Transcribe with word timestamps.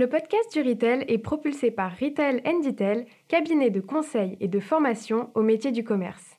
Le 0.00 0.08
podcast 0.08 0.54
du 0.54 0.62
Retail 0.66 1.04
est 1.08 1.18
propulsé 1.18 1.70
par 1.70 1.92
Retail 1.92 2.40
Detail, 2.64 3.04
cabinet 3.28 3.68
de 3.68 3.80
conseil 3.80 4.38
et 4.40 4.48
de 4.48 4.58
formation 4.58 5.28
au 5.34 5.42
métier 5.42 5.72
du 5.72 5.84
commerce. 5.84 6.34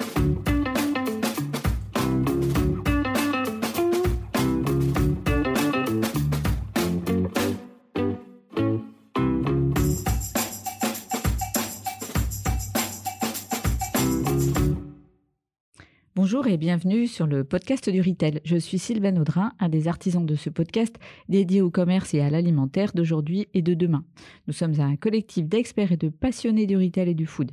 Bonjour 16.32 16.48
et 16.48 16.56
bienvenue 16.56 17.08
sur 17.08 17.28
le 17.28 17.44
podcast 17.44 17.90
du 17.90 18.00
Retail. 18.00 18.40
Je 18.46 18.56
suis 18.56 18.80
Sylvain 18.80 19.18
Audrin, 19.18 19.52
un 19.60 19.68
des 19.68 19.90
artisans 19.90 20.26
de 20.26 20.36
ce 20.36 20.50
podcast 20.50 20.96
dédié 21.28 21.62
au 21.62 21.70
commerce 21.70 22.14
et 22.14 22.22
à 22.22 22.30
l'alimentaire 22.30 22.94
d'aujourd'hui 22.94 23.50
et 23.54 23.62
de 23.62 23.74
demain. 23.74 24.06
Nous 24.48 24.54
sommes 24.54 24.80
un 24.80 24.96
collectif 24.96 25.50
d'experts 25.50 25.92
et 25.92 25.98
de 25.98 26.08
passionnés 26.08 26.68
du 26.68 26.78
retail 26.78 27.10
et 27.10 27.16
du 27.16 27.26
food. 27.26 27.52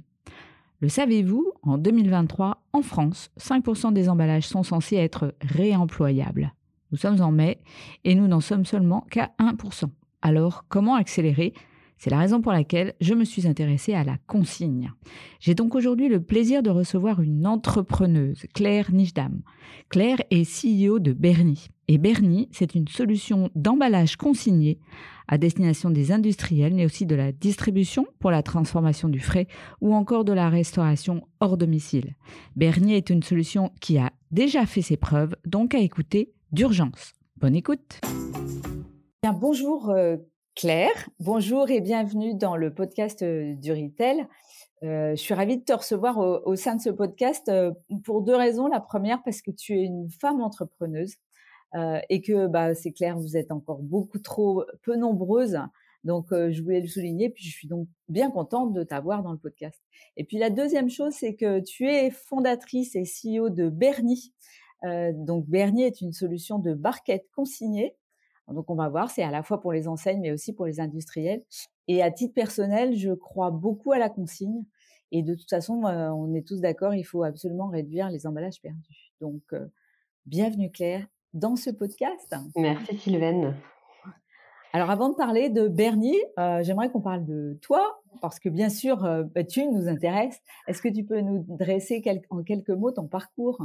Le 0.80 0.88
savez-vous, 0.88 1.50
en 1.62 1.76
2023, 1.76 2.62
en 2.72 2.82
France, 2.82 3.32
5% 3.40 3.92
des 3.92 4.08
emballages 4.08 4.46
sont 4.46 4.62
censés 4.62 4.94
être 4.94 5.34
réemployables. 5.40 6.54
Nous 6.92 6.98
sommes 6.98 7.20
en 7.20 7.32
mai 7.32 7.58
et 8.04 8.14
nous 8.14 8.28
n'en 8.28 8.40
sommes 8.40 8.64
seulement 8.64 9.04
qu'à 9.10 9.32
1%. 9.40 9.86
Alors, 10.22 10.66
comment 10.68 10.94
accélérer 10.94 11.52
c'est 11.98 12.10
la 12.10 12.18
raison 12.18 12.40
pour 12.40 12.52
laquelle 12.52 12.94
je 13.00 13.14
me 13.14 13.24
suis 13.24 13.46
intéressée 13.46 13.94
à 13.94 14.04
la 14.04 14.16
consigne. 14.26 14.92
J'ai 15.40 15.54
donc 15.54 15.74
aujourd'hui 15.74 16.08
le 16.08 16.22
plaisir 16.22 16.62
de 16.62 16.70
recevoir 16.70 17.20
une 17.20 17.46
entrepreneuse, 17.46 18.46
Claire 18.54 18.92
Nijdam. 18.92 19.42
Claire 19.88 20.20
est 20.30 20.44
CEO 20.44 20.98
de 21.00 21.12
Bernie. 21.12 21.68
Et 21.88 21.98
Bernie, 21.98 22.48
c'est 22.52 22.74
une 22.74 22.86
solution 22.86 23.50
d'emballage 23.54 24.16
consigné 24.16 24.78
à 25.26 25.38
destination 25.38 25.90
des 25.90 26.12
industriels, 26.12 26.74
mais 26.74 26.84
aussi 26.84 27.06
de 27.06 27.14
la 27.14 27.32
distribution 27.32 28.06
pour 28.18 28.30
la 28.30 28.42
transformation 28.42 29.08
du 29.08 29.20
frais 29.20 29.46
ou 29.80 29.94
encore 29.94 30.24
de 30.24 30.32
la 30.32 30.48
restauration 30.48 31.22
hors 31.40 31.56
domicile. 31.56 32.14
Bernie 32.56 32.94
est 32.94 33.10
une 33.10 33.22
solution 33.22 33.72
qui 33.80 33.98
a 33.98 34.12
déjà 34.30 34.66
fait 34.66 34.82
ses 34.82 34.96
preuves, 34.96 35.34
donc 35.46 35.74
à 35.74 35.78
écouter 35.78 36.32
d'urgence. 36.52 37.12
Bonne 37.36 37.54
écoute. 37.54 38.00
Bien, 39.22 39.32
bonjour 39.32 39.90
euh, 39.90 40.16
Claire, 40.58 41.08
bonjour 41.20 41.70
et 41.70 41.80
bienvenue 41.80 42.34
dans 42.34 42.56
le 42.56 42.74
podcast 42.74 43.22
euh, 43.22 43.54
du 43.54 43.70
Retail. 43.70 44.26
Euh, 44.82 45.10
je 45.12 45.22
suis 45.22 45.32
ravie 45.32 45.56
de 45.56 45.62
te 45.62 45.72
recevoir 45.72 46.18
au, 46.18 46.56
sein 46.56 46.74
de 46.74 46.80
ce 46.80 46.90
podcast 46.90 47.48
euh, 47.48 47.70
pour 48.02 48.22
deux 48.22 48.34
raisons. 48.34 48.66
La 48.66 48.80
première, 48.80 49.22
parce 49.22 49.40
que 49.40 49.52
tu 49.52 49.78
es 49.78 49.84
une 49.84 50.10
femme 50.10 50.40
entrepreneuse 50.40 51.14
et 52.08 52.22
que, 52.22 52.48
bah, 52.48 52.74
c'est 52.74 52.90
clair, 52.90 53.16
vous 53.16 53.36
êtes 53.36 53.52
encore 53.52 53.82
beaucoup 53.82 54.18
trop 54.18 54.64
peu 54.82 54.96
nombreuses. 54.96 55.60
Donc, 56.02 56.26
je 56.32 56.60
voulais 56.60 56.80
le 56.80 56.88
souligner. 56.88 57.30
Puis, 57.30 57.44
je 57.44 57.52
suis 57.52 57.68
donc 57.68 57.86
bien 58.08 58.28
contente 58.28 58.72
de 58.72 58.82
t'avoir 58.82 59.22
dans 59.22 59.30
le 59.30 59.38
podcast. 59.38 59.80
Et 60.16 60.24
puis, 60.24 60.38
la 60.38 60.50
deuxième 60.50 60.90
chose, 60.90 61.12
c'est 61.12 61.36
que 61.36 61.60
tu 61.60 61.88
es 61.88 62.10
fondatrice 62.10 62.96
et 62.96 63.04
CEO 63.04 63.48
de 63.50 63.68
Bernie. 63.68 64.32
donc, 64.82 65.46
Bernie 65.46 65.84
est 65.84 66.00
une 66.00 66.12
solution 66.12 66.58
de 66.58 66.74
barquette 66.74 67.28
consignée 67.36 67.94
donc 68.52 68.70
on 68.70 68.74
va 68.74 68.88
voir, 68.88 69.10
c'est 69.10 69.22
à 69.22 69.30
la 69.30 69.42
fois 69.42 69.60
pour 69.60 69.72
les 69.72 69.88
enseignes, 69.88 70.20
mais 70.20 70.32
aussi 70.32 70.52
pour 70.52 70.66
les 70.66 70.80
industriels. 70.80 71.42
Et 71.86 72.02
à 72.02 72.10
titre 72.10 72.34
personnel, 72.34 72.96
je 72.96 73.12
crois 73.12 73.50
beaucoup 73.50 73.92
à 73.92 73.98
la 73.98 74.08
consigne. 74.08 74.64
Et 75.10 75.22
de 75.22 75.34
toute 75.34 75.48
façon, 75.48 75.84
euh, 75.84 76.10
on 76.10 76.34
est 76.34 76.46
tous 76.46 76.60
d'accord, 76.60 76.94
il 76.94 77.04
faut 77.04 77.22
absolument 77.22 77.68
réduire 77.68 78.10
les 78.10 78.26
emballages 78.26 78.60
perdus. 78.60 79.12
Donc, 79.20 79.42
euh, 79.52 79.66
bienvenue 80.26 80.70
Claire 80.70 81.06
dans 81.32 81.56
ce 81.56 81.70
podcast. 81.70 82.34
Merci 82.56 82.98
Sylvaine. 82.98 83.54
Alors 84.74 84.90
avant 84.90 85.08
de 85.08 85.14
parler 85.14 85.48
de 85.48 85.66
Bernie, 85.66 86.18
euh, 86.38 86.62
j'aimerais 86.62 86.90
qu'on 86.90 87.00
parle 87.00 87.24
de 87.24 87.58
toi, 87.62 88.02
parce 88.20 88.38
que 88.38 88.50
bien 88.50 88.68
sûr, 88.68 88.98
bah, 89.34 89.44
tu 89.44 89.66
nous 89.66 89.88
intéresses. 89.88 90.40
Est-ce 90.66 90.82
que 90.82 90.88
tu 90.88 91.04
peux 91.04 91.20
nous 91.20 91.44
dresser 91.48 92.02
en 92.28 92.42
quelques 92.42 92.70
mots 92.70 92.92
ton 92.92 93.06
parcours? 93.06 93.58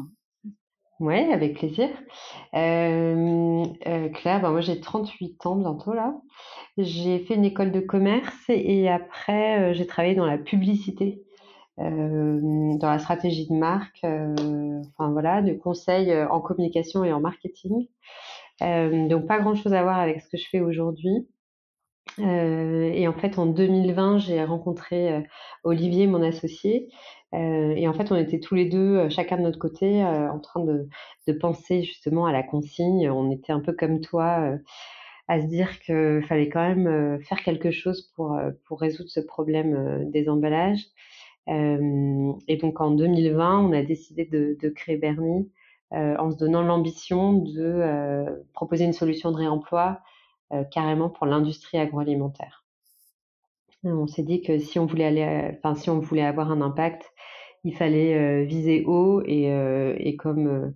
Oui, 0.99 1.15
avec 1.33 1.57
plaisir. 1.57 1.89
Euh, 2.53 3.65
euh, 3.87 4.09
Claire, 4.09 4.41
bah, 4.41 4.51
moi 4.51 4.61
j'ai 4.61 4.79
38 4.79 5.45
ans 5.45 5.55
bientôt 5.55 5.93
là. 5.93 6.15
J'ai 6.77 7.19
fait 7.19 7.35
une 7.35 7.45
école 7.45 7.71
de 7.71 7.79
commerce 7.79 8.43
et 8.49 8.89
après 8.89 9.71
euh, 9.71 9.73
j'ai 9.73 9.87
travaillé 9.87 10.15
dans 10.15 10.25
la 10.25 10.37
publicité, 10.37 11.23
dans 11.77 12.79
la 12.89 12.99
stratégie 12.99 13.47
de 13.47 13.55
marque, 13.55 14.01
enfin 14.03 15.11
voilà, 15.11 15.41
de 15.41 15.53
conseil 15.53 16.15
en 16.29 16.39
communication 16.39 17.03
et 17.03 17.11
en 17.11 17.19
marketing. 17.19 17.87
donc 18.61 19.27
pas 19.27 19.39
grand-chose 19.39 19.73
à 19.73 19.81
voir 19.83 19.99
avec 19.99 20.21
ce 20.21 20.29
que 20.29 20.37
je 20.37 20.47
fais 20.49 20.61
aujourd'hui. 20.61 21.27
et 22.19 23.07
en 23.07 23.13
fait, 23.13 23.39
en 23.39 23.47
2020, 23.47 24.19
j'ai 24.19 24.43
rencontré 24.43 25.23
Olivier, 25.63 26.05
mon 26.07 26.21
associé, 26.21 26.89
euh, 27.33 27.73
et 27.75 27.87
en 27.87 27.93
fait, 27.93 28.11
on 28.11 28.15
était 28.15 28.39
tous 28.39 28.55
les 28.55 28.65
deux, 28.65 28.97
euh, 28.97 29.09
chacun 29.09 29.37
de 29.37 29.41
notre 29.41 29.59
côté, 29.59 30.03
euh, 30.03 30.31
en 30.31 30.39
train 30.39 30.63
de, 30.63 30.87
de, 31.27 31.33
penser 31.33 31.83
justement 31.83 32.25
à 32.25 32.31
la 32.31 32.43
consigne. 32.43 33.09
On 33.09 33.31
était 33.31 33.51
un 33.51 33.59
peu 33.59 33.73
comme 33.73 34.01
toi, 34.01 34.57
à 35.27 35.41
se 35.41 35.47
dire 35.47 35.79
qu'il 35.79 36.23
fallait 36.27 36.49
quand 36.49 36.67
même 36.67 37.19
faire 37.23 37.41
quelque 37.43 37.71
chose 37.71 38.11
pour, 38.15 38.39
pour 38.65 38.79
résoudre 38.81 39.09
ce 39.09 39.19
problème 39.19 40.09
des 40.11 40.29
emballages. 40.29 40.85
et 41.47 42.57
donc 42.61 42.81
en 42.81 42.91
2020, 42.91 43.59
on 43.59 43.71
a 43.73 43.83
décidé 43.83 44.25
de, 44.25 44.57
de 44.61 44.69
créer 44.69 44.97
Bernie 44.97 45.49
en 45.91 46.31
se 46.31 46.37
donnant 46.37 46.63
l'ambition 46.63 47.33
de 47.33 48.43
proposer 48.53 48.85
une 48.85 48.93
solution 48.93 49.31
de 49.31 49.37
réemploi 49.37 50.01
carrément 50.71 51.09
pour 51.09 51.25
l'industrie 51.25 51.77
agroalimentaire. 51.77 52.62
On 53.83 54.07
s'est 54.07 54.23
dit 54.23 54.41
que 54.41 54.59
si 54.59 54.79
on 54.79 54.85
voulait 54.85 55.05
aller, 55.05 55.51
enfin 55.57 55.75
si 55.75 55.89
on 55.89 55.99
voulait 55.99 56.23
avoir 56.23 56.51
un 56.51 56.61
impact, 56.61 57.11
il 57.63 57.75
fallait 57.75 58.15
euh, 58.15 58.43
viser 58.43 58.83
haut 58.85 59.21
et, 59.25 59.51
euh, 59.51 59.95
et 59.97 60.15
comme 60.15 60.47
euh, 60.47 60.69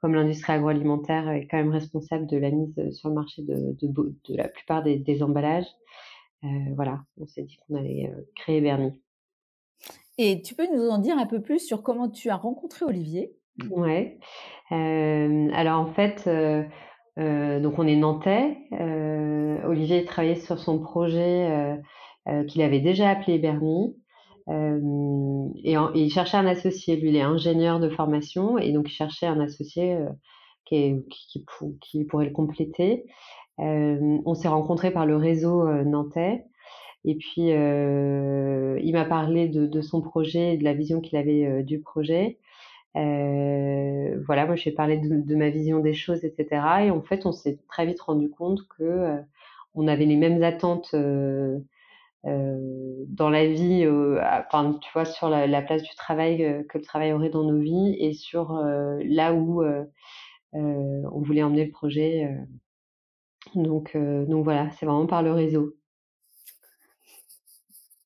comme 0.00 0.14
l'industrie 0.14 0.52
agroalimentaire 0.52 1.28
est 1.30 1.46
quand 1.46 1.56
même 1.56 1.70
responsable 1.70 2.26
de 2.26 2.36
la 2.36 2.50
mise 2.50 2.90
sur 2.92 3.08
le 3.08 3.14
marché 3.14 3.42
de, 3.42 3.74
de, 3.80 3.88
de 3.88 4.36
la 4.36 4.48
plupart 4.48 4.82
des, 4.82 4.96
des 4.96 5.22
emballages, 5.22 5.66
voilà, 6.76 7.00
on 7.18 7.26
s'est 7.26 7.42
dit 7.42 7.56
qu'on 7.56 7.76
allait 7.76 8.12
créer 8.36 8.60
Bernie. 8.60 9.00
Et 10.18 10.42
tu 10.42 10.54
peux 10.54 10.66
nous 10.72 10.88
en 10.90 10.98
dire 10.98 11.18
un 11.18 11.26
peu 11.26 11.40
plus 11.40 11.58
sur 11.58 11.82
comment 11.82 12.08
tu 12.08 12.28
as 12.28 12.36
rencontré 12.36 12.84
Olivier? 12.84 13.34
Ouais. 13.70 14.18
alors 14.70 15.80
en 15.80 15.86
fait, 15.86 16.28
donc 17.16 17.78
on 17.78 17.86
est 17.86 17.96
nantais. 17.96 18.58
Olivier 19.66 20.04
travaillait 20.04 20.36
sur 20.36 20.58
son 20.58 20.78
projet 20.78 21.50
euh, 21.50 21.76
qu'il 22.48 22.62
avait 22.62 22.80
déjà 22.80 23.10
appelé 23.10 23.38
Bernie. 23.38 23.96
Euh, 24.48 25.48
et, 25.64 25.76
il 25.94 26.10
cherchait 26.10 26.36
un 26.36 26.46
associé. 26.46 26.96
Lui, 26.96 27.10
il 27.10 27.16
est 27.16 27.22
ingénieur 27.22 27.80
de 27.80 27.88
formation 27.88 28.58
et 28.58 28.72
donc 28.72 28.88
il 28.88 28.94
cherchait 28.94 29.26
un 29.26 29.40
associé 29.40 29.94
euh, 29.94 30.08
qui, 30.64 32.04
pourrait 32.08 32.26
le 32.26 32.32
compléter. 32.32 33.04
on 33.58 34.34
s'est 34.34 34.48
rencontrés 34.48 34.90
par 34.90 35.06
le 35.06 35.16
réseau 35.16 35.66
nantais. 35.84 36.44
Et 37.04 37.14
puis, 37.14 37.52
euh, 37.52 38.80
il 38.82 38.92
m'a 38.92 39.04
parlé 39.04 39.48
de, 39.48 39.80
son 39.80 40.02
projet 40.02 40.54
et 40.54 40.56
de 40.56 40.64
la 40.64 40.74
vision 40.74 41.00
qu'il 41.00 41.16
avait 41.18 41.62
du 41.62 41.80
projet. 41.80 42.38
Euh, 42.96 44.20
voilà, 44.26 44.46
moi, 44.46 44.56
je 44.56 44.64
lui 44.64 44.70
ai 44.70 44.74
parlé 44.74 44.98
de, 44.98 45.20
de, 45.20 45.36
ma 45.36 45.50
vision 45.50 45.80
des 45.80 45.94
choses, 45.94 46.24
etc. 46.24 46.46
Et 46.86 46.90
en 46.90 47.02
fait, 47.02 47.26
on 47.26 47.32
s'est 47.32 47.58
très 47.68 47.86
vite 47.86 48.00
rendu 48.00 48.30
compte 48.30 48.66
que 48.76 49.20
on 49.76 49.86
avait 49.86 50.06
les 50.06 50.16
mêmes 50.16 50.42
attentes 50.42 50.90
euh, 50.94 51.58
dans 52.26 53.30
la 53.30 53.46
vie, 53.46 53.84
euh, 53.84 54.20
enfin, 54.46 54.78
tu 54.82 54.90
vois, 54.92 55.04
sur 55.04 55.28
la, 55.28 55.62
place 55.62 55.82
du 55.82 55.94
travail 55.94 56.44
euh, 56.44 56.62
que 56.68 56.78
le 56.78 56.84
travail 56.84 57.12
aurait 57.12 57.30
dans 57.30 57.44
nos 57.44 57.58
vies 57.60 57.96
et 57.98 58.12
sur 58.12 58.52
là 58.52 59.32
où 59.32 59.64
on 60.52 61.20
voulait 61.20 61.42
emmener 61.42 61.66
le 61.66 61.70
projet. 61.70 62.28
donc, 63.54 63.96
donc 63.96 64.44
voilà, 64.44 64.70
c'est 64.72 64.86
vraiment 64.86 65.06
par 65.06 65.22
le 65.22 65.32
réseau. 65.32 65.74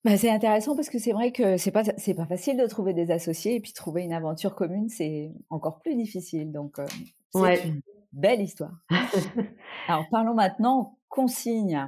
Bah, 0.02 0.16
c'est 0.16 0.30
intéressant 0.30 0.74
parce 0.74 0.88
que 0.88 0.98
c'est 0.98 1.12
vrai 1.12 1.30
que 1.30 1.58
c'est 1.58 1.70
pas 1.70 1.84
c'est 1.98 2.14
pas 2.14 2.24
facile 2.24 2.56
de 2.56 2.66
trouver 2.66 2.94
des 2.94 3.10
associés 3.10 3.56
et 3.56 3.60
puis 3.60 3.74
trouver 3.74 4.02
une 4.02 4.14
aventure 4.14 4.54
commune 4.54 4.88
c'est 4.88 5.30
encore 5.50 5.78
plus 5.80 5.94
difficile 5.94 6.52
donc 6.52 6.80
c'est 7.34 7.66
une 7.66 7.82
belle 8.10 8.40
histoire. 8.40 8.72
Alors 9.88 10.06
parlons 10.10 10.32
maintenant 10.32 10.96
consigne 11.10 11.86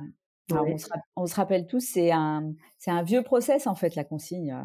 on, 1.17 1.27
se, 1.27 1.35
rappelle 1.35 1.67
tous, 1.67 1.81
c'est 1.81 2.11
un, 2.11 2.53
c'est 2.79 2.91
un 2.91 3.03
vieux 3.03 3.23
process 3.23 3.67
en 3.67 3.75
fait 3.75 3.95
la 3.95 4.05
consigne. 4.05 4.57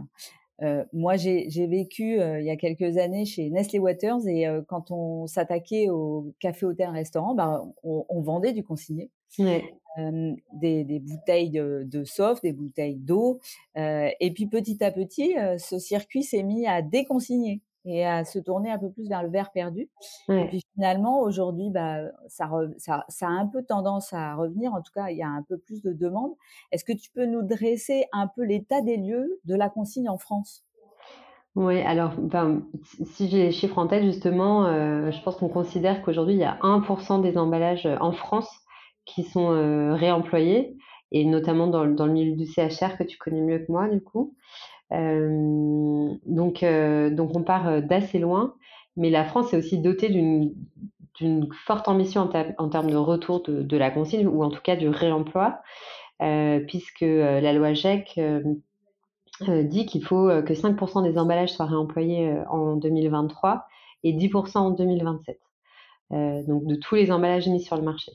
Euh, 0.64 0.84
moi, 0.92 1.18
j'ai, 1.18 1.68
vécu 1.68 2.20
euh, 2.20 2.40
il 2.40 2.46
y 2.46 2.50
a 2.50 2.56
quelques 2.56 2.98
années 2.98 3.26
chez 3.26 3.50
Nestlé 3.50 3.78
Waters 3.78 4.28
et 4.28 4.48
euh, 4.48 4.62
quand 4.68 4.90
on 4.90 5.28
s'attaquait 5.28 5.90
au 5.90 6.34
café, 6.40 6.66
hôtel, 6.66 6.90
restaurant, 6.90 7.36
bah, 7.36 7.64
on, 7.84 8.22
vendait 8.22 8.54
du 8.54 8.64
consigné, 8.64 9.12
des, 9.38 11.00
bouteilles 11.00 11.52
de, 11.52 11.84
de 11.86 12.04
soft, 12.04 12.42
des 12.42 12.54
bouteilles 12.54 12.98
d'eau, 12.98 13.40
et 13.76 14.32
puis 14.34 14.48
petit 14.48 14.84
à 14.84 14.92
petit, 14.92 15.36
ce 15.58 15.78
circuit 15.78 16.24
s'est 16.24 16.44
mis 16.44 16.66
à 16.66 16.82
déconsigner. 16.82 17.62
Et 17.88 18.06
à 18.06 18.26
se 18.26 18.38
tourner 18.38 18.70
un 18.70 18.78
peu 18.78 18.92
plus 18.92 19.08
vers 19.08 19.24
le 19.24 19.30
verre 19.30 19.52
perdu. 19.52 19.90
Et 20.30 20.46
puis 20.48 20.62
finalement, 20.74 21.22
aujourd'hui, 21.22 21.70
bah, 21.70 22.02
ça, 22.28 22.50
ça, 22.78 23.06
ça, 23.08 23.28
a 23.28 23.30
un 23.30 23.48
peu 23.48 23.64
tendance 23.64 24.12
à 24.14 24.36
revenir. 24.36 24.74
En 24.74 24.82
tout 24.82 24.92
cas, 24.94 25.10
il 25.10 25.18
y 25.18 25.24
a 25.24 25.30
un 25.30 25.42
peu 25.42 25.58
plus 25.58 25.82
de 25.82 25.94
demandes. 25.94 26.34
Est-ce 26.72 26.84
que 26.84 26.94
tu 26.94 27.10
peux 27.12 27.26
nous 27.26 27.44
dresser 27.44 28.06
un 28.12 28.28
peu 28.28 28.44
l'état 28.44 28.82
des 28.82 28.98
lieux 28.98 29.40
de 29.46 29.56
la 29.56 29.70
consigne 29.70 30.10
en 30.10 30.18
France? 30.18 30.66
Oui, 31.56 31.82
alors 31.82 32.14
si 33.04 33.30
j'ai 33.30 33.46
les 33.46 33.52
chiffres 33.52 33.80
en 33.80 33.88
tête, 33.88 34.04
justement, 34.04 34.68
euh, 34.68 35.10
je 35.10 35.20
pense 35.24 35.38
qu'on 35.38 35.48
considère 35.48 36.04
qu'aujourd'hui, 36.04 36.36
il 36.36 36.40
y 36.40 36.44
a 36.44 36.60
1% 36.62 37.22
des 37.22 37.36
emballages 37.38 37.88
en 38.00 38.12
France 38.12 38.50
qui 39.06 39.24
sont 39.24 39.52
euh, 39.54 39.96
réemployés, 39.96 40.78
et 41.12 41.26
notamment 41.26 41.68
dans, 41.68 41.88
dans, 41.88 42.06
le 42.06 42.12
milieu 42.12 42.36
du 42.36 42.46
CHR 42.46 42.98
que 42.98 43.04
tu 43.04 43.18
connais 43.18 43.42
mieux 43.42 43.60
que 43.60 43.72
moi, 43.72 43.88
du 43.88 44.04
coup. 44.04 44.36
Donc, 44.92 46.64
donc 46.64 47.36
on 47.36 47.44
part 47.44 47.82
d'assez 47.82 48.20
loin, 48.20 48.56
mais 48.96 49.10
la 49.10 49.26
France 49.26 49.54
est 49.54 49.58
aussi 49.58 49.80
dotée 49.80 50.10
d'une 50.10 51.50
forte 51.66 51.88
ambition 51.88 52.30
en, 52.58 52.70
termes 52.70 52.90
de 52.90 52.96
retour 52.96 53.44
de, 53.44 53.78
la 53.78 53.92
consigne 53.92 54.28
ou 54.28 54.44
en 54.44 54.50
tout 54.50 54.62
cas 54.62 54.76
du 54.76 54.90
réemploi, 54.90 55.60
puisque 56.68 57.02
la 57.02 57.54
loi 57.54 57.74
GEC 57.74 58.20
dit 59.42 59.86
qu'il 59.86 60.04
faut 60.04 60.28
que 60.44 60.54
5% 60.54 61.04
des 61.04 61.18
emballages 61.18 61.52
soient 61.52 61.66
réemployés 61.66 62.38
en 62.50 62.76
2023 62.78 63.66
et 64.04 64.14
10% 64.14 64.58
en 64.58 64.72
2027. 64.72 65.40
donc 66.12 66.66
de 66.66 66.76
tous 66.76 66.96
les 66.96 67.12
emballages 67.12 67.48
mis 67.48 67.62
sur 67.62 67.76
le 67.76 67.84
marché. 67.84 68.14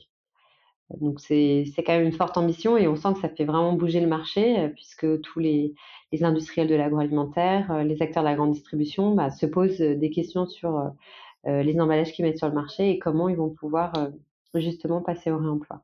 Donc 0.99 1.19
c'est 1.19 1.65
quand 1.77 1.93
même 1.93 2.05
une 2.05 2.13
forte 2.13 2.37
ambition 2.37 2.77
et 2.77 2.87
on 2.87 2.95
sent 2.95 3.13
que 3.13 3.19
ça 3.19 3.29
fait 3.29 3.45
vraiment 3.45 3.73
bouger 3.73 3.99
le 3.99 4.07
marché 4.07 4.59
euh, 4.59 4.67
puisque 4.69 5.21
tous 5.21 5.39
les, 5.39 5.73
les 6.11 6.23
industriels 6.23 6.67
de 6.67 6.75
l'agroalimentaire, 6.75 7.71
euh, 7.71 7.83
les 7.83 8.01
acteurs 8.01 8.23
de 8.23 8.29
la 8.29 8.35
grande 8.35 8.51
distribution 8.51 9.15
bah, 9.15 9.31
se 9.31 9.45
posent 9.45 9.81
euh, 9.81 9.95
des 9.95 10.09
questions 10.09 10.45
sur 10.45 10.91
les 11.45 11.77
emballages 11.81 12.13
qu'ils 12.13 12.23
mettent 12.23 12.37
sur 12.37 12.47
le 12.47 12.53
marché 12.53 12.89
et 12.89 12.99
comment 12.99 13.27
ils 13.27 13.35
vont 13.35 13.49
pouvoir 13.49 13.91
justement 14.55 15.01
passer 15.01 15.29
au 15.29 15.37
réemploi. 15.37 15.83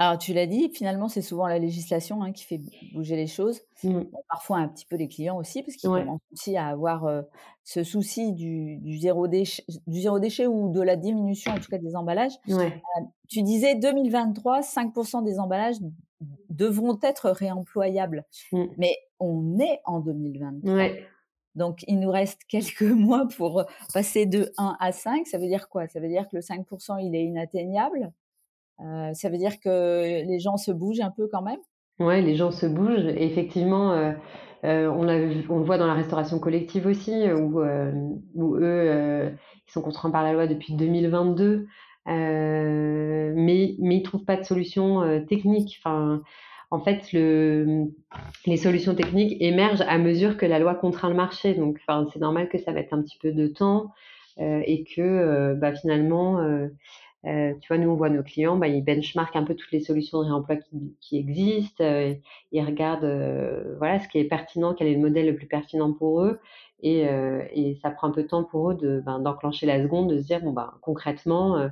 Alors, 0.00 0.16
tu 0.16 0.32
l'as 0.32 0.46
dit, 0.46 0.70
finalement, 0.72 1.08
c'est 1.08 1.20
souvent 1.20 1.46
la 1.46 1.58
législation 1.58 2.22
hein, 2.22 2.32
qui 2.32 2.44
fait 2.44 2.58
bouger 2.94 3.16
les 3.16 3.26
choses. 3.26 3.60
Mmh. 3.84 4.04
parfois, 4.30 4.56
un 4.56 4.68
petit 4.68 4.86
peu 4.86 4.96
les 4.96 5.08
clients 5.08 5.36
aussi, 5.36 5.62
parce 5.62 5.76
qu'ils 5.76 5.90
commencent 5.90 6.22
aussi 6.32 6.56
à 6.56 6.68
avoir 6.68 7.06
ce 7.64 7.84
souci 7.84 8.32
du, 8.32 8.98
zéro 8.98 9.28
déchet, 9.28 9.62
du 9.86 10.00
zéro 10.00 10.18
déchet 10.18 10.46
ou 10.46 10.72
de 10.72 10.80
la 10.80 10.96
diminution, 10.96 11.52
en 11.52 11.58
tout 11.58 11.68
cas, 11.70 11.76
des 11.76 11.96
emballages. 11.96 12.32
tu 13.28 13.42
disais 13.42 13.74
2023, 13.74 14.60
5% 14.60 15.22
des 15.22 15.38
emballages 15.38 15.76
devront 16.48 16.98
être 17.02 17.28
réemployables. 17.28 18.24
Mmh. 18.52 18.64
Mais 18.78 18.96
on 19.18 19.58
est 19.58 19.80
en 19.84 20.00
2023. 20.00 20.86
Donc, 21.56 21.84
il 21.88 22.00
nous 22.00 22.10
reste 22.10 22.40
quelques 22.48 22.82
mois 22.82 23.28
pour 23.36 23.66
passer 23.92 24.24
de 24.24 24.50
1 24.56 24.76
à 24.80 24.92
5. 24.92 25.26
Ça 25.26 25.36
veut 25.36 25.46
dire 25.46 25.68
quoi? 25.68 25.88
Ça 25.88 26.00
veut 26.00 26.08
dire 26.08 26.26
que 26.26 26.36
le 26.36 26.42
5%, 26.42 27.04
il 27.04 27.14
est 27.14 27.24
inatteignable? 27.24 28.12
Euh, 28.84 29.12
ça 29.14 29.28
veut 29.28 29.38
dire 29.38 29.60
que 29.60 30.24
les 30.26 30.38
gens 30.38 30.56
se 30.56 30.70
bougent 30.70 31.00
un 31.00 31.10
peu 31.10 31.28
quand 31.30 31.42
même? 31.42 31.58
Oui, 31.98 32.22
les 32.22 32.34
gens 32.34 32.50
se 32.50 32.66
bougent. 32.66 33.06
Et 33.06 33.26
effectivement, 33.26 33.92
euh, 33.92 34.12
euh, 34.64 34.86
on, 34.88 35.02
le 35.02 35.64
voit 35.64 35.78
dans 35.78 35.86
la 35.86 35.94
restauration 35.94 36.38
collective 36.38 36.86
aussi, 36.86 37.30
où, 37.30 37.60
eux, 37.60 39.32
ils 39.68 39.72
sont 39.72 39.82
contraints 39.82 40.10
par 40.10 40.22
la 40.22 40.32
loi 40.32 40.46
depuis 40.46 40.74
2022, 40.74 41.66
mais, 42.06 43.74
ils 43.78 43.98
ne 43.98 44.02
trouvent 44.02 44.24
pas 44.24 44.36
de 44.36 44.44
solution 44.44 45.24
technique. 45.26 45.78
Enfin, 45.82 46.22
en 46.70 46.80
fait, 46.80 47.12
le, 47.12 47.86
les 48.46 48.56
solutions 48.56 48.94
techniques 48.94 49.36
émergent 49.40 49.84
à 49.86 49.98
mesure 49.98 50.36
que 50.36 50.46
la 50.46 50.58
loi 50.58 50.74
contraint 50.74 51.10
le 51.10 51.16
marché. 51.16 51.54
Donc, 51.54 51.78
c'est 52.12 52.20
normal 52.20 52.48
que 52.48 52.58
ça 52.58 52.72
mette 52.72 52.92
un 52.92 53.02
petit 53.02 53.18
peu 53.20 53.32
de 53.32 53.46
temps 53.46 53.92
et 54.38 54.84
que 54.96 55.52
bah, 55.54 55.74
finalement 55.74 56.40
euh, 57.26 57.52
tu 57.60 57.68
vois, 57.68 57.78
nous, 57.78 57.90
on 57.90 57.96
voit 57.96 58.08
nos 58.08 58.22
clients, 58.22 58.56
bah, 58.56 58.68
ils 58.68 58.82
benchmarkent 58.82 59.36
un 59.36 59.44
peu 59.44 59.54
toutes 59.54 59.72
les 59.72 59.80
solutions 59.80 60.20
de 60.20 60.26
réemploi 60.26 60.56
qui, 60.56 60.96
qui 61.00 61.18
existent. 61.18 61.84
Euh, 61.84 62.14
ils 62.52 62.64
regardent 62.64 63.04
euh, 63.04 63.76
voilà, 63.78 64.00
ce 64.00 64.08
qui 64.08 64.18
est 64.18 64.24
pertinent, 64.24 64.74
quel 64.74 64.86
est 64.88 64.94
le 64.94 65.00
modèle 65.00 65.26
le 65.26 65.36
plus 65.36 65.46
pertinent 65.46 65.92
pour 65.92 66.22
eux. 66.22 66.40
Et, 66.82 67.06
euh, 67.08 67.42
et 67.52 67.78
ça 67.82 67.90
prend 67.90 68.08
un 68.08 68.12
peu 68.12 68.22
de 68.22 68.28
temps 68.28 68.44
pour 68.44 68.70
eux 68.70 68.74
de, 68.74 69.02
ben, 69.04 69.18
d'enclencher 69.20 69.66
la 69.66 69.82
seconde, 69.82 70.10
de 70.10 70.18
se 70.18 70.26
dire, 70.26 70.40
bon, 70.40 70.52
ben, 70.52 70.72
concrètement, 70.80 71.68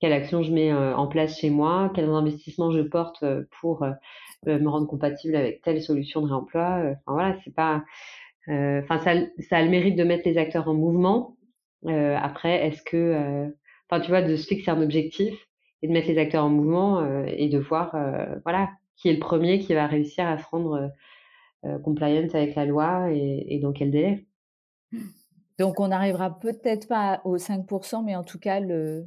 quelle 0.00 0.14
action 0.14 0.42
je 0.42 0.52
mets 0.52 0.72
en 0.72 1.06
place 1.06 1.38
chez 1.38 1.50
moi, 1.50 1.92
quels 1.94 2.08
investissements 2.08 2.70
je 2.70 2.80
porte 2.80 3.24
pour 3.60 3.86
me 4.46 4.68
rendre 4.68 4.86
compatible 4.88 5.36
avec 5.36 5.62
telle 5.62 5.82
solution 5.82 6.22
de 6.22 6.28
réemploi. 6.28 6.78
Enfin, 6.78 7.12
voilà, 7.12 7.36
c'est 7.44 7.54
pas. 7.54 7.84
Enfin, 8.48 8.98
ça, 9.00 9.12
ça 9.50 9.58
a 9.58 9.62
le 9.62 9.70
mérite 9.70 9.96
de 9.96 10.04
mettre 10.04 10.26
les 10.26 10.38
acteurs 10.38 10.66
en 10.68 10.74
mouvement. 10.74 11.36
après, 11.86 12.66
est-ce 12.66 12.82
que 12.82 13.52
tu 14.00 14.08
vois, 14.08 14.22
de 14.22 14.36
se 14.36 14.46
fixer 14.46 14.70
un 14.70 14.80
objectif 14.82 15.34
et 15.82 15.88
de 15.88 15.92
mettre 15.92 16.08
les 16.08 16.18
acteurs 16.18 16.44
en 16.44 16.48
mouvement 16.48 17.00
euh, 17.00 17.24
et 17.26 17.48
de 17.48 17.58
voir, 17.58 17.94
euh, 17.94 18.36
voilà, 18.44 18.70
qui 18.96 19.08
est 19.08 19.12
le 19.12 19.18
premier 19.18 19.58
qui 19.58 19.74
va 19.74 19.86
réussir 19.86 20.26
à 20.26 20.38
se 20.38 20.44
rendre 20.50 20.90
euh, 21.64 21.78
compliant 21.80 22.28
avec 22.32 22.54
la 22.54 22.64
loi 22.64 23.10
et, 23.12 23.58
dans 23.60 23.72
quel 23.72 23.90
délai. 23.90 24.26
Donc, 25.58 25.80
on 25.80 25.88
n'arrivera 25.88 26.38
peut-être 26.38 26.88
pas 26.88 27.20
aux 27.24 27.36
5%, 27.36 28.04
mais 28.04 28.16
en 28.16 28.24
tout 28.24 28.38
cas, 28.38 28.60
le, 28.60 29.04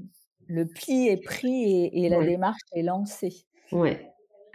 le 0.48 0.68
pli 0.68 1.08
est 1.08 1.24
pris 1.24 1.90
et, 1.92 2.10
la 2.10 2.24
démarche 2.24 2.62
est 2.74 2.84
lancée. 2.84 3.46
Oui. 3.72 3.92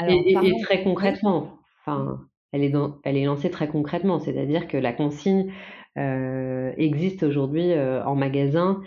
Et, 0.07 0.33
et, 0.33 0.63
très 0.63 0.83
concrètement, 0.83 1.59
enfin, 1.81 2.21
elle 2.53 2.65
est, 2.65 2.71
dans, 2.71 2.97
elle 3.05 3.17
est 3.17 3.25
lancée 3.25 3.51
très 3.51 3.69
concrètement, 3.69 4.19
c'est-à-dire 4.19 4.67
que 4.67 4.77
la 4.77 4.93
consigne 4.93 5.53
existe 5.97 7.23
aujourd'hui 7.23 7.75
en 7.75 8.15
magasin 8.15 8.81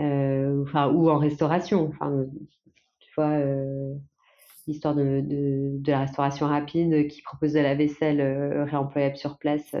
enfin, 0.00 0.88
ou 0.90 1.10
en 1.10 1.18
restauration. 1.18 1.88
Enfin, 1.88 2.26
tu 2.98 3.10
vois, 3.16 3.30
euh, 3.30 3.94
l'histoire 4.66 4.94
de, 4.94 5.20
de, 5.22 5.90
la 5.90 6.00
restauration 6.00 6.46
rapide 6.46 7.08
qui 7.08 7.22
propose 7.22 7.52
de 7.52 7.60
la 7.60 7.74
vaisselle 7.74 8.20
euh, 8.20 8.64
réemployable 8.64 9.16
sur 9.16 9.38
place. 9.38 9.74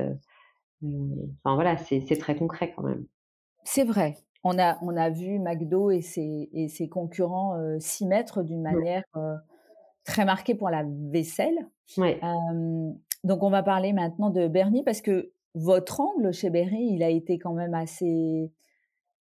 enfin 0.82 1.54
voilà, 1.54 1.76
c'est 1.76 2.18
très 2.18 2.36
concret 2.36 2.72
quand 2.74 2.82
même. 2.82 3.06
C'est 3.64 3.84
vrai. 3.84 4.16
On 4.42 4.58
a, 4.58 4.78
on 4.82 4.96
a 4.96 5.10
vu 5.10 5.38
McDo 5.38 5.90
et 5.90 6.00
ses, 6.00 6.48
et 6.54 6.68
ses 6.68 6.88
concurrents 6.88 7.58
s'y 7.78 8.06
mettre 8.06 8.42
d'une 8.42 8.62
manière 8.62 9.04
très 10.04 10.24
marquée 10.24 10.54
pour 10.54 10.70
la 10.70 10.84
vaisselle. 10.86 11.68
Donc 13.22 13.42
on 13.42 13.50
va 13.50 13.62
parler 13.62 13.92
maintenant 13.92 14.30
de 14.30 14.48
Bernie 14.48 14.82
parce 14.82 15.02
que 15.02 15.32
votre 15.54 16.00
angle 16.00 16.32
chez 16.32 16.50
Bernie, 16.50 16.94
il 16.94 17.02
a 17.02 17.10
été 17.10 17.38
quand 17.38 17.52
même 17.52 17.74
assez 17.74 18.50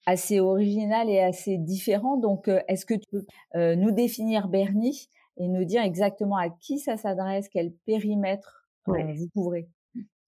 assez 0.06 0.40
original 0.40 1.10
et 1.10 1.20
assez 1.20 1.58
différent. 1.58 2.18
Donc, 2.18 2.48
euh, 2.48 2.60
est-ce 2.68 2.86
que 2.86 2.94
tu 2.94 3.06
peux 3.12 3.26
euh, 3.56 3.76
nous 3.76 3.92
définir 3.92 4.48
Bernie 4.48 5.10
et 5.38 5.48
nous 5.48 5.66
dire 5.66 5.82
exactement 5.82 6.38
à 6.38 6.50
qui 6.50 6.80
ça 6.80 6.98
s'adresse, 6.98 7.48
quel 7.50 7.72
périmètre 7.86 8.66
euh, 8.88 9.14
vous 9.16 9.30
couvrez? 9.34 9.68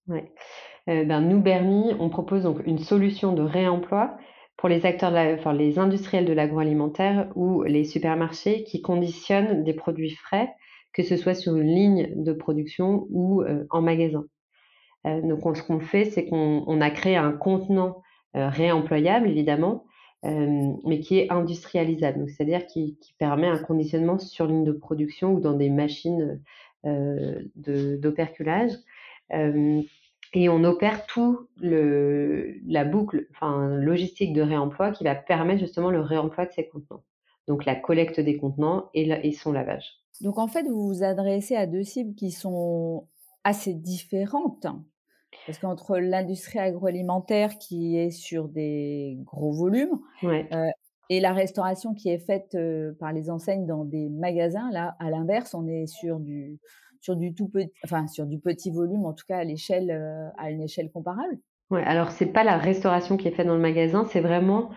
Ouais. 0.08 0.32
ben, 0.88 1.22
Nous, 1.22 1.42
Bernie, 1.42 1.94
on 2.00 2.10
propose 2.10 2.44
donc 2.44 2.62
une 2.66 2.80
solution 2.80 3.34
de 3.34 3.42
réemploi 3.42 4.18
pour 4.58 4.70
les 4.70 4.86
acteurs, 4.86 5.10
de 5.10 5.16
la, 5.16 5.34
enfin, 5.34 5.54
les 5.54 5.80
industriels 5.80 6.26
de 6.26 6.34
l'agroalimentaire 6.34 7.32
ou 7.36 7.64
les 7.64 7.84
supermarchés 7.84 8.64
qui 8.64 8.82
conditionnent 8.82 9.64
des 9.64 9.74
produits 9.74 10.12
frais, 10.12 10.54
que 10.94 11.04
ce 11.04 11.18
soit 11.18 11.34
sur 11.34 11.56
une 11.56 11.74
ligne 11.74 12.14
de 12.16 12.34
production 12.34 13.08
ou 13.10 13.44
en 13.70 13.82
magasin. 13.82 14.26
donc, 15.06 15.58
ce 15.58 15.64
qu'on 15.64 15.80
fait, 15.80 16.06
c'est 16.06 16.26
qu'on 16.26 16.82
a 16.82 16.92
créé 16.92 17.16
un 17.16 17.32
contenant 17.32 18.04
réemployable 18.34 19.28
évidemment, 19.28 19.86
euh, 20.24 20.74
mais 20.86 21.00
qui 21.00 21.18
est 21.18 21.32
industrialisable, 21.32 22.30
c'est-à-dire 22.30 22.68
qui, 22.68 22.98
permet 23.18 23.48
un 23.48 23.58
conditionnement 23.58 24.20
sur 24.20 24.46
ligne 24.46 24.64
de 24.64 24.72
production 24.72 25.34
ou 25.34 25.40
dans 25.40 25.54
des 25.54 25.70
machines 25.70 26.40
euh, 26.86 27.42
d'operculage. 27.56 28.72
et 30.34 30.50
on 30.50 30.64
opère 30.64 31.06
tout 31.08 31.48
le, 31.58 32.56
la 32.68 32.86
boucle 32.86 33.28
enfin, 33.32 33.76
logistique 33.78 34.34
de 34.34 34.42
réemploi 34.42 34.92
qui 34.92 35.04
va 35.04 35.16
permettre 35.16 35.60
justement 35.60 35.90
le 35.90 36.02
réemploi 36.02 36.46
de 36.46 36.52
ces 36.52 36.68
contenants. 36.68 37.04
Donc 37.48 37.66
la 37.66 37.76
collecte 37.76 38.20
des 38.20 38.38
contenants 38.38 38.90
et 38.94 39.32
son 39.32 39.52
lavage. 39.52 40.02
Donc 40.22 40.38
en 40.38 40.48
fait, 40.48 40.64
vous 40.64 40.88
vous 40.88 41.04
adressez 41.04 41.56
à 41.56 41.66
deux 41.66 41.84
cibles 41.84 42.14
qui 42.14 42.32
sont 42.32 43.08
assez 43.44 43.74
différentes. 43.74 44.68
Parce 45.46 45.58
qu'entre 45.58 45.98
l'industrie 45.98 46.60
agroalimentaire 46.60 47.58
qui 47.58 47.98
est 47.98 48.12
sur 48.12 48.48
des 48.48 49.18
gros 49.24 49.52
volumes 49.52 50.00
euh, 50.24 50.68
et 51.10 51.20
la 51.20 51.34
restauration 51.34 51.94
qui 51.94 52.10
est 52.10 52.20
faite 52.20 52.56
euh, 52.56 52.94
par 53.00 53.12
les 53.12 53.30
enseignes 53.30 53.66
dans 53.66 53.84
des 53.84 54.10
magasins, 54.10 54.70
là, 54.72 54.96
à 55.00 55.10
l'inverse, 55.10 55.54
on 55.54 55.68
est 55.68 55.88
sur 55.88 56.20
du 56.20 56.60
sur 57.02 57.16
du 57.16 57.34
tout 57.34 57.50
petit, 57.50 57.74
enfin 57.84 58.08
sur 58.08 58.28
du 58.28 58.40
petit 58.40 58.70
volume, 58.70 59.06
en 59.06 59.14
tout 59.14 59.26
cas 59.28 59.40
à 59.40 59.44
l'échelle 59.44 59.90
euh, 59.90 60.30
à 60.38 60.52
une 60.52 60.62
échelle 60.62 60.92
comparable. 60.92 61.40
Ouais, 61.72 61.84
alors 61.84 62.12
c'est 62.12 62.28
pas 62.28 62.44
la 62.44 62.58
restauration 62.58 63.18
qui 63.18 63.28
est 63.28 63.32
faite 63.32 63.48
dans 63.48 63.56
le 63.56 63.62
magasin, 63.62 64.06
c'est 64.06 64.22
vraiment 64.22 64.70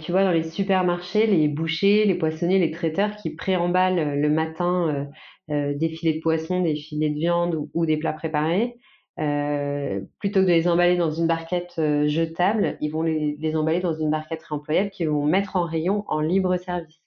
tu 0.00 0.10
vois, 0.10 0.24
dans 0.24 0.30
les 0.30 0.44
supermarchés, 0.44 1.26
les 1.26 1.48
bouchers, 1.48 2.06
les 2.06 2.14
poissonniers, 2.14 2.58
les 2.58 2.70
traiteurs 2.70 3.14
qui 3.16 3.34
préemballent 3.34 4.18
le 4.18 4.30
matin 4.30 5.06
des 5.50 5.88
filets 5.90 6.14
de 6.14 6.20
poisson, 6.20 6.62
des 6.62 6.76
filets 6.76 7.10
de 7.10 7.16
viande 7.16 7.68
ou 7.74 7.84
des 7.84 7.98
plats 7.98 8.14
préparés 8.14 8.78
plutôt 9.16 10.40
que 10.40 10.46
de 10.46 10.52
les 10.52 10.68
emballer 10.68 10.96
dans 10.96 11.10
une 11.10 11.26
barquette 11.26 11.74
jetable, 11.76 12.76
ils 12.80 12.90
vont 12.90 13.02
les, 13.02 13.36
les, 13.38 13.56
emballer 13.56 13.80
dans 13.80 13.94
une 13.94 14.10
barquette 14.10 14.42
réemployable 14.42 14.90
qu'ils 14.90 15.08
vont 15.08 15.24
mettre 15.24 15.56
en 15.56 15.64
rayon 15.64 16.04
en 16.08 16.20
libre 16.20 16.56
service. 16.56 17.00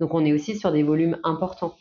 Donc 0.00 0.14
on 0.14 0.24
est 0.24 0.32
aussi 0.32 0.56
sur 0.56 0.72
des 0.72 0.82
volumes 0.82 1.18
importants. 1.24 1.74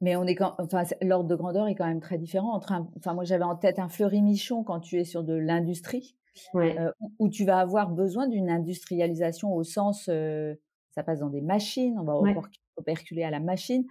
Mais 0.00 0.16
on 0.16 0.24
est 0.24 0.34
quand, 0.34 0.54
enfin, 0.58 0.84
l'ordre 1.02 1.28
de 1.28 1.36
grandeur 1.36 1.68
est 1.68 1.74
quand 1.74 1.86
même 1.86 2.00
très 2.00 2.16
différent. 2.16 2.52
Entre 2.54 2.72
enfin, 2.96 3.12
moi 3.12 3.24
j'avais 3.24 3.44
en 3.44 3.56
tête 3.56 3.78
un 3.78 3.88
Fleury-Michon 3.88 4.64
quand 4.64 4.80
tu 4.80 4.98
es 4.98 5.04
sur 5.04 5.24
de 5.24 5.34
l'industrie, 5.34 6.16
euh, 6.54 6.90
où, 7.18 7.28
tu 7.28 7.44
vas 7.44 7.58
avoir 7.58 7.90
besoin 7.90 8.26
d'une 8.26 8.48
industrialisation 8.48 9.54
au 9.54 9.62
sens, 9.62 10.08
euh, 10.08 10.54
ça 10.92 11.02
passe 11.02 11.20
dans 11.20 11.28
des 11.28 11.42
machines, 11.42 11.98
on 11.98 12.04
va 12.04 12.18
ouais. 12.18 12.34
operculer 12.76 13.24
à 13.24 13.30
la 13.30 13.40
machine. 13.40 13.84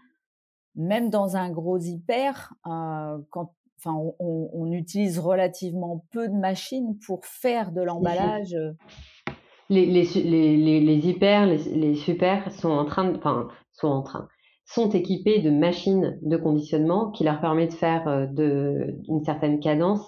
Même 0.75 1.09
dans 1.09 1.35
un 1.35 1.51
gros 1.51 1.77
hyper, 1.77 2.53
euh, 2.65 3.19
quand, 3.29 3.53
enfin, 3.79 3.95
on, 4.19 4.49
on, 4.53 4.71
utilise 4.71 5.19
relativement 5.19 6.05
peu 6.11 6.27
de 6.27 6.33
machines 6.33 6.97
pour 7.05 7.25
faire 7.25 7.71
de 7.71 7.81
l'emballage. 7.81 8.55
Les, 9.69 9.85
les, 9.85 10.03
les, 10.03 10.79
les, 10.79 11.07
hyper, 11.07 11.45
les, 11.45 11.95
super 11.95 12.51
sont 12.51 12.71
en 12.71 12.85
train, 12.85 13.15
enfin, 13.15 13.47
sont 13.71 13.87
en 13.87 14.01
train 14.01 14.27
sont 14.69 14.89
équipés 14.91 15.39
de 15.39 15.49
machines 15.49 16.19
de 16.21 16.37
conditionnement 16.37 17.09
qui 17.09 17.23
leur 17.23 17.41
permet 17.41 17.65
de 17.67 17.73
faire 17.73 18.07
euh, 18.07 18.27
de, 18.27 18.95
une 19.07 19.23
certaine 19.23 19.59
cadence. 19.59 20.05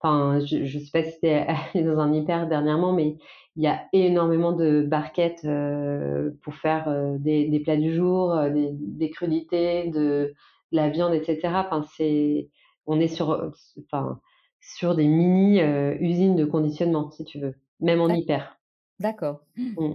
Enfin, 0.00 0.40
je 0.46 0.56
ne 0.56 0.66
sais 0.66 0.90
pas 0.90 1.02
si 1.02 1.12
c'était 1.12 1.46
allé 1.74 1.84
dans 1.84 1.98
un 1.98 2.12
hyper 2.14 2.48
dernièrement, 2.48 2.94
mais 2.94 3.18
il 3.56 3.62
y 3.62 3.66
a 3.66 3.82
énormément 3.92 4.52
de 4.52 4.80
barquettes 4.80 5.44
euh, 5.44 6.30
pour 6.42 6.54
faire 6.54 6.88
euh, 6.88 7.16
des, 7.18 7.48
des, 7.48 7.60
plats 7.60 7.76
du 7.76 7.94
jour, 7.94 8.34
des, 8.50 8.70
des, 8.72 9.10
crudités, 9.10 9.90
de, 9.90 10.32
la 10.72 10.88
viande, 10.88 11.12
etc. 11.12 11.40
Enfin, 11.56 11.84
c'est, 11.94 12.48
on 12.86 13.00
est 13.00 13.08
sur, 13.08 13.52
enfin, 13.84 14.20
sur 14.60 14.94
des 14.94 15.06
mini 15.06 15.60
usines 16.00 16.36
de 16.36 16.44
conditionnement, 16.44 17.10
si 17.10 17.24
tu 17.24 17.38
veux, 17.38 17.54
même 17.80 18.00
en 18.00 18.08
hyper. 18.08 18.58
D'accord. 18.98 19.40
Mmh. 19.56 19.94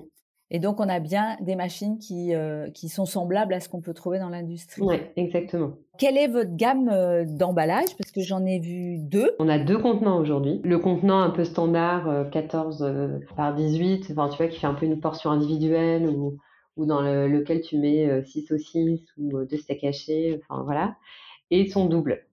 Et 0.51 0.59
donc, 0.59 0.79
on 0.79 0.87
a 0.87 0.99
bien 0.99 1.37
des 1.41 1.55
machines 1.55 1.97
qui, 1.97 2.35
euh, 2.35 2.69
qui 2.69 2.87
sont 2.87 3.05
semblables 3.05 3.53
à 3.53 3.59
ce 3.59 3.67
qu'on 3.67 3.81
peut 3.81 3.95
trouver 3.95 4.19
dans 4.19 4.29
l'industrie. 4.29 4.81
Oui, 4.83 4.97
exactement. 5.15 5.73
Quelle 5.97 6.17
est 6.17 6.27
votre 6.27 6.55
gamme 6.55 6.87
euh, 6.89 7.25
d'emballage? 7.25 7.95
Parce 7.97 8.11
que 8.11 8.21
j'en 8.21 8.45
ai 8.45 8.59
vu 8.59 8.99
deux. 8.99 9.31
On 9.39 9.49
a 9.49 9.57
deux 9.57 9.79
contenants 9.79 10.19
aujourd'hui. 10.19 10.61
Le 10.63 10.77
contenant 10.77 11.19
un 11.19 11.31
peu 11.31 11.45
standard, 11.45 12.29
14 12.29 12.83
euh, 12.83 13.19
par 13.35 13.55
18, 13.55 14.07
enfin, 14.11 14.29
tu 14.29 14.37
vois, 14.37 14.47
qui 14.47 14.59
fait 14.59 14.67
un 14.67 14.75
peu 14.75 14.85
une 14.85 14.99
portion 14.99 15.31
individuelle 15.31 16.07
ou, 16.07 16.37
ou 16.77 16.85
dans 16.85 17.01
lequel 17.01 17.61
tu 17.61 17.79
mets 17.79 18.23
6 18.23 18.43
saucisses 18.43 19.07
ou 19.17 19.43
2 19.45 19.57
steaks 19.57 19.83
hachés, 19.83 20.39
enfin 20.43 20.61
voilà. 20.63 20.95
Et 21.49 21.67
son 21.67 21.85
double, 21.85 22.24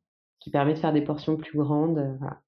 qui 0.42 0.50
permet 0.50 0.74
de 0.74 0.78
faire 0.78 0.92
des 0.92 1.02
portions 1.02 1.36
plus 1.36 1.58
grandes. 1.58 2.16
Voilà. 2.18 2.38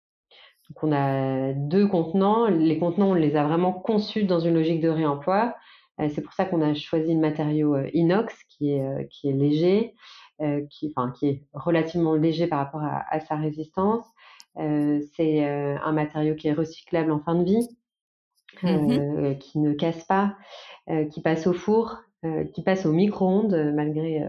Donc 0.68 0.82
on 0.82 0.92
a 0.92 1.52
deux 1.52 1.86
contenants. 1.86 2.46
Les 2.46 2.78
contenants, 2.78 3.10
on 3.10 3.14
les 3.14 3.36
a 3.36 3.44
vraiment 3.44 3.72
conçus 3.72 4.24
dans 4.24 4.40
une 4.40 4.54
logique 4.54 4.80
de 4.80 4.88
réemploi. 4.88 5.54
Euh, 6.00 6.08
c'est 6.12 6.22
pour 6.22 6.32
ça 6.32 6.44
qu'on 6.44 6.62
a 6.62 6.74
choisi 6.74 7.14
le 7.14 7.20
matériau 7.20 7.74
euh, 7.74 7.88
inox 7.92 8.34
qui 8.48 8.72
est, 8.72 8.82
euh, 8.82 9.04
qui 9.10 9.28
est 9.28 9.32
léger, 9.32 9.94
qui, 10.68 10.92
enfin, 10.94 11.12
qui 11.12 11.28
est 11.28 11.44
relativement 11.52 12.14
léger 12.16 12.48
par 12.48 12.58
rapport 12.58 12.82
à, 12.82 13.20
sa 13.20 13.36
résistance. 13.36 14.04
c'est 14.56 15.44
un 15.46 15.92
matériau 15.92 16.34
qui 16.34 16.48
est 16.48 16.52
recyclable 16.52 17.12
en 17.12 17.20
fin 17.20 17.36
de 17.36 17.44
vie, 17.44 17.68
mmh 18.62 19.36
qui 19.38 19.60
ne 19.60 19.72
casse 19.74 20.04
pas, 20.06 20.36
qui 21.12 21.20
passe 21.22 21.46
au 21.46 21.52
four, 21.52 21.98
qui 22.52 22.62
passe 22.64 22.84
au 22.84 22.92
micro-ondes 22.92 23.72
malgré, 23.74 24.28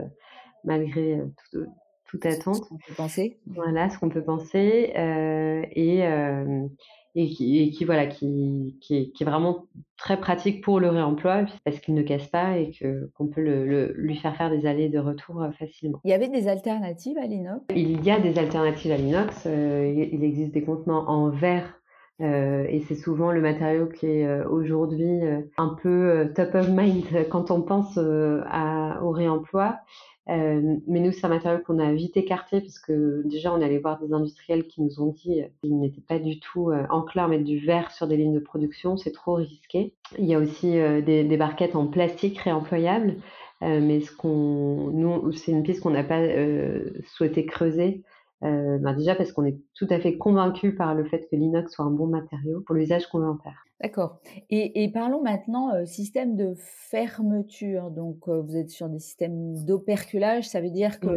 malgré 0.64 1.24
tout, 1.52 1.66
toute 2.06 2.26
attente. 2.26 2.56
Ce 2.56 2.62
qu'on 2.62 2.78
peut 2.78 2.94
penser. 2.96 3.40
Voilà, 3.48 3.90
ce 3.90 4.00
qu'on 4.00 4.10
peut 4.10 4.24
penser. 4.24 4.94
Euh, 4.96 5.64
et, 5.72 6.06
euh, 6.06 6.68
et, 7.16 7.28
qui, 7.30 7.62
et, 7.62 7.72
qui, 7.72 7.86
voilà, 7.86 8.08
qui, 8.08 8.78
qui, 8.82 8.98
est, 8.98 9.12
qui, 9.12 9.24
est, 9.24 9.26
vraiment 9.26 9.66
très 9.98 10.20
pratique 10.20 10.64
pour 10.64 10.80
le 10.80 10.90
réemploi 10.90 11.46
parce 11.64 11.80
qu'il 11.80 11.94
ne 11.94 12.02
casse 12.02 12.28
pas 12.28 12.58
et 12.58 12.72
que, 12.72 13.10
qu'on 13.16 13.28
peut 13.28 13.42
le, 13.42 13.66
le, 13.66 13.94
lui 13.94 14.16
faire 14.18 14.36
faire 14.36 14.50
des 14.50 14.66
allées 14.66 14.90
de 14.90 15.00
retour 15.00 15.42
euh, 15.42 15.52
facilement. 15.52 16.00
Il 16.04 16.12
y 16.12 16.14
avait 16.14 16.30
des 16.30 16.48
alternatives 16.48 17.18
à 17.18 17.26
l'inox? 17.26 17.64
Il 17.76 18.04
y 18.04 18.12
a 18.12 18.20
des 18.20 18.38
alternatives 18.38 18.92
à 18.92 18.98
l'inox. 18.98 19.46
Il 19.46 20.24
existe 20.24 20.54
des 20.54 20.64
contenants 20.64 21.08
en 21.08 21.30
verre 21.30 21.80
euh, 22.22 22.66
et 22.70 22.80
c'est 22.82 22.96
souvent 22.96 23.32
le 23.32 23.42
matériau 23.42 23.88
qui 23.88 24.06
est 24.06 24.26
euh, 24.26 24.48
aujourd'hui 24.48 25.26
euh, 25.26 25.42
un 25.58 25.76
peu 25.82 26.32
top 26.34 26.56
of 26.56 26.70
mind 26.70 27.06
quand 27.30 27.52
on 27.52 27.62
pense 27.62 27.98
à, 27.98 29.04
au 29.04 29.12
réemploi. 29.12 29.78
Euh, 30.30 30.78
mais 30.88 31.00
nous, 31.00 31.12
c'est 31.12 31.26
un 31.26 31.30
matériau 31.30 31.60
qu'on 31.60 31.80
a 31.80 31.94
vite 31.94 32.18
écarté 32.18 32.62
parce 32.62 32.80
que 32.80 33.22
déjà, 33.26 33.54
on 33.54 33.62
allait 33.62 33.78
voir 33.78 34.00
des 34.00 34.12
industriels 34.12 34.66
qui 34.66 34.82
nous 34.82 35.00
ont 35.00 35.12
dit 35.12 35.42
qu'ils 35.62 35.80
n'étaient 35.80 36.02
pas 36.02 36.20
du 36.20 36.40
tout 36.40 36.72
euh, 36.72 36.86
enclins 36.90 37.26
à 37.26 37.28
mettre 37.28 37.44
du 37.44 37.60
verre 37.60 37.92
sur 37.92 38.08
des 38.08 38.18
lignes 38.18 38.34
de 38.34 38.40
production, 38.40 38.98
c'est 38.98 39.12
trop 39.12 39.36
risqué. 39.36 39.94
Il 40.18 40.26
y 40.26 40.34
a 40.34 40.40
aussi 40.40 40.80
euh, 40.80 41.02
des, 41.02 41.24
des, 41.24 41.38
barquettes 41.38 41.76
en 41.76 41.88
plastique 41.88 42.40
réemployables, 42.40 43.16
mais 43.62 44.02
ce 44.02 44.12
qu'on, 44.16 44.92
nous, 44.92 45.32
c'est 45.32 45.52
une 45.52 45.64
piste 45.64 45.82
qu'on 45.82 45.90
n'a 45.90 46.04
pas 46.04 46.22
souhaité 47.08 47.48
creuser 47.48 48.04
euh, 48.46 48.78
bah 48.78 48.94
déjà 48.94 49.16
parce 49.16 49.32
qu'on 49.32 49.46
est 49.46 49.58
tout 49.74 49.88
à 49.90 50.00
fait 50.00 50.18
convaincu 50.18 50.76
par 50.76 50.94
le 50.94 51.06
fait 51.06 51.28
que 51.30 51.36
l'inox 51.36 51.74
soit 51.74 51.86
un 51.86 51.92
bon 51.92 52.08
matériau 52.08 52.62
pour 52.62 52.76
l'usage 52.76 53.08
qu'on 53.08 53.20
veut 53.20 53.30
en 53.30 53.38
faire. 53.38 53.66
D'accord. 53.82 54.20
Et, 54.50 54.84
et, 54.84 54.92
parlons 54.92 55.22
maintenant 55.22 55.74
euh, 55.74 55.86
système 55.86 56.36
de 56.36 56.54
fermeture. 56.56 57.92
Donc, 57.92 58.28
euh, 58.28 58.42
vous 58.42 58.56
êtes 58.56 58.70
sur 58.70 58.88
des 58.88 59.00
systèmes 59.00 59.66
d'operculage. 59.66 60.48
Ça 60.48 60.62
veut 60.62 60.70
dire 60.70 61.00
que 61.00 61.08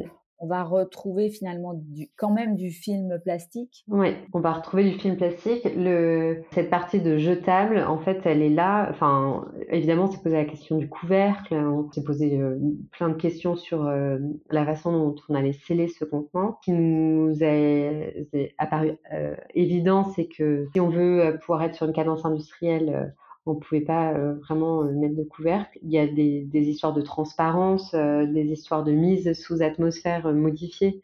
on 0.40 0.46
va 0.46 0.62
retrouver 0.62 1.30
finalement 1.30 1.74
du, 1.74 2.08
quand 2.16 2.30
même 2.30 2.54
du 2.54 2.70
film 2.70 3.18
plastique. 3.22 3.84
Oui, 3.88 4.14
on 4.32 4.40
va 4.40 4.52
retrouver 4.52 4.84
du 4.84 4.98
film 4.98 5.16
plastique. 5.16 5.66
Le, 5.76 6.42
cette 6.52 6.70
partie 6.70 7.00
de 7.00 7.18
jetable, 7.18 7.84
en 7.86 7.98
fait, 7.98 8.20
elle 8.24 8.42
est 8.42 8.50
là. 8.50 8.88
Enfin, 8.90 9.46
évidemment, 9.68 10.04
on 10.04 10.10
s'est 10.10 10.22
posé 10.22 10.36
la 10.36 10.44
question 10.44 10.78
du 10.78 10.88
couvercle, 10.88 11.54
on 11.54 11.90
s'est 11.92 12.04
posé 12.04 12.40
euh, 12.40 12.58
plein 12.92 13.08
de 13.08 13.14
questions 13.14 13.56
sur 13.56 13.86
euh, 13.86 14.18
la 14.50 14.64
façon 14.64 14.92
dont 14.92 15.14
on 15.28 15.34
allait 15.34 15.52
sceller 15.52 15.88
ce 15.88 16.04
contenant. 16.04 16.58
Ce 16.60 16.64
qui 16.64 16.72
nous 16.72 17.42
est, 17.42 18.54
apparu 18.58 18.98
euh, 19.12 19.34
évident, 19.54 20.04
c'est 20.04 20.28
que 20.28 20.68
si 20.72 20.80
on 20.80 20.88
veut 20.88 21.38
pouvoir 21.40 21.62
être 21.64 21.74
sur 21.74 21.86
une 21.86 21.92
cadence 21.92 22.24
industrielle, 22.24 23.14
on 23.48 23.54
ne 23.54 23.60
pouvait 23.60 23.80
pas 23.80 24.12
euh, 24.12 24.34
vraiment 24.34 24.82
euh, 24.82 24.92
mettre 24.92 25.16
de 25.16 25.24
couvercle. 25.24 25.78
Il 25.82 25.90
y 25.90 25.98
a 25.98 26.06
des, 26.06 26.42
des 26.42 26.68
histoires 26.68 26.92
de 26.92 27.00
transparence, 27.00 27.94
euh, 27.94 28.26
des 28.26 28.52
histoires 28.52 28.84
de 28.84 28.92
mise 28.92 29.32
sous 29.32 29.62
atmosphère 29.62 30.32
modifiée. 30.32 31.02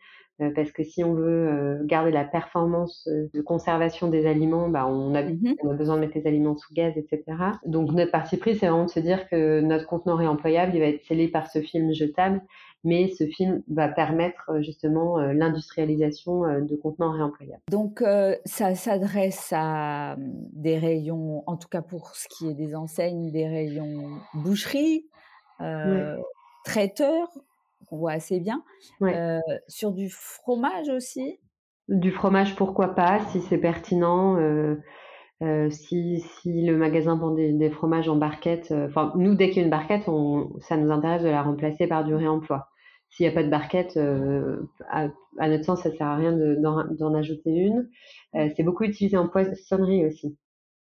parce 0.54 0.72
que 0.72 0.82
si 0.82 1.04
on 1.04 1.14
veut 1.14 1.80
garder 1.84 2.10
la 2.10 2.24
performance 2.24 3.08
de 3.08 3.40
conservation 3.40 4.08
des 4.08 4.26
aliments, 4.26 4.68
bah, 4.68 4.86
on, 4.86 5.14
a, 5.14 5.22
mmh 5.22 5.54
on, 5.62 5.70
a, 5.70 5.74
besoin 5.74 5.94
de 5.96 6.00
mettre 6.00 6.18
les 6.18 6.26
aliments 6.26 6.56
sous 6.56 6.74
gaz, 6.74 6.92
etc. 6.96 7.22
Donc 7.66 7.92
notre 7.92 8.10
parti 8.10 8.36
pris, 8.36 8.56
c'est 8.56 8.66
vraiment 8.66 8.86
de 8.86 8.90
se 8.90 9.00
dire 9.00 9.28
que 9.28 9.60
notre 9.60 9.86
contenant 9.86 10.16
réemployable, 10.16 10.72
il 10.74 10.80
va 10.80 10.86
être 10.86 11.04
scellé 11.04 11.28
par 11.28 11.48
ce 11.50 11.60
film 11.60 11.92
jetable 11.92 12.42
mais 12.84 13.08
ce 13.08 13.26
film 13.26 13.62
va 13.68 13.88
permettre 13.88 14.50
euh, 14.50 14.62
justement 14.62 15.18
euh, 15.18 15.32
l'industrialisation 15.32 16.44
euh, 16.44 16.60
de 16.60 16.76
contenants 16.76 17.12
réemployables. 17.12 17.62
Donc 17.70 18.02
ça 18.44 18.74
s'adresse 18.74 19.52
à 19.52 20.16
des 20.18 20.78
rayons, 20.78 21.42
en 21.46 21.56
tout 21.56 21.68
cas 21.68 21.82
pour 21.82 22.14
ce 22.14 22.28
qui 22.28 22.48
est 22.48 22.54
des 22.54 22.74
enseignes, 22.74 23.30
des 23.32 23.48
rayons 23.48 24.18
boucherie, 24.34 25.06
euh, 25.60 26.16
traiteurs, 26.64 27.28
qu'on 27.86 27.98
voit 27.98 28.12
assez 28.12 28.40
bien, 28.40 28.62
euh, 29.02 29.40
sur 29.68 29.92
du 29.92 30.08
fromage 30.10 30.88
aussi. 30.88 31.38
Du 31.88 32.10
fromage, 32.10 32.56
pourquoi 32.56 32.94
pas, 32.94 33.20
si 33.30 33.40
c'est 33.42 33.58
pertinent. 33.58 34.38
Euh, 35.42 35.68
si, 35.68 36.20
si, 36.20 36.64
le 36.64 36.76
magasin 36.76 37.16
vend 37.16 37.32
des, 37.32 37.52
des 37.52 37.68
fromages 37.68 38.08
en 38.08 38.16
barquette, 38.16 38.72
enfin 38.86 39.12
nous 39.16 39.34
dès 39.34 39.48
qu'il 39.48 39.58
y 39.58 39.60
a 39.60 39.64
une 39.64 39.70
barquette, 39.70 40.04
on, 40.06 40.52
ça 40.60 40.76
nous 40.76 40.90
intéresse 40.90 41.22
de 41.22 41.28
la 41.28 41.42
remplacer 41.42 41.86
par 41.86 42.04
du 42.04 42.14
réemploi. 42.14 42.68
S'il 43.14 43.26
n'y 43.26 43.32
a 43.32 43.34
pas 43.34 43.44
de 43.44 43.48
barquette, 43.48 43.96
euh, 43.96 44.68
à, 44.88 45.06
à, 45.38 45.48
notre 45.48 45.64
sens, 45.64 45.82
ça 45.82 45.90
ne 45.90 45.94
sert 45.94 46.06
à 46.08 46.16
rien 46.16 46.32
d'en 46.32 47.14
ajouter 47.14 47.50
une. 47.50 47.88
Euh, 48.34 48.48
c'est 48.56 48.64
beaucoup 48.64 48.82
utilisé 48.82 49.16
en 49.16 49.28
poissonnerie 49.28 50.04
aussi. 50.04 50.36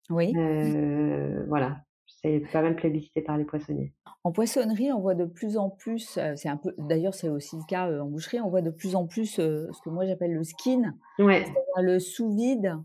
Oui. 0.09 0.33
Euh, 0.35 1.45
voilà, 1.47 1.77
c'est 2.07 2.41
pas 2.51 2.63
mal 2.63 2.75
plébiscité 2.75 3.21
par 3.21 3.37
les 3.37 3.45
poissonniers. 3.45 3.93
En 4.23 4.31
poissonnerie, 4.31 4.91
on 4.91 4.99
voit 4.99 5.13
de 5.13 5.25
plus 5.25 5.57
en 5.57 5.69
plus, 5.69 6.19
c'est 6.35 6.49
un 6.49 6.57
peu, 6.57 6.73
d'ailleurs 6.79 7.13
c'est 7.13 7.29
aussi 7.29 7.55
le 7.55 7.67
cas 7.67 8.01
en 8.01 8.07
boucherie, 8.07 8.41
on 8.41 8.49
voit 8.49 8.61
de 8.61 8.71
plus 8.71 8.95
en 8.95 9.05
plus 9.05 9.35
ce 9.35 9.81
que 9.83 9.89
moi 9.91 10.05
j'appelle 10.07 10.33
le 10.33 10.43
skin, 10.43 10.95
ouais. 11.19 11.45
le 11.81 11.99
sous-vide, 11.99 12.77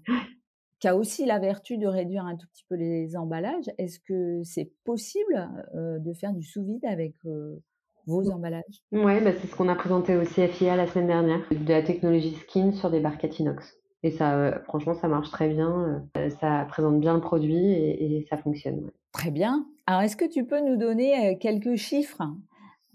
qui 0.79 0.89
a 0.89 0.97
aussi 0.97 1.25
la 1.25 1.39
vertu 1.39 1.79
de 1.79 1.87
réduire 1.87 2.27
un 2.27 2.37
tout 2.37 2.49
petit 2.49 2.65
peu 2.69 2.75
les 2.75 3.17
emballages. 3.17 3.71
Est-ce 3.79 3.99
que 4.01 4.43
c'est 4.43 4.73
possible 4.85 5.49
de 5.75 6.13
faire 6.13 6.35
du 6.35 6.43
sous-vide 6.43 6.85
avec 6.85 7.15
vos 8.09 8.23
mmh. 8.23 8.33
emballages 8.33 8.83
Oui, 8.91 9.21
bah 9.21 9.31
c'est 9.41 9.47
ce 9.47 9.55
qu'on 9.55 9.69
a 9.69 9.75
présenté 9.75 10.17
au 10.17 10.23
CFIA 10.23 10.75
la 10.75 10.87
semaine 10.87 11.07
dernière, 11.07 11.41
de 11.51 11.73
la 11.73 11.83
technologie 11.83 12.35
skin 12.35 12.73
sur 12.73 12.91
des 12.91 13.01
barquettes 13.01 13.39
inox. 13.39 13.79
Et 14.03 14.11
ça, 14.11 14.35
euh, 14.35 14.59
franchement, 14.65 14.95
ça 14.95 15.09
marche 15.09 15.31
très 15.31 15.49
bien. 15.49 16.03
Euh, 16.17 16.31
ça 16.41 16.65
présente 16.69 17.01
bien 17.01 17.15
le 17.15 17.21
produit 17.21 17.73
et, 17.73 18.19
et 18.19 18.27
ça 18.31 18.37
fonctionne. 18.37 18.85
Ouais. 18.85 18.93
Très 19.13 19.31
bien. 19.31 19.67
Alors, 19.87 20.03
est-ce 20.03 20.17
que 20.17 20.29
tu 20.29 20.45
peux 20.45 20.61
nous 20.61 20.77
donner 20.77 21.33
euh, 21.33 21.37
quelques 21.39 21.77
chiffres, 21.77 22.23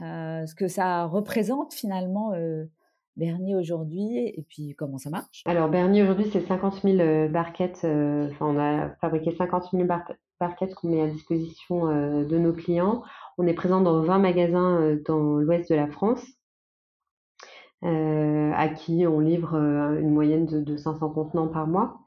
euh, 0.01 0.45
ce 0.45 0.55
que 0.55 0.67
ça 0.67 1.05
représente 1.05 1.73
finalement 1.73 2.33
Bernier 3.15 3.55
aujourd'hui 3.55 4.17
et 4.25 4.43
puis 4.49 4.73
comment 4.75 4.97
ça 4.97 5.11
marche? 5.11 5.43
Alors 5.45 5.69
Bernier 5.69 6.01
aujourd'hui 6.01 6.25
c'est 6.33 6.41
50 6.41 6.81
000 6.81 7.29
barquettes, 7.29 7.85
enfin 7.85 8.47
on 8.47 8.57
a 8.57 8.89
fabriqué 9.01 9.35
50 9.35 9.69
000 9.71 9.85
barquettes 10.39 10.73
qu'on 10.73 10.89
met 10.89 11.01
à 11.01 11.07
disposition 11.07 11.85
de 11.85 12.37
nos 12.39 12.53
clients. 12.53 13.03
On 13.37 13.47
est 13.47 13.53
présent 13.53 13.81
dans 13.81 14.01
20 14.01 14.19
magasins 14.19 14.97
dans 15.05 15.37
l'ouest 15.37 15.69
de 15.69 15.75
la 15.75 15.87
France. 15.87 16.23
à 17.81 18.69
qui 18.69 19.05
on 19.07 19.19
livre 19.19 19.55
une 19.55 20.11
moyenne 20.11 20.45
de, 20.45 20.61
de 20.61 20.77
500 20.77 21.09
contenants 21.09 21.47
par 21.47 21.67
mois. 21.67 21.99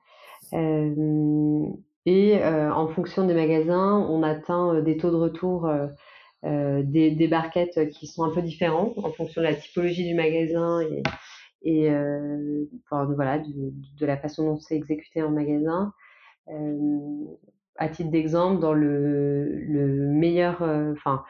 et 0.52 2.40
en 2.45 2.88
fonction 2.88 3.26
des 3.26 3.35
magasins, 3.35 4.06
on 4.09 4.23
atteint 4.23 4.80
des 4.80 4.97
taux 4.97 5.11
de 5.11 5.16
retour 5.16 5.68
euh, 6.47 6.83
des, 6.85 7.28
barquettes 7.28 7.88
qui 7.90 8.06
sont 8.06 8.23
un 8.23 8.30
peu 8.30 8.42
différents 8.42 8.92
en 8.99 9.11
fonction 9.11 9.40
de 9.40 9.47
la 9.47 9.54
typologie 9.54 10.06
du 10.06 10.14
magasin 10.14 10.80
et, 11.62 11.90
euh, 11.90 12.66
de, 12.92 14.06
la 14.06 14.16
façon 14.16 14.45
dont 14.45 14.61
c'est 14.61 14.76
exécuté 14.76 15.23
en 15.23 15.30
magasin. 15.30 15.92
Euh, 16.49 17.25
à 17.78 17.88
titre 17.88 18.11
d'exemple, 18.11 18.61
dans 18.61 18.73
le, 18.73 19.49
le 19.50 20.06
meilleur, 20.09 20.62
enfin, 20.92 21.25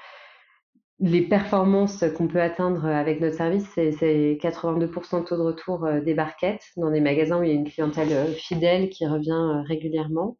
les 0.99 1.23
performances 1.23 2.05
qu'on 2.17 2.29
peut 2.29 2.41
atteindre 2.41 2.87
avec 2.87 3.21
notre 3.21 3.37
service, 3.37 3.69
c'est 3.75 4.38
82% 4.41 5.21
de 5.21 5.25
taux 5.25 5.37
de 5.37 5.43
retour 5.43 5.88
des 6.05 6.15
barquettes 6.15 6.65
dans 6.76 6.91
des 6.91 7.00
magasins 7.00 7.38
où 7.38 7.43
il 7.43 7.49
y 7.49 7.53
a 7.53 7.55
une 7.55 7.69
clientèle 7.69 8.35
fidèle 8.35 8.88
qui 8.91 9.07
revient 9.07 9.62
régulièrement. 9.67 10.37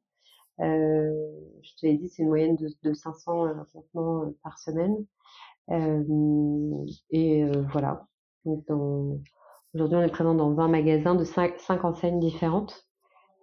Euh, 0.61 1.13
je 1.63 1.71
te 1.77 1.87
l'ai 1.87 1.97
dit, 1.97 2.09
c'est 2.09 2.23
une 2.23 2.29
moyenne 2.29 2.57
de, 2.57 2.69
de 2.83 2.95
500 2.95 3.49
contenants 3.73 4.25
euh, 4.25 4.37
par 4.43 4.59
semaine. 4.59 4.97
Euh, 5.71 6.85
et 7.11 7.45
voilà. 7.73 8.07
Aujourd'hui, 8.45 9.97
on 9.97 10.03
est 10.03 10.11
présent 10.11 10.35
dans 10.35 10.55
20 10.55 10.69
magasins 10.69 11.15
de 11.15 11.25
5, 11.25 11.59
5 11.59 11.85
enseignes 11.85 12.21
différentes. 12.21 12.87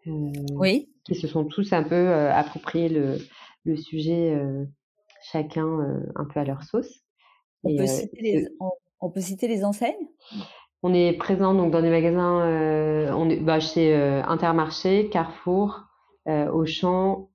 oui. 0.05 0.92
Qui 1.05 1.15
se 1.15 1.27
sont 1.27 1.45
tous 1.45 1.73
un 1.73 1.83
peu 1.83 2.13
appropriés 2.13 2.87
le, 2.87 3.17
le 3.65 3.75
sujet, 3.75 4.37
chacun 5.21 5.67
un 6.15 6.25
peu 6.25 6.39
à 6.39 6.45
leur 6.45 6.63
sauce. 6.63 7.01
On, 7.63 7.75
peut, 7.75 7.85
citer 7.85 8.21
les, 8.21 8.47
on, 9.01 9.09
peut 9.09 9.19
citer 9.19 9.47
les 9.49 9.65
enseignes? 9.65 10.07
On 10.81 10.93
est 10.93 11.13
présent 11.13 11.53
donc, 11.53 11.71
dans 11.71 11.81
des 11.81 11.89
magasins, 11.89 13.13
on 13.13 13.29
est, 13.29 13.41
bah, 13.41 13.59
chez 13.59 13.93
Intermarché, 13.93 15.09
Carrefour, 15.09 15.83
euh, 16.27 16.49
Auchan, 16.49 17.29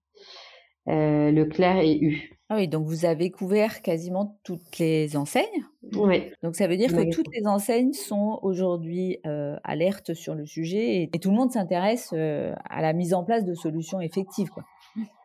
euh, 0.88 1.30
Leclerc 1.30 1.78
et 1.78 1.98
U. 2.00 2.37
Ah 2.50 2.56
oui, 2.56 2.66
donc 2.66 2.86
vous 2.86 3.04
avez 3.04 3.30
couvert 3.30 3.82
quasiment 3.82 4.38
toutes 4.42 4.78
les 4.78 5.16
enseignes? 5.16 5.64
Oui. 5.94 6.30
Donc 6.42 6.56
ça 6.56 6.66
veut 6.66 6.78
dire 6.78 6.90
que 6.90 7.10
toutes 7.10 7.28
les 7.34 7.46
enseignes 7.46 7.92
sont 7.92 8.38
aujourd'hui 8.42 9.18
euh, 9.26 9.56
alertes 9.64 10.14
sur 10.14 10.34
le 10.34 10.46
sujet 10.46 11.02
et, 11.02 11.18
tout 11.18 11.30
le 11.30 11.36
monde 11.36 11.50
s'intéresse 11.50 12.12
à 12.14 12.80
la 12.80 12.92
mise 12.94 13.12
en 13.12 13.22
place 13.22 13.44
de 13.44 13.52
solutions 13.52 14.00
effectives. 14.00 14.48
Quoi. 14.48 14.64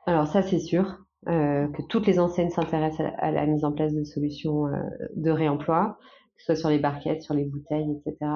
Alors 0.05 0.27
ça 0.27 0.41
c'est 0.41 0.59
sûr, 0.59 0.97
que 1.25 1.87
toutes 1.87 2.07
les 2.07 2.19
enseignes 2.19 2.49
s'intéressent 2.49 3.07
à, 3.17 3.31
la 3.31 3.45
mise 3.45 3.63
en 3.63 3.71
place 3.71 3.93
de 3.93 4.03
solutions 4.03 4.65
de 5.15 5.31
réemploi, 5.31 5.97
que 6.35 6.41
ce 6.41 6.45
soit 6.47 6.55
sur 6.55 6.69
les 6.69 6.79
barquettes, 6.79 7.23
sur 7.23 7.33
les 7.33 7.45
bouteilles, 7.45 8.01
etc. 8.05 8.31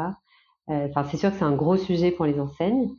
Enfin 0.70 1.04
c'est 1.04 1.18
sûr 1.18 1.32
que 1.32 1.38
c'est 1.38 1.44
un 1.44 1.56
gros 1.56 1.76
sujet 1.76 2.12
pour 2.12 2.26
les 2.26 2.40
enseignes. 2.40 2.90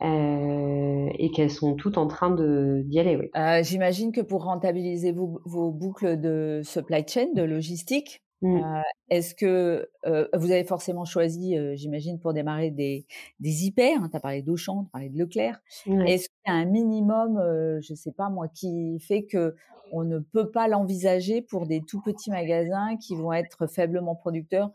Euh, 0.00 1.08
et 1.18 1.32
qu'elles 1.32 1.50
sont 1.50 1.74
toutes 1.74 1.98
en 1.98 2.06
train 2.06 2.30
d'y 2.30 3.00
aller. 3.00 3.16
Oui. 3.16 3.30
Euh, 3.36 3.64
J'imagine 3.64 4.12
que 4.12 4.20
pour 4.20 4.44
rentabiliser 4.44 5.10
vos, 5.10 5.40
vos, 5.44 5.72
boucles 5.72 6.20
de 6.20 6.60
supply 6.62 7.04
chain, 7.04 7.26
de 7.34 7.42
logistique, 7.42 8.22
mmh. 8.42 8.58
euh, 8.58 8.80
est-ce 9.10 9.34
que 9.34 9.88
vous 10.04 10.52
avez 10.52 10.62
forcément 10.62 11.04
choisi, 11.04 11.56
j'imagine, 11.74 12.20
pour 12.20 12.32
démarrer 12.32 12.70
des, 12.70 13.06
des 13.40 13.64
hyper 13.64 14.00
hein, 14.00 14.08
Tu 14.08 14.16
as 14.16 14.20
parlé 14.20 14.42
d'Auchan, 14.42 14.84
tu 14.84 14.86
as 14.86 14.92
parlé 14.92 15.08
de 15.08 15.18
Leclerc. 15.18 15.60
Est-ce 16.06 16.28
qu'il 16.28 16.46
y 16.46 16.50
a 16.50 16.54
un 16.54 16.66
minimum, 16.66 17.40
je 17.80 17.92
ne 17.92 17.96
sais 17.96 18.12
pas 18.12 18.28
moi, 18.28 18.46
qui 18.46 19.00
fait 19.00 19.24
que 19.24 19.56
on 19.90 20.04
ne 20.04 20.18
peut 20.18 20.50
pas 20.50 20.68
l'envisager 20.68 21.42
pour 21.42 21.66
des 21.66 21.80
tout 21.80 22.02
petits 22.02 22.30
magasins 22.30 22.96
qui 22.98 23.16
vont 23.16 23.32
être 23.32 23.66
faiblement 23.66 24.14
producteurs 24.14 24.70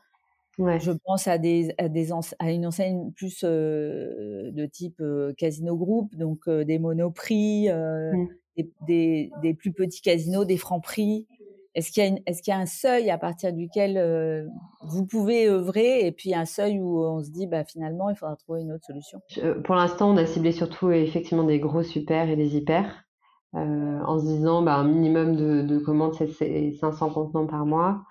je 0.58 0.92
pense 1.06 1.28
à, 1.28 1.38
des, 1.38 1.74
à, 1.78 1.90
des 1.90 2.10
à 2.40 2.52
une 2.52 2.66
enseigne 2.66 3.12
plus 3.12 3.44
euh, 3.44 4.52
de 4.52 4.66
type 4.66 5.00
euh, 5.02 5.34
casino 5.38 5.76
groupe, 5.76 6.16
donc 6.16 6.48
euh, 6.48 6.64
des 6.64 6.80
monoprix, 6.80 7.70
mmh. 7.70 8.28
des, 8.58 8.72
des, 8.88 9.32
des, 9.42 9.54
plus 9.54 9.74
petits 9.74 10.02
casinos, 10.02 10.46
des 10.46 10.58
francs 10.58 10.84
prix. 10.84 11.28
Est-ce 11.76 11.92
qu'il 11.92 12.04
y, 12.04 12.08
a 12.08 12.16
est-ce 12.28 12.44
qu'il 12.44 12.52
y 12.52 12.56
a 12.56 12.60
un 12.60 12.68
seuil 12.68 13.10
à 13.10 13.18
partir 13.18 13.52
duquel 13.52 14.48
vous 14.84 15.08
pouvez 15.08 15.48
œuvrer 15.48 16.06
et 16.06 16.12
puis 16.12 16.36
un 16.36 16.46
seuil 16.46 16.80
où 16.80 17.04
on 17.04 17.24
se 17.24 17.32
dit 17.32 17.48
bah, 17.48 17.64
finalement 17.64 18.12
il 18.12 18.16
faudra 18.16 18.36
trouver 18.36 18.62
une 18.62 18.74
autre 18.74 18.86
solution? 18.86 19.20
Pour 19.64 19.74
l'instant, 19.74 20.12
on 20.12 20.18
a 20.18 20.28
ciblé 20.28 20.52
surtout 20.52 20.92
effectivement 20.92 21.44
des 21.44 21.60
gros 21.60 21.82
super 21.82 22.30
et 22.30 22.36
des 22.36 22.58
hyper. 22.58 23.06
en 23.54 24.20
se 24.20 24.26
disant 24.26 24.62
bah, 24.62 24.76
un 24.76 24.88
minimum 24.88 25.36
de, 25.36 25.64
de 25.64 25.80
commandes, 25.80 26.14
c'est 26.14 26.74
500 26.74 27.10
contenants 27.10 27.48
par 27.48 27.66
mois. 27.66 28.04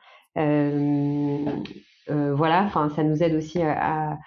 Euh, 2.11 2.13
euh, 2.33 2.35
voilà, 2.35 2.65
enfin, 2.65 2.89
ça 2.91 3.03
nous 3.03 3.23
aide 3.23 3.35
aussi 3.35 3.63
à, 3.63 4.19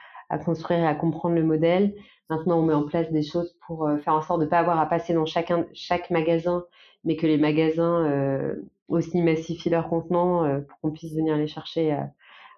construire 0.43 0.79
et 0.79 0.87
à 0.87 0.95
comprendre 0.95 1.35
le 1.35 1.43
modèle. 1.43 1.95
Maintenant, 2.29 2.59
on 2.59 2.63
met 2.63 2.73
en 2.73 2.83
place 2.83 3.11
des 3.11 3.23
choses 3.23 3.55
pour 3.67 3.87
euh, 3.87 3.97
faire 3.97 4.13
en 4.13 4.21
sorte 4.21 4.39
de 4.39 4.45
ne 4.45 4.49
pas 4.49 4.59
avoir 4.59 4.79
à 4.79 4.85
passer 4.87 5.13
dans 5.13 5.25
chacun, 5.25 5.65
chaque 5.73 6.09
magasin, 6.09 6.65
mais 7.03 7.15
que 7.15 7.27
les 7.27 7.37
magasins 7.37 8.05
euh, 8.05 8.55
aussi 8.87 9.21
massifient 9.21 9.69
leurs 9.69 9.89
contenants 9.89 10.61
pour 10.67 10.79
qu'on 10.79 10.91
puisse 10.91 11.13
venir 11.15 11.37
les 11.37 11.47
chercher 11.47 11.91
à, 11.91 12.11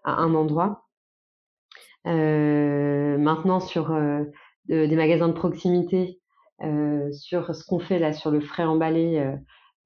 un 0.06 0.34
endroit. 0.36 0.86
maintenant, 2.06 3.60
sur 3.60 3.98
des 4.68 4.96
magasins 4.96 5.28
de 5.28 5.34
proximité, 5.34 6.20
sur 7.12 7.56
ce 7.56 7.66
qu'on 7.66 7.80
fait 7.80 8.00
là 8.00 8.14
sur 8.14 8.32
le 8.32 8.42
frais 8.42 8.64
emballé, 8.64 9.26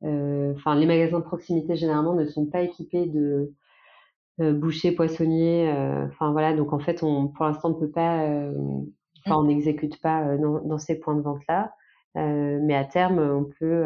enfin, 0.03 0.75
les 0.75 0.85
magasins 0.85 1.19
de 1.19 1.23
proximité 1.23 1.75
généralement 1.75 2.13
ne 2.13 2.25
sont 2.25 2.45
pas 2.45 2.61
équipés 2.61 3.05
de 3.05 3.53
euh, 4.39 4.53
boucher, 4.53 4.91
poissonnier. 4.93 5.69
Euh, 5.69 6.07
enfin 6.07 6.31
voilà, 6.31 6.53
donc 6.53 6.73
en 6.73 6.79
fait, 6.79 7.03
on, 7.03 7.27
pour 7.27 7.45
l'instant, 7.45 7.69
on 7.69 7.75
ne 7.75 7.79
peut 7.79 7.91
pas, 7.91 8.23
euh, 8.23 8.53
enfin, 9.25 9.37
on 9.37 9.43
n'exécute 9.43 9.99
pas 10.01 10.37
dans, 10.37 10.77
ces 10.77 10.99
points 10.99 11.15
de 11.15 11.21
vente 11.21 11.41
là, 11.49 11.73
mais 12.15 12.75
à 12.75 12.85
terme, 12.85 13.19
on 13.19 13.45
peut, 13.59 13.85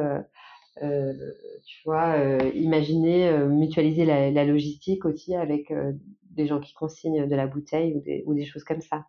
tu 1.65 1.81
vois, 1.86 2.17
imaginer 2.53 3.31
mutualiser 3.47 4.05
la, 4.05 4.45
logistique 4.45 5.05
aussi 5.05 5.36
avec 5.36 5.73
des 6.29 6.47
gens 6.47 6.60
qui 6.60 6.73
consignent 6.73 7.27
de 7.27 7.36
la 7.36 7.47
bouteille 7.47 8.01
ou 8.25 8.34
des, 8.34 8.45
choses 8.45 8.63
comme 8.63 8.81
ça. 8.81 9.05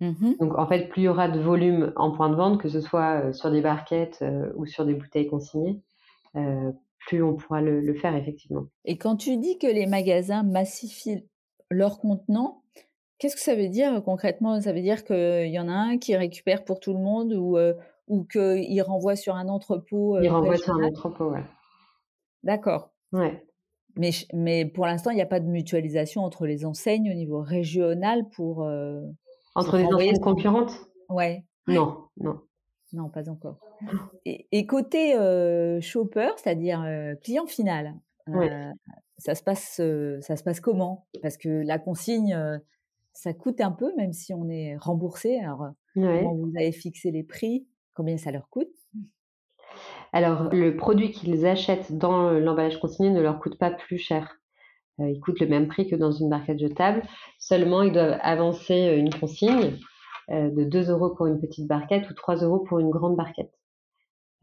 Mmh 0.00 0.34
donc 0.40 0.58
en 0.58 0.66
fait, 0.66 0.90
plus 0.90 1.02
il 1.02 1.04
y 1.06 1.08
aura 1.08 1.26
de 1.26 1.40
volume 1.40 1.92
en 1.96 2.10
point 2.10 2.28
de 2.28 2.34
vente, 2.34 2.60
que 2.60 2.68
ce 2.68 2.82
soit 2.82 3.32
sur 3.32 3.50
des 3.50 3.62
barquettes 3.62 4.22
ou 4.56 4.66
sur 4.66 4.84
des 4.84 4.94
bouteilles 4.94 5.28
consignées, 5.28 5.80
plus 7.00 7.22
on 7.22 7.34
pourra 7.34 7.60
le, 7.60 7.94
faire 7.94 8.14
effectivement. 8.16 8.66
Et 8.84 8.98
quand 8.98 9.16
tu 9.16 9.36
dis 9.36 9.58
que 9.58 9.66
les 9.66 9.86
magasins 9.86 10.42
massifient 10.42 11.24
leurs 11.70 11.98
contenants, 11.98 12.62
qu'est-ce 13.18 13.36
que 13.36 13.42
ça 13.42 13.54
veut 13.54 13.68
dire 13.68 14.02
concrètement? 14.04 14.60
Ça 14.60 14.72
veut 14.72 14.82
dire 14.82 15.04
qu'il 15.04 15.48
y 15.48 15.58
en 15.58 15.68
a 15.68 15.74
un 15.74 15.98
qui 15.98 16.16
récupère 16.16 16.64
pour 16.64 16.80
tout 16.80 16.92
le 16.92 16.98
monde 16.98 17.32
ou, 17.32 17.56
euh, 17.56 17.74
ou 18.08 18.24
qu'il 18.24 18.82
renvoie 18.82 19.16
sur 19.16 19.36
un 19.36 19.48
entrepôt 19.48 20.16
euh, 20.16 20.20
Il 20.22 20.28
renvoie 20.28 20.56
sur 20.56 20.74
un 20.74 20.84
entrepôt, 20.84 21.30
ouais. 21.30 21.44
D'accord. 22.42 22.90
Ouais. 23.12 23.44
Mais, 23.96 24.10
mais 24.34 24.66
pour 24.66 24.86
l'instant, 24.86 25.10
il 25.10 25.16
n'y 25.16 25.22
a 25.22 25.26
pas 25.26 25.40
de 25.40 25.46
mutualisation 25.46 26.22
entre 26.22 26.46
les 26.46 26.64
enseignes 26.64 27.10
au 27.10 27.14
niveau 27.14 27.40
régional 27.40 28.28
pour. 28.30 28.62
Euh, 28.64 29.00
entre 29.54 29.78
les 29.78 29.84
enseignes 29.84 30.20
concurrentes? 30.20 30.74
Ouais. 31.08 31.44
Non, 31.66 32.08
non. 32.18 32.40
Non, 32.92 33.08
pas 33.08 33.28
encore. 33.28 33.58
Et, 34.24 34.66
côté 34.66 35.16
euh, 35.16 35.80
shopper, 35.80 36.30
c'est-à-dire 36.36 36.82
euh, 36.82 37.14
client 37.16 37.46
final, 37.46 37.94
euh, 38.28 38.70
ça, 39.18 39.34
se 39.34 39.42
passe, 39.42 39.80
ça 40.20 40.36
se 40.36 40.42
passe 40.42 40.60
comment? 40.60 41.06
Parce 41.22 41.36
que 41.36 41.48
la 41.48 41.78
consigne, 41.78 42.38
ça 43.12 43.32
coûte 43.32 43.60
un 43.60 43.72
peu, 43.72 43.92
même 43.96 44.12
si 44.12 44.32
on 44.34 44.48
est 44.48 44.76
remboursé. 44.76 45.38
Alors, 45.40 45.66
comment 45.94 46.34
vous 46.34 46.52
avez 46.56 46.72
fixé 46.72 47.10
les 47.10 47.24
prix? 47.24 47.66
Combien 47.94 48.18
ça 48.18 48.30
leur 48.30 48.48
coûte? 48.50 48.72
Alors, 50.12 50.48
le 50.52 50.76
produit 50.76 51.10
qu'ils 51.10 51.44
achètent 51.46 51.92
dans 51.92 52.30
l'emballage 52.30 52.78
consigné 52.80 53.10
ne 53.10 53.20
leur 53.20 53.40
coûte 53.40 53.58
pas 53.58 53.70
plus 53.70 53.98
cher. 53.98 54.40
il 54.98 55.20
coûte 55.20 55.40
le 55.40 55.48
même 55.48 55.66
prix 55.66 55.88
que 55.88 55.96
dans 55.96 56.12
une 56.12 56.30
barquette 56.30 56.58
jetable. 56.58 57.02
Seulement, 57.38 57.82
ils 57.82 57.92
doivent 57.92 58.18
avancer 58.22 58.94
une 58.96 59.12
consigne 59.12 59.72
euh, 59.72 59.76
de 60.28 60.64
2 60.64 60.90
euros 60.90 61.10
pour 61.10 61.26
une 61.26 61.40
petite 61.40 61.66
barquette 61.66 62.10
ou 62.10 62.14
3 62.14 62.36
euros 62.36 62.60
pour 62.60 62.78
une 62.78 62.90
grande 62.90 63.16
barquette. 63.16 63.52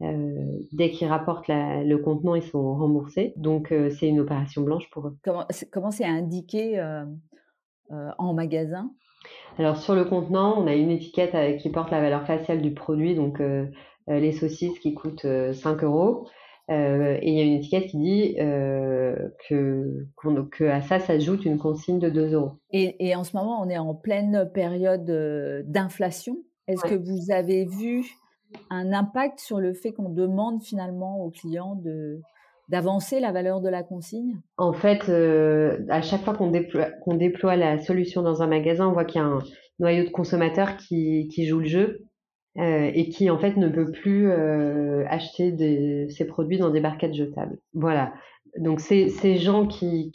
Euh, 0.02 0.58
dès 0.72 0.90
qu'ils 0.90 1.08
rapportent 1.08 1.48
le 1.48 1.96
contenant, 1.96 2.34
ils 2.34 2.42
sont 2.42 2.74
remboursés. 2.74 3.32
Donc, 3.36 3.72
euh, 3.72 3.90
c'est 3.90 4.08
une 4.08 4.20
opération 4.20 4.62
blanche 4.62 4.90
pour 4.90 5.08
eux. 5.08 5.16
Comment 5.70 5.90
c'est 5.90 6.04
indiqué 6.04 6.80
en 7.90 8.34
magasin? 8.34 8.90
Alors, 9.58 9.76
sur 9.76 9.94
le 9.94 10.04
contenant, 10.04 10.60
on 10.60 10.66
a 10.66 10.74
une 10.74 10.90
étiquette 10.90 11.58
qui 11.58 11.70
porte 11.70 11.90
la 11.90 12.00
valeur 12.00 12.26
faciale 12.26 12.60
du 12.60 12.74
produit, 12.74 13.14
donc 13.14 13.40
les 14.08 14.32
saucisses 14.32 14.78
qui 14.78 14.94
coûtent 14.94 15.26
5 15.52 15.84
euros. 15.84 16.26
Et 16.68 17.28
il 17.28 17.34
y 17.34 17.40
a 17.40 17.44
une 17.44 17.54
étiquette 17.54 17.86
qui 17.86 17.98
dit 17.98 18.34
que, 18.36 20.06
que 20.50 20.64
à 20.64 20.80
ça 20.80 20.98
s'ajoute 20.98 21.44
une 21.44 21.58
consigne 21.58 21.98
de 21.98 22.08
2 22.08 22.32
euros. 22.34 22.52
Et, 22.70 23.14
en 23.14 23.24
ce 23.24 23.36
moment, 23.36 23.60
on 23.62 23.68
est 23.68 23.78
en 23.78 23.94
pleine 23.94 24.50
période 24.52 25.04
d'inflation. 25.66 26.38
Est-ce 26.66 26.84
que 26.84 26.94
vous 26.94 27.30
avez 27.30 27.66
vu 27.66 28.04
un 28.70 28.92
impact 28.92 29.40
sur 29.40 29.60
le 29.60 29.74
fait 29.74 29.92
qu'on 29.92 30.08
demande 30.08 30.62
finalement 30.62 31.20
aux 31.24 31.30
clients 31.30 31.76
de 31.76 32.20
d'avancer 32.70 33.20
la 33.20 33.30
valeur 33.30 33.60
de 33.60 33.68
la 33.68 33.82
consigne? 33.82 34.40
En 34.56 34.72
fait, 34.72 35.10
à 35.90 36.00
chaque 36.00 36.22
fois 36.22 36.34
qu'on 36.34 36.50
déploie, 36.50 36.88
qu'on 37.02 37.14
déploie 37.14 37.56
la 37.56 37.76
solution 37.78 38.22
dans 38.22 38.42
un 38.42 38.46
magasin, 38.46 38.88
on 38.88 38.92
voit 38.92 39.04
qu'il 39.04 39.20
y 39.20 39.24
a 39.24 39.26
un 39.26 39.42
noyau 39.80 40.04
de 40.04 40.10
consommateurs 40.10 40.78
qui, 40.78 41.28
qui 41.28 41.46
joue 41.46 41.58
le 41.58 41.66
jeu 41.66 42.04
euh, 42.56 42.88
et 42.94 43.08
qui 43.08 43.30
en 43.30 43.38
fait 43.38 43.56
ne 43.56 43.68
peut 43.68 43.90
plus 43.90 44.30
euh, 44.30 45.04
acheter 45.08 45.50
des, 45.50 46.08
ces 46.10 46.24
produits 46.24 46.56
dans 46.56 46.70
des 46.70 46.80
barquettes 46.80 47.14
jetables. 47.14 47.58
Voilà. 47.72 48.12
Donc 48.58 48.78
ces, 48.78 49.08
gens 49.38 49.66
qui, 49.66 50.12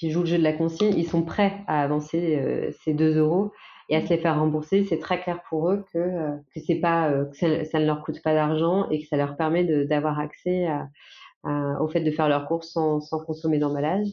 jouent 0.00 0.20
le 0.20 0.26
jeu 0.26 0.38
de 0.38 0.44
la 0.44 0.52
consigne, 0.52 0.94
ils 0.96 1.08
sont 1.08 1.22
prêts 1.22 1.56
à 1.66 1.82
avancer 1.82 2.38
euh, 2.38 2.70
ces 2.84 2.94
2 2.94 3.18
euros 3.18 3.50
et 3.88 3.96
à 3.96 4.06
se 4.06 4.10
les 4.10 4.18
faire 4.18 4.38
rembourser. 4.38 4.84
C'est 4.84 5.00
très 5.00 5.20
clair 5.20 5.40
pour 5.48 5.68
eux 5.68 5.84
que, 5.92 5.98
ça, 6.60 7.10
ne 7.10 7.84
leur 7.84 8.04
coûte 8.04 8.22
pas 8.22 8.34
d'argent 8.34 8.88
et 8.90 9.00
que 9.00 9.08
ça 9.08 9.16
leur 9.16 9.36
permet 9.36 9.64
d'avoir 9.86 10.20
accès 10.20 10.68
au 11.44 11.88
fait 11.88 12.02
de 12.02 12.10
faire 12.12 12.28
leurs 12.28 12.46
courses 12.46 12.70
sans, 12.70 13.00
consommer 13.26 13.58
d'emballage. 13.58 14.06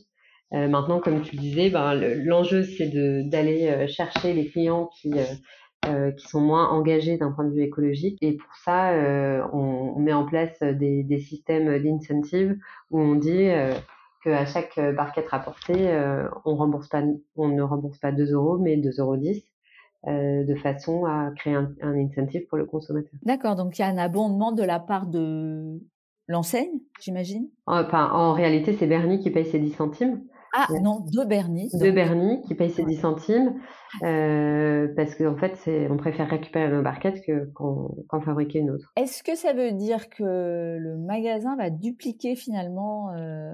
Maintenant, 0.52 1.00
comme 1.00 1.22
tu 1.22 1.36
disais, 1.36 1.70
ben, 1.70 1.94
l'enjeu 1.94 2.64
c'est 2.64 2.90
d'aller 3.30 3.88
chercher 3.88 4.34
les 4.34 4.48
clients 4.48 4.90
qui 5.00 5.12
qui 6.18 6.28
sont 6.28 6.42
moins 6.42 6.70
engagés 6.70 7.18
d'un 7.18 7.32
point 7.32 7.46
de 7.46 7.54
vue 7.54 7.64
écologique. 7.64 8.18
Et 8.22 8.34
pour 8.34 8.56
ça, 8.64 8.92
euh, 8.92 9.44
on, 9.54 9.94
on, 9.96 10.00
met 10.00 10.14
en 10.14 10.26
place 10.26 10.60
des, 10.62 11.04
des 11.04 11.20
systèmes 11.20 11.82
d'incentive 11.82 12.58
où 12.92 13.00
on 13.00 13.16
dit 13.16 13.50
euh, 13.50 13.74
qu'à 14.24 14.46
chaque 14.46 14.80
barquette 14.96 15.30
rapportée, 15.30 15.90
euh, 15.90 16.28
on, 16.46 16.56
rembourse 16.56 16.90
pas, 16.90 17.04
on 17.36 17.50
ne 17.50 17.62
rembourse 17.62 18.00
pas 18.00 18.12
2 18.12 18.34
euros, 18.34 18.58
mais 18.58 18.78
2,10 18.78 19.00
euros. 19.02 19.18
Euh, 20.08 20.44
de 20.44 20.54
façon 20.54 21.06
à 21.06 21.32
créer 21.36 21.56
un, 21.56 21.74
un 21.82 21.98
incentive 21.98 22.46
pour 22.46 22.60
le 22.60 22.66
consommateur. 22.66 23.20
D'accord, 23.24 23.56
donc 23.56 23.80
il 23.80 23.82
y 23.82 23.86
a 23.86 23.88
un 23.88 23.98
abondement 23.98 24.52
de 24.52 24.62
la 24.62 24.80
part 24.80 25.08
de 25.08 25.80
l'enseigne, 26.28 26.80
j'imagine? 27.02 27.50
Enfin, 27.66 28.12
en 28.12 28.34
réalité, 28.34 28.74
c'est 28.74 28.86
Bernie 28.86 29.20
qui 29.20 29.32
paye 29.32 29.46
ses 29.46 29.58
10 29.58 29.72
centimes. 29.72 30.22
Ah 30.58 30.68
non, 30.82 31.02
deux 31.12 31.26
Bernie. 31.26 31.70
Deux 31.74 31.92
Bernie 31.92 32.42
qui 32.44 32.56
payent 32.56 32.72
ses 32.72 32.86
10 32.86 32.96
centimes 32.96 33.56
euh, 34.04 34.88
parce 34.96 35.16
qu'en 35.16 35.36
fait, 35.36 35.58
c'est, 35.58 35.90
on 35.90 35.98
préfère 35.98 36.30
récupérer 36.30 36.70
nos 36.70 36.82
barquettes 36.82 37.22
que, 37.26 37.52
qu'en, 37.54 38.22
fabriquer 38.22 38.60
une 38.60 38.72
autre. 38.72 38.94
Est-ce 38.96 39.22
que 39.22 39.36
ça 39.36 39.52
veut 39.52 39.74
dire 39.74 40.10
que 40.10 40.78
le 40.80 40.98
magasin 40.98 41.58
va 41.58 41.70
dupliquer 41.70 42.38
finalement 42.38 43.12
euh, 43.12 43.52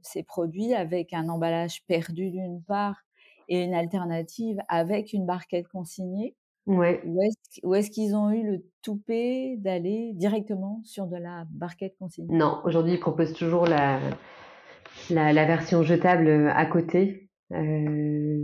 ses 0.00 0.22
produits 0.22 0.72
avec 0.72 1.12
un 1.12 1.28
emballage 1.28 1.84
perdu 1.86 2.30
d'une 2.30 2.62
part 2.62 2.96
et 3.48 3.62
une 3.62 3.74
alternative 3.74 4.56
avec 4.68 5.12
une 5.12 5.26
barquette 5.26 5.68
consignée? 5.68 6.34
Ouais. 6.66 7.02
Ou 7.04 7.20
est-ce, 7.20 7.60
ou 7.62 7.74
est-ce 7.74 7.90
qu'ils 7.90 8.16
ont 8.16 8.30
eu 8.30 8.42
le 8.42 8.64
toupet 8.80 9.56
d'aller 9.58 10.12
directement 10.14 10.80
sur 10.84 11.06
de 11.06 11.18
la 11.18 11.44
barquette 11.50 11.96
consignée? 11.98 12.34
Non, 12.34 12.60
aujourd'hui, 12.64 12.94
ils 12.94 13.00
proposent 13.00 13.34
toujours 13.34 13.66
la, 13.66 13.98
la, 15.10 15.44
version 15.44 15.82
jetable 15.82 16.28
euh, 16.28 16.50
à 16.54 16.66
côté. 16.66 17.30
Euh, 17.52 18.42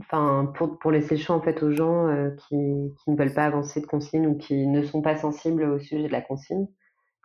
enfin, 0.00 0.52
pour, 0.54 0.90
laisser 0.90 1.16
le 1.16 1.20
choix 1.20 1.36
en 1.36 1.42
fait 1.42 1.62
aux 1.62 1.72
gens 1.72 2.08
euh, 2.08 2.30
qui, 2.48 2.56
ne 2.56 3.16
veulent 3.16 3.34
pas 3.34 3.46
avancer 3.46 3.80
de 3.80 3.86
consigne 3.86 4.26
ou 4.26 4.36
qui 4.36 4.66
ne 4.66 4.82
sont 4.82 5.02
pas 5.02 5.16
sensibles 5.16 5.64
au 5.64 5.78
sujet 5.78 6.04
de 6.04 6.12
la 6.12 6.22
consigne, 6.22 6.66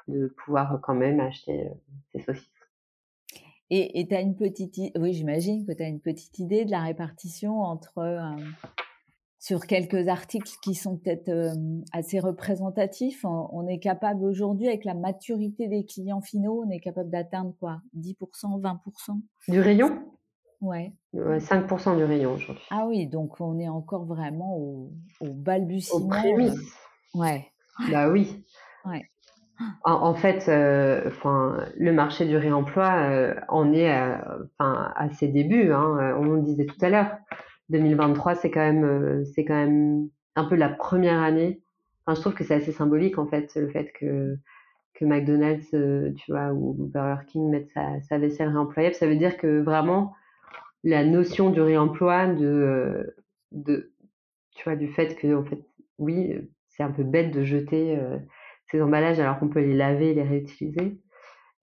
de 0.08 0.34
pouvoir 0.44 0.80
quand 0.82 0.96
même 0.96 1.20
acheter 1.20 1.70
ces 2.12 2.22
saucisses. 2.22 2.52
Et 3.72 4.06
tu 4.08 4.16
as 4.16 4.22
une 4.22 4.36
petite, 4.36 4.78
oui, 4.96 5.14
que 5.66 5.72
tu 5.74 5.84
une 5.84 6.00
petite 6.00 6.38
idée 6.38 6.66
de 6.66 6.72
la 6.72 6.84
répartition 6.84 7.62
entre 7.62 8.04
sur 9.46 9.68
quelques 9.68 10.08
articles 10.08 10.50
qui 10.64 10.74
sont 10.74 10.98
peut-être 10.98 11.30
euh, 11.30 11.54
assez 11.94 12.20
représentatifs. 12.20 13.24
On, 13.26 13.48
on 13.52 13.68
est 13.68 13.78
capable 13.78 14.26
aujourd'hui, 14.26 14.68
avec 14.68 14.86
la 14.86 14.96
maturité 14.96 15.68
des 15.68 15.86
clients 15.86 16.22
finaux, 16.22 16.64
on 16.66 16.72
est 16.72 16.80
capable 16.80 17.12
d'atteindre 17.12 17.54
quoi 17.60 17.80
10%, 17.96 18.60
20% 18.60 18.80
Du 19.50 19.60
rayon? 19.60 20.02
Ouais. 20.62 20.94
5% 21.14 21.96
du 21.96 22.04
rayon 22.06 22.34
aujourd'hui. 22.34 22.64
Ah 22.72 22.88
oui, 22.88 23.06
donc 23.06 23.40
on 23.40 23.60
est 23.60 23.70
encore 23.70 24.06
vraiment 24.06 24.58
au, 24.58 24.94
au 25.20 25.32
balbutiement. 25.32 26.06
Au 26.06 26.08
prémices. 26.08 26.56
Euh, 27.16 27.20
ouais. 27.20 27.46
Bah 27.92 28.10
oui. 28.10 28.44
Ouais. 28.86 29.04
En, 29.84 29.94
en 29.94 30.16
fait, 30.16 30.50
euh, 30.50 31.12
le 31.78 31.92
marché 31.92 32.26
du 32.26 32.36
réemploi 32.36 32.96
euh, 33.12 33.36
en 33.50 33.72
est 33.74 33.92
à, 33.92 34.42
à 34.58 35.10
ses 35.12 35.28
débuts. 35.28 35.72
Hein, 35.72 36.16
on 36.18 36.24
le 36.24 36.42
disait 36.42 36.66
tout 36.66 36.84
à 36.84 36.90
l'heure. 36.90 37.12
2023, 37.70 38.36
c'est 38.36 38.52
quand 38.52 38.62
même, 38.62 38.84
euh, 38.84 39.24
c'est 39.36 39.46
quand 39.46 39.56
même 39.56 40.10
un 40.36 40.46
peu 40.46 40.56
la 40.56 40.70
première 40.70 41.22
année. 41.22 41.62
Enfin, 42.06 42.16
je 42.16 42.22
trouve 42.22 42.36
que 42.36 42.44
c'est 42.44 42.56
assez 42.56 42.72
symbolique 42.72 43.18
en 43.18 43.28
fait, 43.28 43.54
le 43.56 43.70
fait 43.70 43.92
que 43.94 44.38
que 44.96 45.06
McDonald's, 45.06 45.74
euh, 45.74 46.14
tu 46.16 46.32
vois, 46.32 46.54
ou 46.54 46.74
Burger 46.74 47.26
King 47.28 47.50
mettent 47.50 47.70
sa, 47.72 48.02
sa 48.02 48.18
vaisselle 48.18 48.50
réemployable. 48.50 48.96
Ça 48.96 49.08
veut 49.08 49.18
dire 49.18 49.38
que 49.38 49.62
vraiment 49.62 50.14
la 50.84 51.04
notion 51.04 51.50
du 51.50 51.62
réemploi, 51.62 52.28
de, 52.28 52.46
euh, 52.46 53.04
de, 53.52 53.94
tu 54.52 54.64
vois, 54.64 54.76
du 54.76 54.88
fait 54.88 55.16
que 55.16 55.36
en 55.36 55.44
fait, 55.44 55.60
oui, 55.98 56.36
c'est 56.70 56.84
un 56.84 56.92
peu 56.92 57.04
bête 57.04 57.32
de 57.32 57.44
jeter 57.44 57.98
euh, 57.98 58.18
ces 58.72 58.82
emballages 58.82 59.20
alors 59.20 59.40
qu'on 59.40 59.50
peut 59.50 59.62
les 59.62 59.74
laver, 59.74 60.14
les 60.14 60.24
réutiliser. 60.24 61.00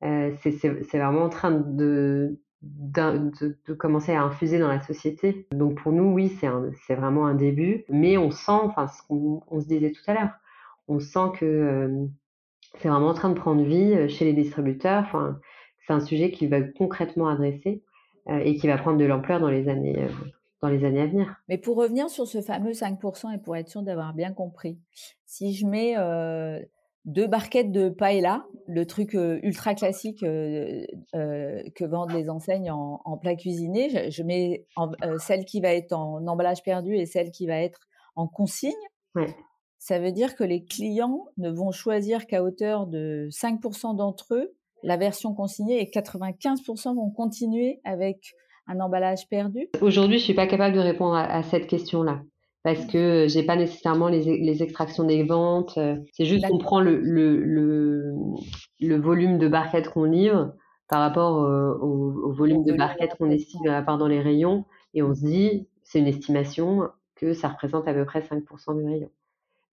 Euh, 0.04 0.32
c'est 0.42 0.98
vraiment 0.98 1.22
en 1.22 1.28
train 1.28 1.52
de 1.52 2.40
de, 2.62 3.74
commencer 3.74 4.12
à 4.12 4.22
infuser 4.22 4.58
dans 4.58 4.68
la 4.68 4.80
société. 4.80 5.46
Donc 5.52 5.82
pour 5.82 5.92
nous, 5.92 6.12
oui, 6.12 6.36
c'est 6.38 6.94
vraiment 6.94 7.26
un 7.26 7.34
début, 7.34 7.84
mais 7.88 8.16
on 8.16 8.30
sent, 8.30 8.52
enfin, 8.52 8.88
ce 8.88 9.02
qu'on 9.06 9.42
on 9.48 9.60
se 9.60 9.66
disait 9.66 9.90
tout 9.90 10.02
à 10.06 10.14
l'heure, 10.14 10.30
on 10.88 11.00
sent 11.00 11.32
que 11.38 11.44
euh, 11.44 12.06
c'est 12.78 12.88
vraiment 12.88 13.08
en 13.08 13.14
train 13.14 13.30
de 13.30 13.38
prendre 13.38 13.62
vie 13.62 13.94
euh, 13.94 14.08
chez 14.08 14.24
les 14.24 14.32
distributeurs. 14.32 15.02
Enfin, 15.02 15.38
c'est 15.86 15.92
un 15.92 16.00
sujet 16.00 16.30
qu'ils 16.30 16.50
veulent 16.50 16.72
concrètement 16.76 17.28
adresser 17.28 17.82
euh, 18.28 18.38
et 18.38 18.56
qui 18.56 18.66
va 18.68 18.78
prendre 18.78 18.98
de 18.98 19.04
l'ampleur 19.04 19.40
dans 19.40 19.50
les 19.50 19.68
années. 19.68 20.08
Dans 20.60 20.68
les 20.68 20.84
années 20.84 21.00
à 21.00 21.06
venir. 21.08 21.34
Mais 21.48 21.58
pour 21.58 21.76
revenir 21.76 22.08
sur 22.08 22.24
ce 22.28 22.40
fameux 22.40 22.70
5% 22.70 23.34
et 23.34 23.38
pour 23.38 23.56
être 23.56 23.68
sûr 23.68 23.82
d'avoir 23.82 24.14
bien 24.14 24.32
compris, 24.32 24.78
si 25.26 25.54
je 25.54 25.66
mets 25.66 25.96
deux 27.04 27.26
barquettes 27.26 27.72
de 27.72 27.88
paella, 27.88 28.44
le 28.66 28.86
truc 28.86 29.14
euh, 29.14 29.40
ultra 29.42 29.74
classique 29.74 30.22
euh, 30.22 30.84
euh, 31.14 31.62
que 31.74 31.84
vendent 31.84 32.12
les 32.12 32.30
enseignes 32.30 32.70
en, 32.70 33.00
en 33.04 33.16
plat 33.16 33.34
cuisiné. 33.34 33.90
Je, 33.90 34.10
je 34.10 34.22
mets 34.22 34.66
en, 34.76 34.92
euh, 35.04 35.18
celle 35.18 35.44
qui 35.44 35.60
va 35.60 35.72
être 35.72 35.92
en 35.92 36.26
emballage 36.26 36.62
perdu 36.62 36.96
et 36.96 37.06
celle 37.06 37.30
qui 37.30 37.46
va 37.46 37.60
être 37.60 37.80
en 38.14 38.28
consigne. 38.28 38.72
Ouais. 39.14 39.34
Ça 39.78 39.98
veut 39.98 40.12
dire 40.12 40.36
que 40.36 40.44
les 40.44 40.64
clients 40.64 41.26
ne 41.38 41.50
vont 41.50 41.72
choisir 41.72 42.26
qu'à 42.26 42.44
hauteur 42.44 42.86
de 42.86 43.28
5% 43.32 43.96
d'entre 43.96 44.34
eux 44.34 44.54
la 44.84 44.96
version 44.96 45.34
consignée 45.34 45.80
et 45.80 45.86
95% 45.86 46.94
vont 46.94 47.10
continuer 47.10 47.80
avec 47.84 48.32
un 48.66 48.80
emballage 48.80 49.28
perdu. 49.28 49.68
Aujourd'hui, 49.80 50.18
je 50.18 50.24
suis 50.24 50.34
pas 50.34 50.46
capable 50.46 50.74
de 50.74 50.80
répondre 50.80 51.14
à, 51.14 51.24
à 51.24 51.42
cette 51.42 51.66
question-là 51.66 52.22
parce 52.62 52.84
que 52.86 53.26
j'ai 53.28 53.42
pas 53.42 53.56
nécessairement 53.56 54.08
les, 54.08 54.38
les, 54.38 54.62
extractions 54.62 55.04
des 55.04 55.24
ventes. 55.24 55.78
C'est 56.12 56.24
juste 56.24 56.46
qu'on 56.46 56.58
prend 56.58 56.80
le, 56.80 57.00
le, 57.00 57.40
le, 57.40 58.14
le, 58.80 59.00
volume 59.00 59.38
de 59.38 59.48
barquettes 59.48 59.90
qu'on 59.90 60.04
livre 60.04 60.52
par 60.88 61.00
rapport 61.00 61.42
euh, 61.42 61.74
au, 61.80 62.28
au, 62.28 62.32
volume 62.32 62.64
de 62.64 62.72
barquettes 62.72 63.16
qu'on 63.18 63.30
estime 63.30 63.66
à 63.68 63.82
part 63.82 63.98
dans 63.98 64.06
les 64.06 64.20
rayons 64.20 64.64
et 64.94 65.02
on 65.02 65.14
se 65.14 65.24
dit, 65.24 65.66
c'est 65.82 65.98
une 65.98 66.06
estimation 66.06 66.88
que 67.16 67.32
ça 67.32 67.48
représente 67.48 67.88
à 67.88 67.94
peu 67.94 68.04
près 68.04 68.20
5% 68.20 68.78
du 68.78 68.84
rayon. 68.84 69.10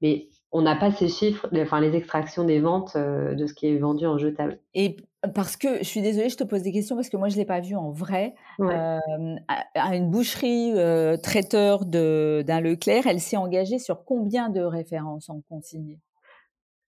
Mais 0.02 0.30
on 0.52 0.62
n'a 0.62 0.75
pas 0.75 0.91
ces 0.91 1.08
chiffres, 1.08 1.47
enfin 1.54 1.82
les 1.82 1.95
extractions 1.95 2.43
des 2.43 2.60
ventes 2.60 2.93
euh, 2.95 3.36
de 3.36 3.45
ce 3.45 3.54
qui 3.54 3.67
est 3.67 3.78
vendu 3.78 4.06
en 4.06 4.17
jetable. 4.17 4.60
Et 4.73 4.97
parce 5.34 5.58
que 5.58 5.79
je 5.79 5.84
suis 5.84 6.01
désolée, 6.01 6.29
je 6.29 6.38
te 6.38 6.43
pose 6.43 6.62
des 6.62 6.71
questions 6.71 6.95
parce 6.95 7.10
que 7.10 7.17
moi 7.17 7.27
je 7.27 7.36
l'ai 7.36 7.45
pas 7.45 7.60
vu 7.60 7.75
en 7.75 7.91
vrai. 7.91 8.36
Ouais. 8.58 8.73
Euh, 8.73 9.36
à 9.75 9.95
une 9.95 10.10
boucherie 10.10 10.71
euh, 10.75 11.17
traiteur 11.17 11.86
d'un 11.86 12.62
Leclerc, 12.62 13.05
elle 13.05 13.19
s'est 13.19 13.38
engagée 13.38 13.79
sur 13.79 14.05
combien 14.05 14.49
de 14.49 14.62
références 14.62 15.29
en 15.29 15.41
consigne? 15.41 15.97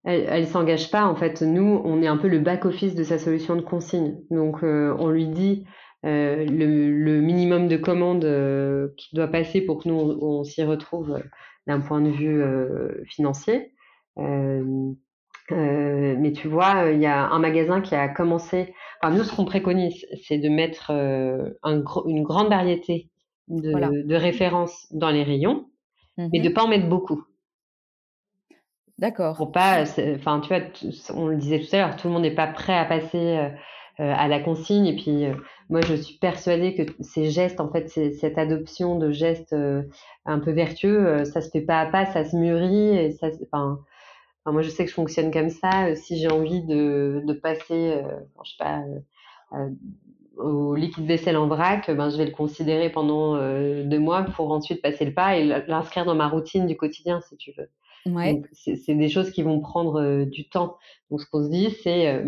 Elle, 0.04 0.26
elle 0.28 0.46
s'engage 0.46 0.90
pas. 0.90 1.06
En 1.06 1.14
fait, 1.14 1.42
nous, 1.42 1.80
on 1.84 2.02
est 2.02 2.06
un 2.06 2.16
peu 2.16 2.28
le 2.28 2.38
back 2.38 2.64
office 2.64 2.94
de 2.94 3.04
sa 3.04 3.18
solution 3.18 3.56
de 3.56 3.60
consigne. 3.60 4.20
Donc, 4.30 4.62
euh, 4.62 4.96
on 4.98 5.08
lui 5.08 5.28
dit 5.28 5.64
le, 6.02 6.44
le, 6.44 7.20
minimum 7.20 7.66
de 7.66 7.76
commandes 7.76 8.24
qui 8.96 9.16
doit 9.16 9.26
passer 9.26 9.60
pour 9.60 9.82
que 9.82 9.88
nous 9.88 9.96
on, 9.96 10.38
on 10.40 10.44
s'y 10.44 10.62
retrouve 10.62 11.20
d'un 11.66 11.80
point 11.80 12.00
de 12.00 12.10
vue 12.10 12.44
financier. 13.06 13.72
Euh, 15.52 15.54
euh, 15.56 16.16
mais 16.18 16.32
tu 16.32 16.48
vois, 16.48 16.90
il 16.92 17.00
y 17.00 17.06
a 17.06 17.28
un 17.28 17.38
magasin 17.38 17.80
qui 17.80 17.94
a 17.94 18.08
commencé. 18.08 18.74
Enfin, 19.00 19.14
nous, 19.14 19.24
ce 19.24 19.34
qu'on 19.34 19.44
préconise, 19.44 20.06
c'est 20.24 20.38
de 20.38 20.48
mettre 20.48 20.90
un, 20.90 21.84
une 22.06 22.22
grande 22.22 22.48
variété 22.48 23.08
de, 23.48 23.70
voilà. 23.70 23.90
de, 23.90 24.14
références 24.14 24.86
dans 24.90 25.10
les 25.10 25.22
rayons, 25.22 25.66
mais 26.16 26.40
de 26.40 26.48
pas 26.48 26.64
en 26.64 26.68
mettre 26.68 26.88
beaucoup. 26.88 27.22
D'accord. 28.98 29.36
Pour 29.36 29.52
pas, 29.52 29.84
enfin, 30.14 30.40
tu 30.40 30.48
vois, 30.48 30.62
on 31.14 31.26
le 31.26 31.36
disait 31.36 31.60
tout 31.60 31.76
à 31.76 31.78
l'heure, 31.78 31.96
tout 31.96 32.08
le 32.08 32.14
monde 32.14 32.22
n'est 32.22 32.34
pas 32.34 32.46
prêt 32.46 32.76
à 32.76 32.86
passer 32.86 33.50
à 33.98 34.28
la 34.28 34.40
consigne. 34.40 34.86
Et 34.86 34.96
puis, 34.96 35.26
moi, 35.68 35.82
je 35.82 35.94
suis 35.94 36.16
persuadée 36.18 36.74
que 36.74 36.82
ces 37.00 37.30
gestes, 37.30 37.60
en 37.60 37.70
fait, 37.70 37.88
cette 37.88 38.38
adoption 38.38 38.98
de 38.98 39.12
gestes 39.12 39.54
un 40.24 40.38
peu 40.38 40.50
vertueux, 40.50 41.24
ça 41.26 41.42
se 41.42 41.50
fait 41.50 41.60
pas 41.60 41.80
à 41.80 41.86
pas, 41.86 42.06
ça 42.06 42.24
se 42.24 42.34
mûrit. 42.34 42.96
Et 42.96 43.12
ça, 43.12 43.28
enfin, 43.44 43.80
moi, 44.52 44.62
je 44.62 44.70
sais 44.70 44.84
que 44.84 44.90
je 44.90 44.94
fonctionne 44.94 45.30
comme 45.30 45.50
ça. 45.50 45.94
Si 45.94 46.18
j'ai 46.18 46.30
envie 46.30 46.62
de, 46.62 47.22
de 47.24 47.32
passer, 47.32 48.02
je 48.44 48.50
sais 48.50 48.56
pas, 48.58 48.82
au 50.36 50.74
liquide 50.74 51.06
vaisselle 51.06 51.36
en 51.36 51.46
vrac, 51.46 51.90
ben, 51.90 52.10
je 52.10 52.16
vais 52.16 52.26
le 52.26 52.32
considérer 52.32 52.90
pendant 52.90 53.36
deux 53.36 53.98
mois 53.98 54.22
pour 54.22 54.52
ensuite 54.52 54.82
passer 54.82 55.04
le 55.04 55.14
pas 55.14 55.36
et 55.36 55.44
l'inscrire 55.44 56.04
dans 56.04 56.14
ma 56.14 56.28
routine 56.28 56.66
du 56.66 56.76
quotidien, 56.76 57.20
si 57.22 57.36
tu 57.36 57.52
veux. 57.56 57.68
Ouais. 58.12 58.40
C'est 58.52 58.94
des 58.94 59.08
choses 59.08 59.30
qui 59.30 59.42
vont 59.42 59.60
prendre 59.60 60.24
du 60.24 60.48
temps. 60.48 60.76
Donc, 61.10 61.20
ce 61.20 61.26
qu'on 61.30 61.42
se 61.42 61.50
dit, 61.50 61.70
c'est 61.82 62.22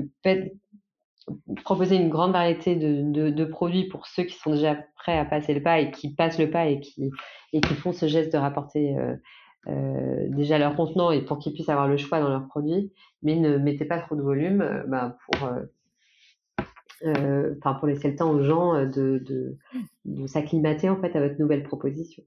proposer 1.65 1.97
une 1.97 2.09
grande 2.09 2.33
variété 2.33 2.77
de, 2.77 3.31
de, 3.31 3.45
produits 3.45 3.85
pour 3.85 4.07
ceux 4.07 4.25
qui 4.25 4.37
sont 4.37 4.53
déjà 4.53 4.77
prêts 4.97 5.19
à 5.19 5.25
passer 5.25 5.55
le 5.55 5.63
pas 5.63 5.81
et 5.81 5.91
qui 5.91 6.15
passent 6.15 6.39
le 6.39 6.51
pas 6.51 6.67
et 6.67 6.81
qui, 6.81 7.11
et 7.53 7.61
qui 7.61 7.75
font 7.75 7.93
ce 7.93 8.07
geste 8.07 8.33
de 8.33 8.39
rapporter 8.39 8.97
euh, 8.97 9.13
euh, 9.13 9.17
déjà 9.66 10.59
leur 10.59 10.77
contenant 10.77 11.11
et 11.11 11.23
pour 11.23 11.38
qu'ils 11.38 11.53
puissent 11.53 11.68
avoir 11.68 11.88
le 11.88 11.97
choix 11.97 12.21
dans 12.21 12.29
leurs 12.29 12.47
produits, 12.47 12.92
mais 13.23 13.37
ne 13.37 13.59
mettez 13.59 13.85
pas 13.85 13.99
trop 13.99 14.16
de 14.16 14.23
volume 14.23 14.62
euh, 14.62 14.83
bah, 14.87 15.18
pour, 15.27 15.51
enfin 17.05 17.75
pour 17.75 17.87
laisser 17.87 18.11
le 18.11 18.16
temps 18.16 18.31
aux 18.31 18.42
gens 18.42 18.85
de, 18.87 19.23
de, 20.05 20.27
s'acclimater 20.27 20.88
en 20.88 21.01
fait 21.01 21.14
à 21.16 21.21
votre 21.21 21.38
nouvelle 21.38 21.62
proposition. 21.62 22.23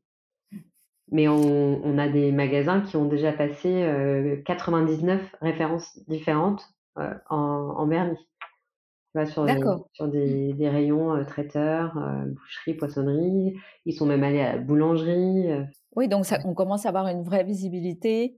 Mais 1.11 1.27
on, 1.27 1.83
on, 1.83 1.97
a 1.97 2.07
des 2.07 2.31
magasins 2.31 2.79
qui 2.79 2.95
ont 2.95 3.05
déjà 3.05 3.33
passé 3.33 3.85
99 4.45 5.35
références 5.41 5.99
différentes 6.07 6.63
en, 6.95 7.35
en 7.35 7.85
sur, 9.25 9.45
des, 9.45 9.59
sur 9.93 10.07
des, 10.07 10.53
des 10.53 10.69
rayons 10.69 11.15
euh, 11.15 11.23
traiteurs, 11.23 11.97
euh, 11.97 12.25
boucherie, 12.25 12.73
poissonnerie. 12.73 13.55
Ils 13.85 13.93
sont 13.93 14.05
même 14.05 14.23
allés 14.23 14.41
à 14.41 14.53
la 14.53 14.57
boulangerie. 14.57 15.49
Oui, 15.95 16.07
donc 16.07 16.25
ça, 16.25 16.39
on 16.45 16.53
commence 16.53 16.85
à 16.85 16.89
avoir 16.89 17.07
une 17.07 17.23
vraie 17.23 17.43
visibilité 17.43 18.37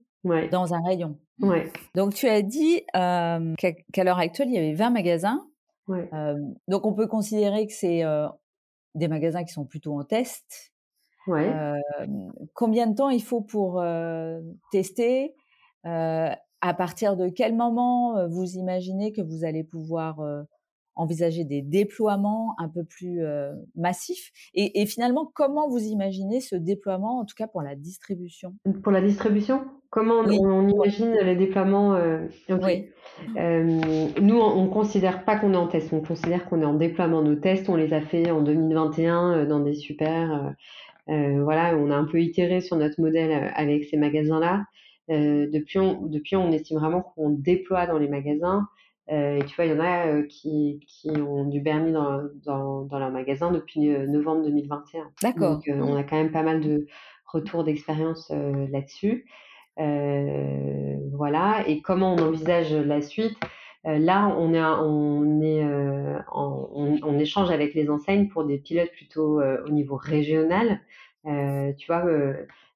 dans 0.52 0.74
un 0.74 0.82
rayon. 0.84 1.20
Ouais. 1.42 1.72
Donc 1.96 2.14
tu 2.14 2.28
as 2.28 2.42
dit 2.42 2.82
qu'à 2.94 4.04
l'heure 4.04 4.20
actuelle, 4.20 4.48
il 4.50 4.56
y 4.56 4.58
avait 4.58 4.74
20 4.74 4.90
magasins. 4.90 5.46
donc 6.68 6.86
on 6.86 6.94
peut 6.94 7.08
considérer 7.08 7.68
que 7.68 7.74
c'est 7.74 8.04
des 8.96 9.08
magasins 9.08 9.44
qui 9.44 9.54
sont 9.54 9.66
plutôt 9.66 10.00
en 10.00 10.04
test. 10.04 10.72
Ouais. 11.28 11.52
combien 12.54 12.88
de 12.88 12.96
temps 12.96 13.10
il 13.10 13.24
faut 13.24 13.42
pour 13.42 13.84
tester? 14.72 15.36
À 15.84 16.74
partir 16.78 17.18
de 17.18 17.28
quel 17.28 17.54
moment 17.54 18.28
vous 18.30 18.56
imaginez 18.56 19.12
que 19.12 19.22
vous 19.22 19.44
allez 19.44 19.66
pouvoir 19.66 20.22
envisager 20.96 21.44
des 21.44 21.62
déploiements 21.62 22.56
un 22.60 22.70
peu 22.70 22.84
plus 22.84 23.24
euh, 23.24 23.54
massifs 23.76 24.32
et, 24.54 24.86
finalement, 24.86 25.30
comment 25.34 25.70
vous 25.70 25.80
imaginez 25.80 26.42
ce 26.42 26.56
déploiement, 26.56 27.20
en 27.20 27.26
tout 27.26 27.36
cas 27.36 27.48
pour 27.48 27.62
la 27.62 27.76
distribution? 27.76 28.54
Pour 28.84 28.92
la 28.92 29.02
distribution? 29.02 29.66
Comment 29.90 30.22
on, 30.26 30.68
imagine 30.68 31.14
les 31.22 31.36
déploiements 31.36 31.94
euh, 31.94 32.26
oui. 32.50 32.90
euh, 33.38 33.64
Nous, 34.20 34.40
on 34.40 34.66
ne 34.66 34.70
considère 34.70 35.24
pas 35.24 35.38
qu'on 35.38 35.54
est 35.54 35.58
en 35.58 35.68
test, 35.68 35.94
on 35.94 36.02
considère 36.02 36.46
qu'on 36.46 36.62
est 36.62 36.66
en 36.66 36.74
déploiement. 36.74 37.22
Nos 37.22 37.36
tests, 37.36 37.70
on 37.70 37.76
les 37.76 37.94
a 37.94 38.02
fait 38.02 38.32
en 38.32 38.42
2021 38.42 39.34
euh, 39.34 39.46
dans 39.46 39.60
des 39.60 39.76
super... 39.76 40.56
voilà, 41.08 41.78
on 41.78 41.92
a 41.92 41.96
un 41.96 42.06
peu 42.06 42.20
itéré 42.22 42.60
sur 42.62 42.76
notre 42.76 43.00
modèle 43.00 43.52
avec 43.56 43.84
ces 43.86 43.98
magasins-là. 43.98 44.66
depuis, 45.10 45.78
on, 45.78 46.02
depuis, 46.08 46.36
on 46.38 46.52
estime 46.52 46.80
vraiment 46.80 47.02
qu'on 47.02 47.30
déploie 47.30 47.86
dans 47.86 48.00
les 48.00 48.08
magasins. 48.08 48.68
Euh, 49.12 49.38
et 49.38 49.46
tu 49.46 49.56
vois, 49.56 49.66
il 49.66 49.72
y 49.72 49.74
en 49.74 49.84
a 49.84 50.08
euh, 50.08 50.24
qui, 50.24 50.80
qui, 50.88 51.10
ont 51.10 51.46
du 51.46 51.60
Bernie 51.60 51.92
dans, 51.92 52.22
dans, 52.46 52.84
dans, 52.84 53.00
leur 53.00 53.12
magasin 53.12 53.52
depuis 53.52 53.94
euh, 53.94 54.08
novembre 54.08 54.44
2021. 54.44 55.12
D'accord. 55.22 55.56
Donc, 55.56 55.70
on 55.70 55.96
a 55.96 56.04
quand 56.04 56.16
même 56.16 56.32
pas 56.32 56.44
mal 56.44 56.62
de 56.62 56.88
retours 57.26 57.64
d'expérience 57.64 58.32
là-dessus. 58.32 59.26
voilà. 59.78 61.64
Et 61.68 61.82
comment 61.82 62.16
on 62.16 62.20
envisage 62.20 62.74
la 62.74 63.02
suite? 63.02 63.38
Là, 63.86 64.34
on, 64.38 64.54
est, 64.54 64.62
on, 64.62 65.42
est 65.42 65.66
en, 66.32 66.70
on, 66.74 67.00
on, 67.04 67.20
échange 67.20 67.52
avec 67.52 67.74
les 67.74 67.90
enseignes 67.90 68.30
pour 68.30 68.46
des 68.46 68.58
pilotes 68.58 68.92
plutôt 68.92 69.42
au 69.42 69.70
niveau 69.70 69.98
régional. 69.98 70.80
tu 71.26 71.88
vois, 71.88 72.06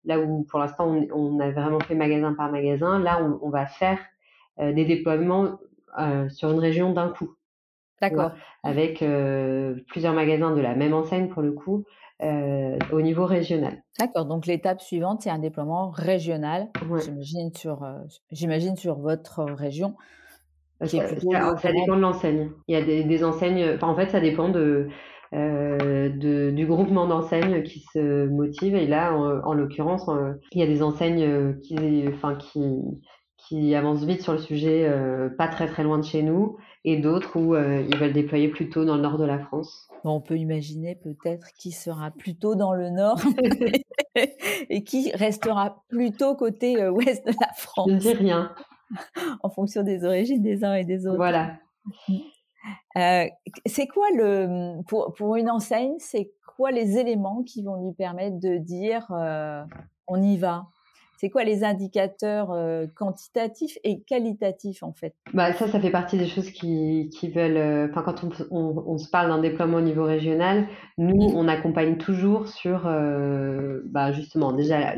là 0.06 0.20
où 0.20 0.44
pour 0.50 0.60
l'instant 0.60 0.88
on, 0.88 1.08
on, 1.14 1.40
a 1.40 1.52
vraiment 1.52 1.80
fait 1.80 1.96
magasin 1.96 2.34
par 2.34 2.52
magasin, 2.52 3.00
là 3.00 3.24
on, 3.42 3.50
va 3.50 3.68
faire 3.68 4.00
des 4.60 4.84
déploiements 4.86 5.60
euh, 6.00 6.30
sur 6.30 6.52
une 6.52 6.60
région 6.60 6.94
d'un 6.94 7.10
coup. 7.10 7.36
D'accord. 8.02 8.32
Avec 8.64 9.02
euh, 9.02 9.76
plusieurs 9.88 10.14
magasins 10.14 10.54
de 10.54 10.62
la 10.62 10.76
même 10.76 10.94
enseigne 10.94 11.30
pour 11.30 11.42
le 11.42 11.52
coup, 11.52 11.84
euh, 12.22 12.78
au 12.92 13.02
niveau 13.02 13.26
régional. 13.26 13.82
D'accord. 14.00 14.26
Donc 14.26 14.46
l'étape 14.46 14.82
suivante, 14.82 15.22
c'est 15.24 15.32
un 15.32 15.40
déploiement 15.40 15.90
régional. 15.90 16.68
J'imagine 17.04 17.52
sur, 17.56 17.88
j'imagine 18.32 18.76
sur 18.76 19.00
votre 19.00 19.44
région. 19.44 19.96
Ça, 20.82 21.08
dépend 21.08 21.96
de 21.96 22.02
l'enseigne. 22.02 22.52
Il 22.68 22.74
y 22.74 22.76
a 22.76 22.84
des, 22.84 23.24
enseignes. 23.24 23.74
Enfin, 23.76 23.88
en 23.88 23.96
fait, 23.96 24.10
ça 24.12 24.20
dépend 24.20 24.50
de, 24.50 24.90
de, 25.32 26.52
du 26.52 26.68
groupement 26.68 27.08
d'enseignes 27.08 27.64
qui 27.64 27.80
se 27.80 28.28
motive. 28.28 28.76
Et 28.76 28.86
là, 28.86 29.18
en, 29.18 29.54
l'occurrence, 29.56 30.08
il 30.52 30.60
y 30.60 30.64
a 30.64 30.68
des 30.68 30.84
enseignes 30.84 31.58
qui, 31.62 32.06
enfin, 32.10 32.36
qui, 32.36 32.62
qui 33.48 33.76
avancent 33.76 34.04
vite 34.04 34.22
sur 34.22 34.34
le 34.34 34.40
sujet, 34.40 34.86
euh, 34.86 35.30
pas 35.30 35.48
très 35.48 35.68
très 35.68 35.84
loin 35.84 35.98
de 35.98 36.04
chez 36.04 36.22
nous, 36.22 36.58
et 36.84 36.98
d'autres 36.98 37.38
où 37.40 37.56
euh, 37.56 37.86
ils 37.88 37.98
veulent 37.98 38.14
déployer 38.14 38.50
plutôt 38.50 38.84
dans 38.84 38.96
le 38.96 39.02
nord 39.02 39.18
de 39.18 39.26
la 39.26 39.40
France. 39.40 39.88
on 40.04 40.20
peut 40.20 40.38
imaginer 40.38 40.96
peut-être 40.96 41.48
qui 41.58 41.72
sera 41.72 42.12
plutôt 42.12 42.56
dans 42.56 42.74
le 42.74 42.90
nord 42.90 43.22
et 44.70 44.84
qui 44.84 45.12
restera 45.14 45.84
plutôt 45.88 46.36
côté 46.36 46.82
euh, 46.82 46.92
ouest 46.92 47.26
de 47.26 47.32
la 47.40 47.54
France. 47.56 47.88
Je 47.90 47.94
ne 47.94 48.00
dis 48.00 48.14
rien. 48.14 48.54
en 49.44 49.50
fonction 49.50 49.84
des 49.84 50.04
origines 50.04 50.42
des 50.42 50.64
uns 50.64 50.74
et 50.74 50.84
des 50.84 51.08
autres. 51.08 51.18
Voilà. 51.18 51.58
c'est 53.66 53.88
quoi 53.88 54.08
le 54.14 54.82
pour, 54.88 55.14
pour 55.14 55.36
une 55.38 55.50
enseigne, 55.50 55.96
c'est 56.00 56.32
quoi 56.58 56.72
les 56.72 56.98
éléments 56.98 57.44
qui 57.44 57.64
vont 57.64 57.86
lui 57.86 57.94
permettre 57.94 58.40
de 58.40 58.58
dire 58.58 59.08
on 60.08 60.22
y 60.22 60.38
va? 60.38 60.68
C'est 61.18 61.30
quoi 61.30 61.44
les 61.44 61.64
indicateurs 61.64 62.52
euh, 62.52 62.86
quantitatifs 62.96 63.78
et 63.84 64.02
qualitatifs 64.02 64.84
en 64.84 64.94
fait? 64.94 65.16
Bah, 65.34 65.52
Ça, 65.54 65.68
ça 65.68 65.80
fait 65.80 65.90
partie 65.90 66.18
des 66.18 66.28
choses 66.28 66.52
qui, 66.52 67.10
qui 67.12 67.30
veulent. 67.30 67.58
Euh, 67.58 67.88
enfin, 67.90 68.04
quand 68.04 68.24
on, 68.52 68.84
on, 68.86 68.98
se 68.98 69.10
parle 69.10 69.30
d'un 69.30 69.40
déploiement 69.40 69.78
au 69.78 69.82
niveau 69.82 70.04
régional, 70.04 70.68
nous, 70.98 71.32
on 71.36 71.48
accompagne 71.48 71.98
toujours 71.98 72.48
sur 72.48 72.86
euh, 72.86 73.82
bah, 73.86 74.12
justement 74.12 74.54
déjà 74.54 74.96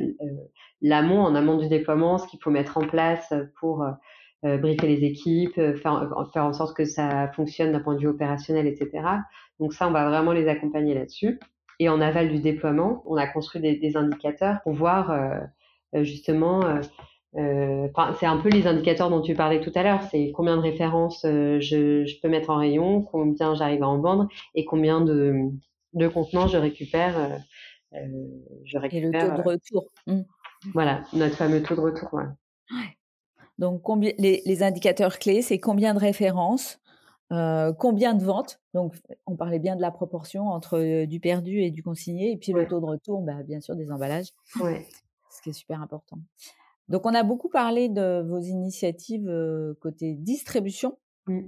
l'amont, 0.81 1.21
en 1.21 1.35
amont 1.35 1.57
du 1.57 1.69
déploiement, 1.69 2.17
ce 2.17 2.27
qu'il 2.27 2.41
faut 2.41 2.51
mettre 2.51 2.77
en 2.77 2.87
place 2.87 3.33
pour 3.59 3.85
briefer 4.43 4.87
les 4.87 5.03
équipes, 5.05 5.55
faire, 5.55 6.09
faire 6.33 6.45
en 6.45 6.53
sorte 6.53 6.75
que 6.75 6.85
ça 6.85 7.29
fonctionne 7.33 7.73
d'un 7.73 7.81
point 7.81 7.95
de 7.95 7.99
vue 7.99 8.07
opérationnel, 8.07 8.67
etc. 8.67 9.03
Donc 9.59 9.73
ça, 9.73 9.87
on 9.87 9.91
va 9.91 10.07
vraiment 10.07 10.31
les 10.31 10.47
accompagner 10.47 10.93
là-dessus. 10.93 11.39
Et 11.79 11.87
en 11.87 12.01
aval 12.01 12.29
du 12.29 12.39
déploiement, 12.39 13.03
on 13.05 13.15
a 13.15 13.27
construit 13.27 13.61
des, 13.61 13.77
des 13.77 13.95
indicateurs 13.95 14.61
pour 14.63 14.73
voir 14.73 15.11
euh, 15.11 15.39
justement, 15.93 16.65
euh, 16.65 16.81
euh, 17.35 17.87
c'est 18.19 18.25
un 18.25 18.37
peu 18.37 18.49
les 18.49 18.67
indicateurs 18.67 19.09
dont 19.09 19.21
tu 19.21 19.33
parlais 19.33 19.61
tout 19.61 19.71
à 19.75 19.83
l'heure. 19.83 20.01
C'est 20.11 20.31
combien 20.31 20.57
de 20.57 20.61
références 20.61 21.21
je, 21.23 21.59
je, 21.59 22.21
peux 22.21 22.29
mettre 22.29 22.49
en 22.49 22.57
rayon, 22.57 23.01
combien 23.01 23.55
j'arrive 23.55 23.83
à 23.83 23.87
en 23.87 23.99
vendre 23.99 24.27
et 24.55 24.65
combien 24.65 25.01
de, 25.01 25.49
de 25.93 26.07
contenants 26.07 26.47
je 26.47 26.57
récupère. 26.57 27.39
je 27.91 28.77
récupère. 28.77 29.03
Et 29.03 29.27
le 29.27 29.35
taux 29.35 29.41
de 29.41 29.47
retour. 29.47 29.85
Mmh. 30.07 30.21
Voilà, 30.73 31.03
notre 31.13 31.35
fameux 31.35 31.61
taux 31.61 31.75
de 31.75 31.81
retour. 31.81 32.13
Ouais. 32.13 32.25
Donc, 33.57 33.81
combien, 33.81 34.11
les, 34.17 34.41
les, 34.45 34.63
indicateurs 34.63 35.19
clés, 35.19 35.41
c'est 35.41 35.59
combien 35.59 35.93
de 35.93 35.99
références, 35.99 36.79
euh, 37.31 37.73
combien 37.73 38.13
de 38.13 38.23
ventes. 38.23 38.61
Donc, 38.73 38.95
on 39.25 39.35
parlait 39.35 39.59
bien 39.59 39.75
de 39.75 39.81
la 39.81 39.91
proportion 39.91 40.47
entre 40.47 41.05
du 41.05 41.19
perdu 41.19 41.61
et 41.61 41.71
du 41.71 41.83
consigné, 41.83 42.31
et 42.31 42.37
puis 42.37 42.53
le 42.53 42.67
taux 42.67 42.79
de 42.79 42.85
retour, 42.85 43.21
bah, 43.21 43.43
bien 43.45 43.59
sûr, 43.59 43.75
des 43.75 43.91
emballages. 43.91 44.29
Ouais 44.61 44.85
ce 45.39 45.43
qui 45.43 45.49
est 45.49 45.53
super 45.53 45.81
important. 45.81 46.17
Donc, 46.89 47.05
on 47.05 47.13
a 47.13 47.23
beaucoup 47.23 47.49
parlé 47.49 47.87
de 47.87 48.21
vos 48.27 48.39
initiatives 48.39 49.31
côté 49.79 50.15
distribution, 50.15 50.97
mmh. 51.27 51.41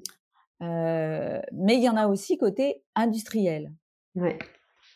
mais 0.62 1.75
il 1.75 1.84
y 1.84 1.89
en 1.89 1.97
a 1.97 2.08
aussi 2.08 2.38
côté 2.38 2.84
industriel. 2.95 3.73
Ouais. 4.15 4.38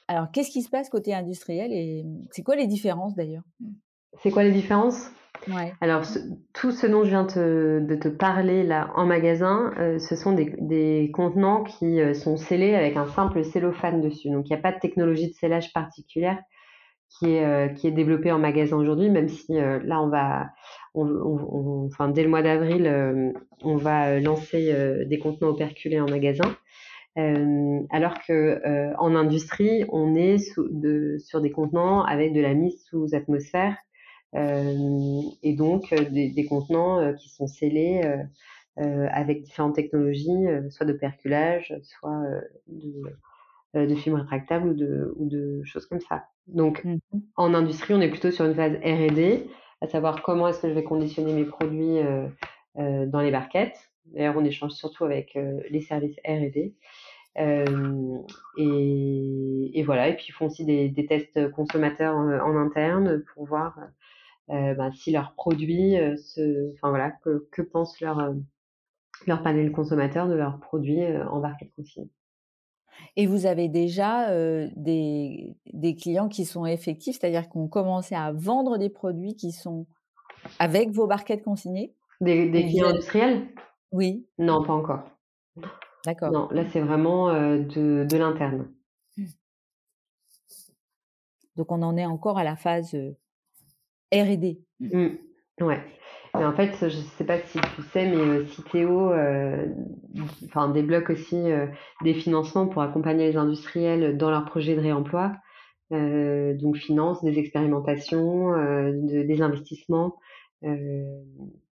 Alors, 0.07 0.31
qu'est-ce 0.31 0.51
qui 0.51 0.61
se 0.61 0.69
passe 0.69 0.89
côté 0.89 1.13
industriel 1.13 1.73
et 1.73 2.05
c'est 2.31 2.43
quoi 2.43 2.55
les 2.55 2.67
différences 2.67 3.15
d'ailleurs? 3.15 3.43
C'est 4.21 4.29
quoi 4.29 4.43
les 4.43 4.51
différences? 4.51 5.09
Ouais. 5.47 5.73
Alors, 5.81 6.03
tout 6.53 6.71
ce 6.71 6.87
dont 6.87 7.03
je 7.03 7.09
viens 7.09 7.23
de 7.23 7.95
te 7.99 8.07
parler 8.07 8.63
là 8.63 8.91
en 8.95 9.05
magasin, 9.05 9.73
ce 9.99 10.15
sont 10.15 10.31
des, 10.31 10.55
des, 10.59 11.11
contenants 11.11 11.63
qui 11.63 11.99
sont 12.13 12.37
scellés 12.37 12.75
avec 12.75 12.97
un 12.97 13.07
simple 13.07 13.43
cellophane 13.43 13.99
dessus. 13.99 14.29
Donc, 14.29 14.47
il 14.47 14.53
n'y 14.53 14.59
a 14.59 14.61
pas 14.61 14.71
de 14.71 14.79
technologie 14.79 15.29
de 15.29 15.33
scellage 15.33 15.73
particulière 15.73 16.37
qui 17.09 17.33
est, 17.33 17.45
euh, 17.45 17.67
qui 17.69 17.87
est 17.87 17.91
développé 17.91 18.31
en 18.31 18.39
magasin 18.39 18.77
aujourd'hui, 18.77 19.09
même 19.09 19.29
si 19.29 19.57
euh, 19.57 19.79
là, 19.83 20.01
on 20.01 20.09
va, 20.09 20.49
enfin, 20.93 22.09
dès 22.09 22.23
le 22.23 22.29
mois 22.29 22.41
d'avril, 22.41 23.33
on 23.63 23.77
va 23.77 24.19
lancer 24.19 24.73
des 25.05 25.19
contenants 25.19 25.49
operculés 25.49 25.99
en 25.99 26.09
magasin. 26.09 26.55
alors 27.15 28.15
que 28.27 28.93
en 28.97 29.15
industrie, 29.15 29.85
on 29.89 30.15
est 30.15 30.37
sur 30.37 31.41
des 31.41 31.51
contenants 31.51 32.03
avec 32.03 32.33
de 32.33 32.41
la 32.41 32.53
mise 32.53 32.83
sous 32.89 33.13
atmosphère 33.13 33.75
et 34.33 35.55
donc 35.57 35.93
des, 35.93 36.45
contenants 36.47 37.13
qui 37.13 37.29
sont 37.29 37.47
scellés 37.47 38.01
avec 38.77 39.43
différentes 39.43 39.75
technologies, 39.75 40.45
soit 40.69 40.85
de 40.85 40.93
perculage, 40.93 41.73
soit 41.83 42.21
de, 42.67 43.03
de 43.75 43.95
films 43.95 44.15
rétractables 44.15 44.69
ou 44.69 44.73
de, 44.73 45.13
ou 45.17 45.27
de 45.27 45.61
choses 45.65 45.85
comme 45.85 45.99
ça. 45.99 46.25
Donc, 46.47 46.83
mmh 46.83 46.97
en 47.37 47.53
industrie, 47.53 47.93
on 47.93 48.01
est 48.01 48.09
plutôt 48.09 48.31
sur 48.31 48.45
une 48.45 48.55
phase 48.55 48.75
R&D, 48.77 49.49
à 49.81 49.87
savoir 49.87 50.21
comment 50.23 50.47
est-ce 50.47 50.61
que 50.61 50.69
je 50.69 50.73
vais 50.73 50.83
conditionner 50.83 51.33
mes 51.33 51.43
produits 51.43 51.99
dans 52.75 53.21
les 53.21 53.31
barquettes. 53.31 53.77
D'ailleurs, 54.05 54.35
on 54.37 54.45
échange 54.45 54.71
surtout 54.71 55.03
avec 55.03 55.37
les 55.69 55.81
services 55.81 56.17
R&D. 56.25 56.75
et, 58.57 59.83
voilà, 59.83 60.07
et 60.07 60.15
puis 60.15 60.27
ils 60.29 60.33
font 60.33 60.45
aussi 60.45 60.63
des, 60.65 61.05
tests 61.07 61.51
consommateurs 61.51 62.15
en, 62.15 62.55
interne 62.57 63.23
pour 63.33 63.45
voir 63.45 63.79
ben, 64.47 64.91
si 64.93 65.11
leurs 65.11 65.33
produits, 65.33 65.95
se, 66.17 66.71
enfin 66.73 66.89
voilà, 66.89 67.11
que, 67.11 67.47
que 67.51 67.61
pense 67.61 67.99
leur, 67.99 68.33
leur 69.27 69.43
panel 69.43 69.71
consommateur 69.71 70.27
de 70.27 70.35
leurs 70.35 70.59
produits 70.59 71.05
en 71.29 71.39
barquette 71.39 71.73
consigne. 71.75 72.07
Et 73.15 73.27
vous 73.27 73.45
avez 73.45 73.69
déjà 73.69 74.29
des, 74.75 75.55
des, 75.73 75.95
clients 75.95 76.27
qui 76.27 76.45
sont 76.45 76.65
effectifs, 76.65 77.17
c'est-à-dire 77.19 77.47
qu'on 77.47 77.67
commencé 77.67 78.13
à 78.13 78.31
vendre 78.33 78.77
des 78.77 78.89
produits 78.89 79.35
qui 79.35 79.51
sont 79.51 79.85
avec 80.59 80.91
vos 80.91 81.07
barquettes 81.07 81.43
consignées 81.43 81.93
Des, 82.19 82.49
des 82.49 82.65
clients 82.65 82.89
industriels? 82.89 83.47
Oui. 83.91 84.27
Non, 84.37 84.63
pas 84.63 84.73
encore. 84.73 85.03
D'accord. 86.05 86.31
Non, 86.31 86.49
là 86.51 86.65
c'est 86.69 86.81
vraiment 86.81 87.33
de, 87.33 88.05
de 88.05 88.17
l'interne. 88.17 88.67
Mmh. 89.17 89.25
Donc 91.55 91.71
on 91.71 91.81
en 91.81 91.95
est 91.95 92.05
encore 92.05 92.37
à 92.37 92.43
la 92.43 92.55
phase 92.55 92.95
R&D. 94.13 94.59
Mmh. 94.79 95.07
Ouais. 95.61 95.81
Mais 96.37 96.45
en 96.45 96.53
fait, 96.53 96.75
je 96.79 96.97
ne 96.97 97.03
sais 97.17 97.23
pas 97.23 97.39
si 97.39 97.59
tu 97.75 97.81
sais, 97.93 98.05
mais 98.05 98.17
euh, 98.17 98.45
Citeo 98.47 99.11
euh, 99.11 99.67
enfin, 100.45 100.69
débloque 100.69 101.09
aussi 101.09 101.35
euh, 101.35 101.67
des 102.03 102.13
financements 102.13 102.67
pour 102.67 102.81
accompagner 102.81 103.27
les 103.31 103.37
industriels 103.37 104.17
dans 104.17 104.29
leurs 104.29 104.45
projets 104.45 104.75
de 104.75 104.81
réemploi. 104.81 105.33
donc 105.91 106.77
finance 106.77 107.23
des 107.23 107.37
expérimentations, 107.37 108.53
des 109.03 109.41
investissements 109.41 110.15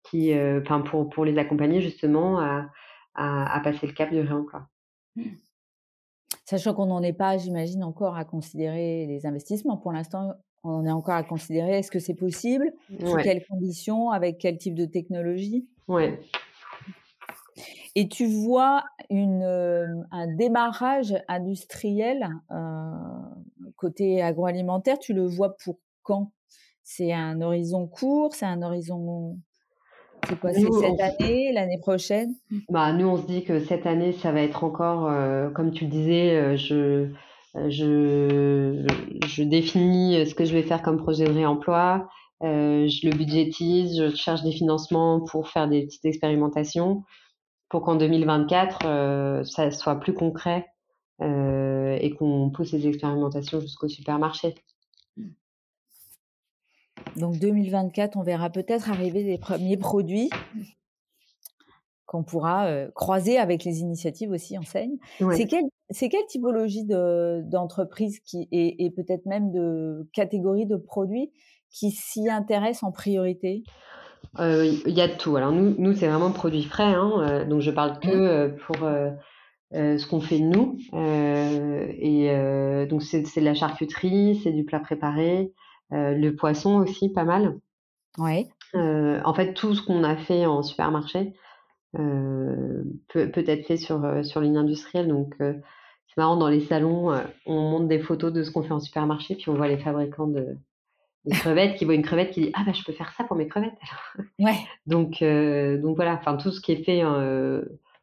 qui, 0.04 0.34
enfin, 0.34 0.82
pour, 0.82 1.10
pour 1.10 1.26
les 1.26 1.38
accompagner 1.38 1.82
justement 1.82 2.40
à, 2.40 2.68
à, 3.16 3.60
passer 3.64 3.88
le 3.88 3.94
cap 3.94 4.12
du 4.12 4.20
réemploi. 4.20 4.68
Sachant 6.46 6.74
qu'on 6.74 6.88
n'en 6.88 7.02
est 7.02 7.14
pas, 7.14 7.38
j'imagine, 7.38 7.84
encore 7.84 8.18
à 8.18 8.26
considérer 8.26 9.06
les 9.08 9.26
investissements. 9.26 9.78
Pour 9.78 9.94
l'instant, 9.94 10.34
on 10.64 10.86
est 10.86 10.92
encore 10.92 11.16
à 11.16 11.24
considérer. 11.24 11.80
Est-ce 11.80 11.92
que 11.92 12.00
c'est 12.00 12.16
possible? 12.16 12.72
Sous 13.04 13.18
quelles 13.18 13.46
conditions? 13.46 14.12
Avec 14.12 14.38
quel 14.38 14.58
type 14.58 14.76
de 14.76 14.86
technologie? 14.86 15.68
Oui. 15.88 16.14
Et 17.96 18.08
tu 18.08 18.26
vois 18.26 18.84
une, 19.10 19.44
euh, 19.44 19.86
un 20.12 20.28
démarrage 20.28 21.14
industriel 21.28 22.30
euh, 22.52 22.92
côté 23.76 24.22
agroalimentaire, 24.22 24.98
tu 25.00 25.14
le 25.14 25.26
vois 25.26 25.58
pour 25.58 25.78
quand? 26.04 26.32
C'est 26.84 27.14
un 27.14 27.42
horizon 27.42 27.88
court 27.88 28.34
C'est 28.34 28.46
un 28.46 28.62
horizon. 28.62 29.38
C'est 30.28 30.40
quoi? 30.40 30.54
C'est 30.54 30.62
cette 30.62 31.02
année 31.02 31.52
L'année 31.52 31.80
prochaine? 31.80 32.36
Bah, 32.70 32.94
Nous, 32.94 33.08
on 33.08 33.18
se 33.18 33.26
dit 33.26 33.44
que 33.44 33.60
cette 33.60 33.86
année, 33.86 34.14
ça 34.14 34.32
va 34.32 34.42
être 34.42 34.64
encore, 34.64 35.08
euh, 35.10 35.50
comme 35.50 35.72
tu 35.72 35.86
le 35.86 35.92
disais, 35.92 36.36
euh, 36.36 36.56
je, 36.56 37.10
je 37.56 39.44
définis 39.44 40.26
ce 40.26 40.36
que 40.36 40.46
je 40.46 40.54
vais 40.54 40.64
faire 40.64 40.82
comme 40.82 40.98
projet 40.98 41.26
de 41.26 41.34
réemploi, 41.34 42.08
euh, 42.44 42.88
je 42.88 43.08
le 43.08 43.16
budgétise, 43.16 43.98
je 43.98 44.16
cherche 44.16 44.42
des 44.42 44.52
financements 44.52 45.22
pour 45.22 45.50
faire 45.50 45.68
des 45.68 45.86
petites 45.86 46.06
expérimentations 46.06 47.04
pour 47.70 47.84
qu'en 47.84 47.96
2024, 47.96 48.80
euh, 48.86 49.44
ça 49.44 49.70
soit 49.72 50.00
plus 50.00 50.14
concret 50.14 50.66
euh, 51.22 51.98
et 52.02 52.12
qu'on 52.12 52.50
pousse 52.50 52.72
les 52.72 52.88
expérimentations 52.88 53.62
jusqu'au 53.62 53.88
supermarché. 53.88 54.56
Donc 57.16 57.38
2024, 57.38 58.18
on 58.18 58.24
verra 58.24 58.50
peut-être 58.50 58.90
arriver 58.90 59.24
des 59.24 59.38
premiers 59.38 59.78
produits 59.78 60.30
qu'on 62.12 62.24
pourra 62.24 62.68
croiser 62.94 63.38
avec 63.38 63.64
les 63.64 63.80
initiatives 63.80 64.32
aussi 64.32 64.58
enseigne. 64.58 64.98
C'est 65.32 65.46
quelle, 65.46 65.64
c'est 65.92 66.10
quelle 66.10 66.26
typologie 66.26 66.84
d'entreprise 66.84 68.20
qui 68.20 68.50
et, 68.52 68.92
peut-être 68.94 69.26
même 69.26 69.54
de 69.54 70.10
catégorie 70.12 70.66
de 70.66 70.76
produits 70.76 71.32
qui 71.70 71.92
s'y 71.92 72.30
intéressent 72.30 72.84
en 72.84 72.92
priorité? 72.92 73.64
Il 74.40 74.82
y 74.88 75.00
a 75.00 75.08
de 75.08 75.14
tout. 75.14 75.38
Alors 75.38 75.54
nous, 75.54 75.74
nous 75.78 75.94
c'est 75.94 76.10
vraiment 76.10 76.34
produits 76.34 76.66
frais, 76.66 76.94
hein, 76.94 77.46
donc 77.50 77.62
je 77.62 77.72
parle 77.72 77.98
que 78.00 78.48
mmh. 78.48 78.56
pour 78.58 78.76
ce 79.72 80.06
qu'on 80.06 80.20
fait 80.20 80.40
nous. 80.40 80.78
et 80.94 82.88
donc 82.90 83.04
c'est, 83.04 83.22
de 83.22 83.46
la 83.46 83.54
charcuterie, 83.54 84.38
c'est 84.44 84.52
du 84.52 84.66
plat 84.66 84.82
préparé, 84.82 85.54
le 85.92 86.32
poisson 86.32 86.76
aussi 86.76 87.08
pas 87.08 87.24
mal. 87.24 87.58
Ouais. 88.18 88.50
en 88.74 89.34
fait, 89.34 89.54
tout 89.54 89.76
ce 89.76 89.82
qu'on 89.82 90.04
a 90.04 90.18
fait 90.18 90.46
en 90.46 90.62
supermarché, 90.62 91.20
euh, 91.30 91.30
peut, 91.94 93.32
peut, 93.32 93.44
être 93.48 93.66
fait 93.66 93.78
sur, 93.78 94.04
euh, 94.04 94.24
sur 94.24 94.42
ligne 94.42 94.58
industrielle. 94.58 95.08
Donc, 95.08 95.34
euh, 95.42 95.54
c'est 96.08 96.18
marrant, 96.18 96.38
dans 96.38 96.48
les 96.48 96.62
salons, 96.62 97.14
on 97.46 97.62
montre 97.70 97.88
des 97.88 98.00
photos 98.00 98.34
de 98.34 98.44
ce 98.44 98.52
qu'on 98.52 98.64
fait 98.64 98.74
en 98.74 98.80
supermarché, 98.80 99.36
puis 99.36 99.50
on 99.50 99.56
voit 99.56 99.68
les 99.68 99.78
fabricants 99.78 100.28
de, 100.28 100.58
crevettes 101.32 101.78
qui 101.78 101.86
voient 101.86 101.94
une 101.94 102.02
crevette 102.02 102.32
qui 102.32 102.42
dit 102.42 102.52
Ah, 102.54 102.64
bah, 102.66 102.74
je 102.74 102.84
peux 102.84 102.92
faire 102.92 103.14
ça 103.14 103.24
pour 103.24 103.38
mes 103.38 103.48
crevettes. 103.48 103.78
Ouais. 104.40 104.58
donc, 104.88 105.24
donc 105.24 105.96
voilà, 105.96 106.16
enfin, 106.16 106.36
tout 106.36 106.52
ce 106.52 106.60
qui 106.60 106.74
est 106.74 106.84
fait 106.84 107.02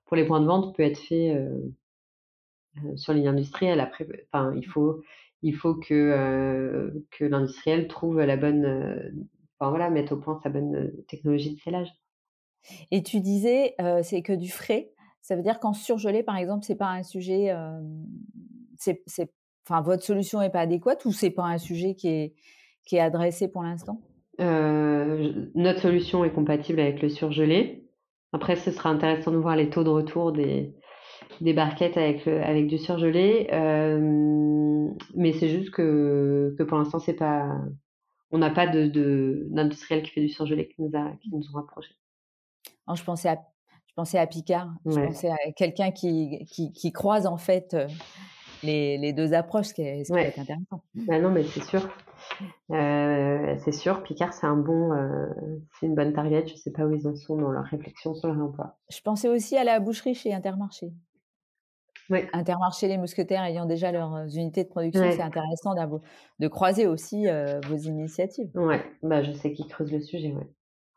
pour 0.07 0.17
les 0.17 0.25
points 0.25 0.41
de 0.41 0.47
vente 0.47 0.75
peut 0.75 0.85
être 0.85 0.99
fait 0.99 1.37
sur 2.97 3.13
ligne 3.13 3.29
industrielle. 3.29 3.81
Après, 3.81 4.07
enfin, 4.33 4.55
il 4.57 4.65
faut, 4.65 5.03
il 5.43 5.55
faut 5.55 5.75
que, 5.75 7.05
que 7.11 7.25
l'industriel 7.27 7.89
trouve 7.89 8.23
la 8.23 8.39
bonne, 8.39 9.13
enfin 9.59 9.69
voilà, 9.69 9.91
mettre 9.91 10.15
au 10.15 10.17
point 10.17 10.41
sa 10.43 10.49
bonne 10.49 10.93
technologie 11.09 11.57
de 11.57 11.61
scellage. 11.61 11.93
Et 12.91 13.03
tu 13.03 13.21
disais, 13.21 13.75
c'est 14.03 14.23
que 14.23 14.33
du 14.33 14.51
frais. 14.51 14.91
Ça 15.23 15.37
veut 15.37 15.43
dire 15.43 15.61
qu'en 15.61 15.73
surgelé, 15.73 16.23
par 16.23 16.37
exemple, 16.37 16.65
c'est 16.65 16.77
pas 16.77 16.91
un 16.91 17.03
sujet. 17.03 17.55
c'est, 18.77 19.03
enfin, 19.67 19.81
votre 19.83 20.03
solution 20.03 20.41
n'est 20.41 20.51
pas 20.51 20.61
adéquate 20.61 21.05
ou 21.05 21.13
c'est 21.13 21.31
pas 21.31 21.45
un 21.45 21.59
sujet 21.59 21.95
qui 21.95 22.09
est, 22.09 22.35
qui 22.87 22.97
est 22.97 23.01
adressé 23.01 23.49
pour 23.49 23.63
l'instant? 23.63 24.01
Notre 24.39 25.81
solution 25.81 26.25
est 26.25 26.33
compatible 26.33 26.81
avec 26.81 27.03
le 27.03 27.09
surgelé. 27.09 27.85
Après, 28.33 28.57
ce 28.57 28.71
sera 28.71 28.91
intéressant 28.91 29.33
de 29.33 29.37
voir 29.37 29.57
les 29.57 29.71
taux 29.71 29.85
de 29.85 29.89
retour 29.89 30.33
des, 30.33 30.75
des 31.41 31.53
barquettes 31.53 31.97
avec, 31.97 32.27
avec 32.27 32.67
du 32.67 32.79
surgelé. 32.79 33.49
mais 35.15 35.33
c'est 35.33 35.49
juste 35.49 35.71
que, 35.71 36.55
que 36.59 36.63
pour 36.63 36.79
l'instant, 36.79 36.99
c'est 36.99 37.15
pas. 37.15 37.49
On 38.31 38.39
n'a 38.39 38.51
pas 38.51 38.67
d'industriel 38.67 40.03
qui 40.03 40.11
fait 40.11 40.21
du 40.21 40.29
surgelé 40.29 40.69
qui 40.69 40.83
nous, 40.83 40.91
a, 40.95 41.13
qui 41.23 41.31
nous 41.31 41.43
ont 41.55 41.59
je 42.95 43.05
pensais 43.05 43.29
à, 43.29 43.39
je 43.87 43.95
pensais 43.95 44.19
à 44.19 44.27
Picard. 44.27 44.73
Je 44.87 45.01
pensais 45.01 45.31
à 45.31 45.53
quelqu'un 45.57 45.91
qui, 45.91 46.45
qui, 46.47 46.93
croise 46.93 47.27
en 47.27 47.37
fait 47.37 47.75
euh, 47.75 47.89
les, 48.63 48.99
les 48.99 49.13
deux 49.13 49.35
approches, 49.35 49.67
ce 49.67 49.75
qui 49.75 49.83
est, 49.83 50.11
intéressant. 50.11 50.83
Bah 50.95 51.21
non, 51.21 51.31
mais 51.31 51.43
c'est 51.45 51.65
sûr. 51.65 51.89
Euh, 52.71 53.57
c'est 53.59 53.73
sûr, 53.73 54.03
Picard, 54.03 54.33
c'est 54.33 54.47
un 54.47 54.57
bon, 54.57 54.93
euh, 54.93 55.27
c'est 55.79 55.87
une 55.87 55.95
bonne 55.95 56.13
target. 56.13 56.47
Je 56.47 56.53
ne 56.53 56.59
sais 56.59 56.71
pas 56.71 56.85
où 56.85 56.95
ils 56.95 57.07
en 57.07 57.17
sont 57.17 57.37
dans 57.37 57.51
leur 57.51 57.65
réflexion 57.65 58.15
sur 58.15 58.29
le 58.29 58.35
réemploi. 58.35 58.79
Je 58.91 59.01
pensais 59.01 59.29
aussi 59.29 59.57
à 59.57 59.65
la 59.65 59.81
boucherie 59.81 60.15
chez 60.15 60.33
Intermarché. 60.33 60.93
Oui. 62.11 62.21
Intermarché, 62.33 62.89
les 62.89 62.97
mousquetaires 62.97 63.43
ayant 63.43 63.67
déjà 63.67 63.93
leurs 63.93 64.35
unités 64.35 64.65
de 64.65 64.69
production, 64.69 65.11
c'est 65.11 65.21
intéressant 65.21 65.75
de 66.39 66.49
croiser 66.49 66.87
aussi 66.87 67.27
vos 67.67 67.77
initiatives. 67.77 68.51
Ouais, 68.55 68.83
bah, 69.03 69.23
je 69.23 69.33
sais 69.33 69.53
qu'ils 69.53 69.67
creusent 69.67 69.93
le 69.93 70.01
sujet. 70.01 70.33
Ouais. 70.33 70.47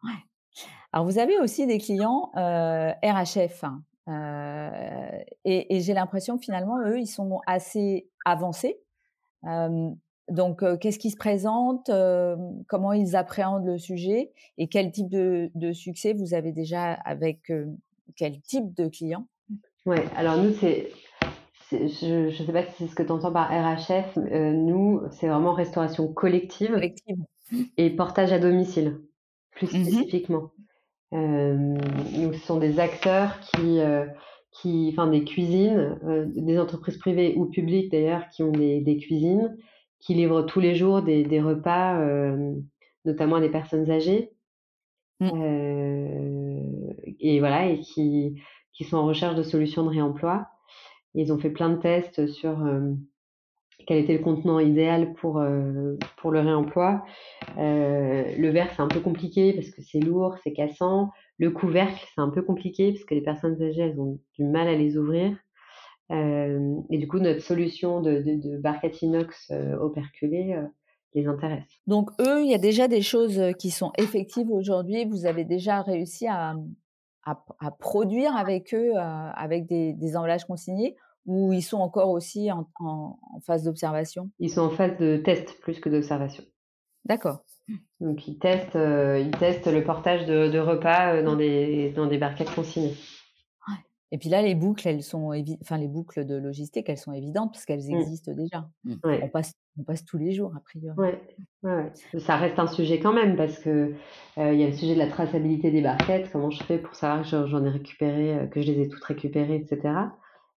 ouais. 0.04 0.19
Alors, 0.93 1.05
vous 1.05 1.19
avez 1.19 1.37
aussi 1.39 1.65
des 1.67 1.77
clients 1.77 2.31
euh, 2.35 2.91
RHF. 3.03 3.63
Hein, 3.63 3.84
euh, 4.09 5.19
et, 5.45 5.80
j'ai 5.80 5.93
l'impression 5.93 6.38
que 6.38 6.43
finalement, 6.43 6.80
eux, 6.80 6.99
ils 6.99 7.07
sont 7.07 7.39
assez 7.47 8.09
avancés. 8.26 8.82
donc, 10.30 10.63
qu'est-ce 10.80 10.99
qui 10.99 11.11
se 11.11 11.17
présente 11.17 11.89
Comment 12.67 12.93
ils 12.93 13.15
appréhendent 13.15 13.65
le 13.65 13.78
sujet 13.78 14.32
Et 14.57 14.67
quel 14.67 14.91
type 14.91 15.09
de, 15.09 15.73
succès 15.73 16.13
vous 16.13 16.34
avez 16.34 16.51
déjà 16.51 16.93
avec 16.93 17.51
quel 18.15 18.41
type 18.41 18.73
de 18.73 18.88
clients 18.88 19.28
Oui, 19.86 19.97
alors 20.15 20.38
nous, 20.38 20.53
c'est 20.53 20.91
je 21.71 22.26
ne 22.26 22.32
sais 22.32 22.51
pas 22.51 22.63
si 22.63 22.71
c'est 22.80 22.88
ce 22.88 22.95
que 22.95 23.03
tu 23.03 23.11
entends 23.11 23.32
par 23.32 23.49
RHF. 23.49 24.17
nous, 24.17 25.01
c'est 25.11 25.28
vraiment 25.28 25.53
restauration 25.53 26.11
collective, 26.11 26.71
collective, 26.71 27.15
et 27.78 27.89
portage 27.89 28.34
à 28.34 28.39
domicile. 28.39 28.99
Plus 29.68 29.78
mmh 29.78 29.84
spécifiquement. 29.84 30.51
Euh, 31.14 31.76
ce 32.34 32.39
sont 32.39 32.57
des 32.57 32.80
acteurs 32.80 33.39
qui, 33.41 33.80
qui 34.51 34.89
enfin 34.91 35.07
des 35.07 35.24
cuisines, 35.24 35.99
des 36.36 36.57
entreprises 36.57 36.97
privées 36.97 37.36
ou 37.36 37.45
publiques 37.45 37.91
d'ailleurs, 37.91 38.28
qui 38.30 38.43
ont 38.43 38.51
des, 38.51 38.80
des, 38.80 38.97
cuisines, 38.97 39.57
qui 39.99 40.14
livrent 40.14 40.43
tous 40.43 40.59
les 40.62 40.74
jours 40.74 41.01
des, 41.01 41.24
des 41.24 41.41
repas, 41.41 42.01
notamment 43.03 43.36
à 43.36 43.41
des 43.41 43.49
personnes 43.49 43.89
âgées. 43.91 44.32
Mmh. 45.20 46.64
et 47.20 47.39
voilà, 47.39 47.68
et 47.68 47.80
qui, 47.80 48.41
qui 48.74 48.86
sont 48.86 48.97
en 48.97 49.05
recherche 49.05 49.36
de 49.36 49.43
solutions 49.43 49.84
de 49.84 49.89
réemploi. 49.89 50.47
Ils 51.14 51.34
ont 51.34 51.38
fait 51.38 51.51
plein 51.51 51.70
de 51.70 51.76
tests 51.76 52.26
sur 52.28 52.57
quel 53.86 53.97
était 53.97 54.13
le 54.13 54.23
contenant 54.23 54.59
idéal 54.59 55.13
pour, 55.13 55.39
euh, 55.39 55.97
pour 56.17 56.32
le 56.32 56.39
réemploi. 56.39 57.03
Euh, 57.57 58.23
le 58.38 58.49
verre, 58.49 58.69
c'est 58.75 58.82
un 58.82 58.88
peu 58.88 58.99
compliqué 58.99 59.53
parce 59.53 59.69
que 59.69 59.82
c'est 59.82 59.99
lourd, 59.99 60.36
c'est 60.43 60.53
cassant. 60.53 61.09
Le 61.38 61.51
couvercle, 61.51 62.05
c'est 62.13 62.21
un 62.21 62.29
peu 62.29 62.41
compliqué 62.41 62.93
parce 62.93 63.05
que 63.05 63.15
les 63.15 63.21
personnes 63.21 63.61
âgées, 63.61 63.82
elles 63.82 63.99
ont 63.99 64.19
du 64.38 64.43
mal 64.43 64.67
à 64.67 64.75
les 64.75 64.97
ouvrir. 64.97 65.36
Euh, 66.11 66.75
et 66.89 66.97
du 66.97 67.07
coup, 67.07 67.19
notre 67.19 67.41
solution 67.41 68.01
de, 68.01 68.21
de, 68.21 68.36
de 68.36 68.57
barquette 68.57 69.01
inox 69.01 69.51
operculée 69.79 70.57
les 71.13 71.27
intéresse. 71.27 71.63
Donc, 71.88 72.09
eux, 72.19 72.43
il 72.43 72.49
y 72.51 72.53
a 72.53 72.59
déjà 72.59 72.88
des 72.88 73.01
choses 73.01 73.41
qui 73.57 73.69
sont 73.69 73.91
effectives 73.97 74.51
aujourd'hui. 74.51 75.05
Vous 75.05 75.25
avez 75.25 75.45
déjà 75.45 75.82
réussi 75.82 76.27
à, 76.27 76.55
à, 77.23 77.71
produire 77.79 78.36
avec 78.36 78.73
eux, 78.73 78.93
avec 78.95 79.67
des 79.67 80.17
emballages 80.17 80.45
consignés 80.45 80.95
ou 81.26 81.53
ils 81.53 81.61
sont 81.61 81.80
encore 81.80 82.09
aussi 82.09 82.49
en, 82.51 82.67
phase 83.45 83.63
d'observation? 83.63 84.30
Ils 84.39 84.49
sont 84.49 84.61
en 84.61 84.69
phase 84.69 84.97
de 84.97 85.17
test 85.17 85.59
plus 85.61 85.80
que 85.80 85.89
d'observation. 85.89 86.43
D'accord. 87.05 87.43
Donc 87.99 88.28
ils 88.28 88.38
testent, 88.38 88.76
euh, 88.76 89.19
ils 89.19 89.32
testent 89.32 89.72
le 89.72 89.84
portage 89.84 90.26
de, 90.26 90.59
repas 90.59 91.15
euh, 91.15 91.24
dans 91.24 91.36
des, 91.36 91.91
dans 91.95 92.05
des 92.05 92.17
barquettes 92.17 92.53
consignées. 92.53 92.95
Et 94.13 94.17
puis 94.17 94.28
là, 94.28 94.41
les 94.41 94.55
boucles, 94.55 94.89
elles 94.89 95.03
sont 95.03 95.32
enfin 95.61 95.78
les 95.78 95.88
boucles 95.88 96.26
de 96.26 96.36
logistique, 96.36 96.89
elles 96.89 96.97
sont 96.97 97.13
évidentes 97.13 97.53
parce 97.53 97.63
qu'elles 97.63 97.88
mmh. 97.88 97.95
existent 97.95 98.34
déjà. 98.34 98.67
Mmh. 98.84 98.95
On, 99.05 99.30
passe, 99.30 99.53
on 99.80 99.84
passe 99.84 100.03
tous 100.03 100.17
les 100.17 100.34
jours 100.34 100.51
a 100.53 100.59
priori. 100.59 100.97
Ouais. 100.97 101.22
ouais. 101.63 101.93
Ça 102.19 102.36
reste 102.36 102.59
un 102.59 102.67
sujet 102.67 102.99
quand 102.99 103.13
même 103.13 103.38
parce 103.38 103.57
que 103.59 103.93
euh, 104.38 104.53
il 104.53 104.59
y 104.59 104.63
a 104.65 104.67
le 104.67 104.74
sujet 104.74 104.95
de 104.95 104.99
la 104.99 105.07
traçabilité 105.07 105.72
des 105.72 105.82
barquettes. 105.82 106.30
Comment 106.30 106.49
je 106.49 106.61
fais 106.63 106.78
pour 106.78 106.93
savoir 106.93 107.22
que 107.22 107.47
j'en 107.47 107.63
ai 107.63 107.69
récupéré, 107.69 108.49
que 108.51 108.61
je 108.61 108.69
les 108.74 108.82
ai 108.82 108.89
toutes 108.89 109.03
récupérées, 109.05 109.55
etc. 109.55 109.93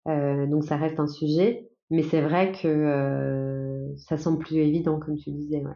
Euh, 0.08 0.46
donc 0.48 0.64
ça 0.64 0.78
reste 0.78 1.00
un 1.00 1.08
sujet, 1.08 1.70
mais 1.90 2.04
c'est 2.04 2.22
vrai 2.22 2.52
que 2.52 2.68
euh, 2.68 3.96
ça 3.98 4.18
semble 4.18 4.40
plus 4.40 4.58
évident, 4.58 5.00
comme 5.00 5.18
tu 5.18 5.32
disais. 5.32 5.64
Ouais. 5.64 5.76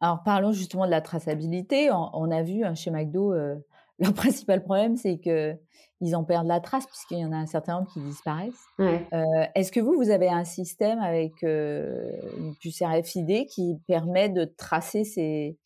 Alors 0.00 0.22
parlons 0.24 0.52
justement 0.52 0.86
de 0.86 0.90
la 0.90 1.00
traçabilité. 1.00 1.90
On, 1.90 2.30
a 2.30 2.42
vu 2.42 2.64
hein, 2.64 2.74
chez 2.74 2.90
McDo, 2.90 3.32
euh, 3.32 3.56
leur 3.98 4.14
principal 4.14 4.62
problème, 4.62 4.96
c'est 4.96 5.18
que 5.18 5.56
ils 6.02 6.16
en 6.16 6.24
perdent 6.24 6.46
la 6.46 6.60
trace 6.60 6.86
puisqu'il 6.86 7.18
y 7.18 7.24
en 7.26 7.32
a 7.32 7.36
un 7.36 7.46
certain 7.46 7.74
nombre 7.74 7.92
qui 7.92 8.00
disparaissent. 8.00 8.64
Ouais. 8.78 9.06
Est-ce 9.54 9.70
que 9.70 9.80
vous, 9.80 9.96
vous 9.96 10.08
avez 10.08 10.30
un 10.30 10.44
système 10.44 10.98
avec 10.98 11.42
une 11.42 12.54
puce 12.58 12.82
RFID 12.82 13.46
qui 13.46 13.76
permet 13.86 14.30
de 14.30 14.46
tracer 14.46 15.04
ces, 15.04 15.58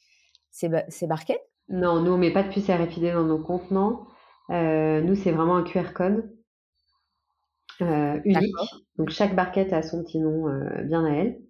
ces, 0.51 0.69
ces 0.89 1.07
barquettes? 1.07 1.49
Non, 1.69 2.01
nous 2.01 2.15
on 2.15 2.19
met 2.19 2.33
pas 2.33 2.43
de 2.43 2.49
puce 2.49 2.69
RFID 2.69 3.13
dans 3.13 3.23
nos 3.23 3.39
contenants. 3.39 4.09
nous 4.49 5.15
c'est 5.15 5.31
vraiment 5.31 5.55
un 5.55 5.63
QR 5.63 5.93
code. 5.95 6.34
Euh, 7.83 8.21
unique. 8.25 8.55
Donc 8.99 9.11
chaque 9.11 9.35
barquette 9.35 9.73
a 9.73 9.83
son 9.83 10.03
petit 10.03 10.19
nom 10.19 10.49
euh, 10.49 10.83
bien 10.83 11.05
à 11.05 11.11
elle. 11.11 11.41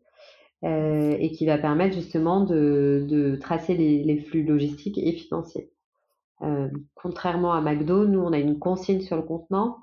Euh, 0.64 1.14
et 1.18 1.30
qui 1.30 1.44
va 1.44 1.58
permettre 1.58 1.94
justement 1.94 2.42
de, 2.42 3.04
de 3.06 3.36
tracer 3.36 3.74
les, 3.74 4.02
les, 4.02 4.18
flux 4.18 4.44
logistiques 4.44 4.96
et 4.96 5.12
financiers. 5.12 5.70
contrairement 6.94 7.52
à 7.52 7.60
McDo, 7.60 8.06
nous 8.06 8.20
on 8.20 8.32
a 8.32 8.38
une 8.38 8.58
consigne 8.58 9.02
sur 9.02 9.16
le 9.16 9.22
contenant, 9.22 9.76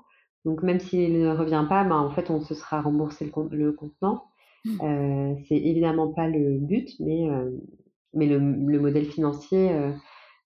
donc 0.44 0.64
même 0.64 0.80
s'il 0.80 1.20
ne 1.20 1.28
revient 1.28 1.64
pas, 1.68 1.84
ben, 1.84 1.98
en 1.98 2.10
fait 2.10 2.30
on 2.30 2.40
se 2.40 2.54
sera 2.54 2.80
remboursé 2.80 3.26
le, 3.26 3.56
le 3.56 3.72
contenant. 3.72 4.24
Mmh. 4.64 5.36
c'est 5.46 5.56
évidemment 5.56 6.08
pas 6.12 6.26
le 6.26 6.58
but, 6.58 6.88
mais, 6.98 7.28
mais 8.12 8.26
le, 8.26 8.38
le, 8.38 8.80
modèle 8.80 9.06
financier, 9.06 9.70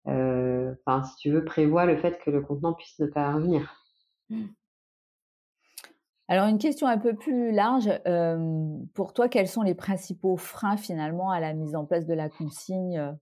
enfin 0.05 1.03
si 1.05 1.17
tu 1.17 1.31
veux, 1.31 1.47
prévoit 1.47 1.87
le 1.87 1.97
fait 1.97 2.19
que 2.23 2.31
le 2.31 2.43
contenant 2.43 2.75
puisse 2.75 2.99
ne 2.99 3.07
pas 3.07 3.33
revenir. 3.33 3.75
Mmh. 4.29 4.45
Alors 6.29 6.49
une 6.49 6.59
question 6.59 6.89
un 6.89 6.99
peu 6.99 7.15
plus 7.15 7.53
large, 7.53 7.89
pour 8.95 9.13
toi, 9.13 9.29
quels 9.29 9.49
sont 9.49 9.63
les 9.63 9.75
principaux 9.75 10.37
freins 10.37 10.77
finalement 10.77 11.31
à 11.31 11.39
la 11.39 11.55
mise 11.55 11.77
en 11.77 11.85
place 11.85 12.05
de 12.05 12.15
la 12.15 12.29
consigne 12.29 13.15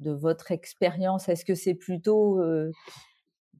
de 0.00 0.12
votre 0.12 0.50
expérience? 0.50 1.28
Est-ce 1.28 1.44
que 1.44 1.54
c'est 1.54 1.74
plutôt 1.74 2.40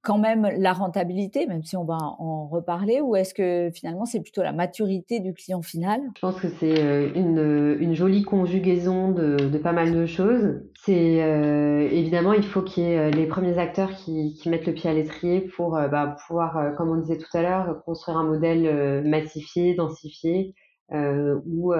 quand 0.02 0.18
même 0.18 0.48
la 0.56 0.72
rentabilité, 0.72 1.46
même 1.46 1.62
si 1.62 1.76
on 1.76 1.84
va 1.84 1.96
en 1.96 2.46
reparler, 2.46 3.00
ou 3.00 3.16
est-ce 3.16 3.34
que 3.34 3.70
finalement 3.74 4.04
c'est 4.04 4.20
plutôt 4.20 4.42
la 4.42 4.52
maturité 4.52 5.20
du 5.20 5.34
client 5.34 5.62
final? 5.62 6.00
Je 6.16 6.20
pense 6.20 6.40
que 6.40 6.48
c'est 6.48 6.82
euh, 6.82 7.10
une, 7.14 7.94
jolie 7.94 8.22
conjugaison 8.22 9.10
de, 9.10 9.58
pas 9.58 9.72
mal 9.72 9.92
de 9.92 10.06
choses. 10.06 10.62
C'est 10.88 11.22
euh, 11.22 11.86
évidemment 11.90 12.32
il 12.32 12.42
faut 12.42 12.62
qu'il 12.62 12.84
y 12.84 12.86
ait 12.86 12.98
euh, 12.98 13.10
les 13.10 13.26
premiers 13.26 13.58
acteurs 13.58 13.90
qui, 13.94 14.40
mettent 14.46 14.66
le 14.66 14.72
pied 14.72 14.88
à 14.88 14.94
l'étrier 14.94 15.42
pour 15.42 15.72
bah, 15.72 16.16
pouvoir, 16.26 16.74
comme 16.76 16.88
on 16.88 16.96
disait 16.96 17.18
tout 17.18 17.36
à 17.36 17.42
l'heure, 17.42 17.84
construire 17.84 18.16
un 18.16 18.24
modèle 18.24 19.04
massifié, 19.06 19.74
densifié, 19.74 20.54
où, 20.90 21.74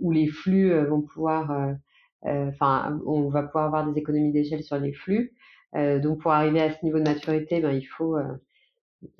où 0.00 0.10
les 0.10 0.26
flux 0.26 0.72
vont 0.86 1.02
pouvoir, 1.02 1.76
enfin, 2.24 2.98
on 3.04 3.28
va 3.28 3.42
pouvoir 3.42 3.66
avoir 3.66 3.92
des 3.92 4.00
économies 4.00 4.32
d'échelle 4.32 4.62
sur 4.62 4.78
les 4.78 4.94
flux. 4.94 5.34
Euh, 5.76 5.98
donc 5.98 6.20
pour 6.20 6.32
arriver 6.32 6.60
à 6.60 6.72
ce 6.72 6.84
niveau 6.84 6.98
de 6.98 7.04
maturité, 7.04 7.60
ben, 7.60 7.72
il, 7.72 7.84
faut, 7.84 8.16
euh, 8.16 8.22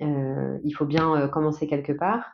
euh, 0.02 0.58
il 0.64 0.72
faut 0.72 0.86
bien 0.86 1.28
commencer 1.28 1.66
quelque 1.66 1.92
part. 1.92 2.24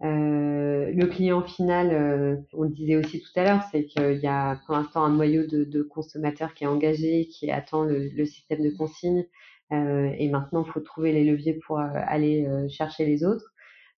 Le 0.00 1.06
client 1.06 1.42
final, 1.42 2.44
on 2.52 2.62
le 2.64 2.70
disait 2.70 2.96
aussi 2.96 3.20
tout 3.20 3.30
à 3.36 3.44
l'heure, 3.44 3.62
c'est 3.70 3.84
qu'il 3.86 4.18
y 4.18 4.26
a 4.26 4.60
pour 4.66 4.74
l'instant 4.74 5.04
un 5.04 5.10
noyau 5.10 5.46
de, 5.46 5.64
de, 5.64 5.82
consommateurs 5.82 6.54
qui 6.54 6.64
est 6.64 6.66
engagé, 6.68 7.26
qui 7.28 7.50
attend 7.50 7.84
le, 7.84 8.08
le 8.08 8.26
système 8.26 8.62
de 8.62 8.70
consigne. 8.70 9.24
et 9.70 10.28
maintenant, 10.30 10.64
il 10.66 10.70
faut 10.70 10.80
trouver 10.80 11.12
les 11.12 11.24
leviers 11.24 11.58
pour 11.66 11.78
aller 11.78 12.46
chercher 12.68 13.06
les 13.06 13.24
autres. 13.24 13.52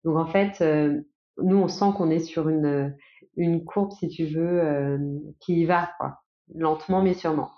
Donc 0.04 0.16
en 0.16 0.26
fait, 0.26 0.62
nous, 1.42 1.56
on 1.56 1.68
sent 1.68 1.92
qu'on 1.96 2.10
est 2.10 2.20
sur 2.20 2.48
une, 2.48 2.94
une 3.36 3.64
courbe, 3.64 3.92
si 3.92 4.08
tu 4.08 4.26
veux, 4.26 4.98
qui 5.40 5.60
y 5.60 5.64
va, 5.64 5.90
quoi. 5.98 6.18
lentement 6.54 7.02
mais 7.02 7.14
sûrement 7.14 7.50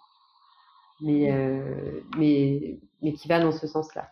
mais, 1.00 1.32
euh, 1.32 2.00
mais, 2.16 2.80
mais 3.02 3.12
qui 3.12 3.28
va 3.28 3.40
dans 3.40 3.52
ce 3.52 3.66
sens-là. 3.66 4.10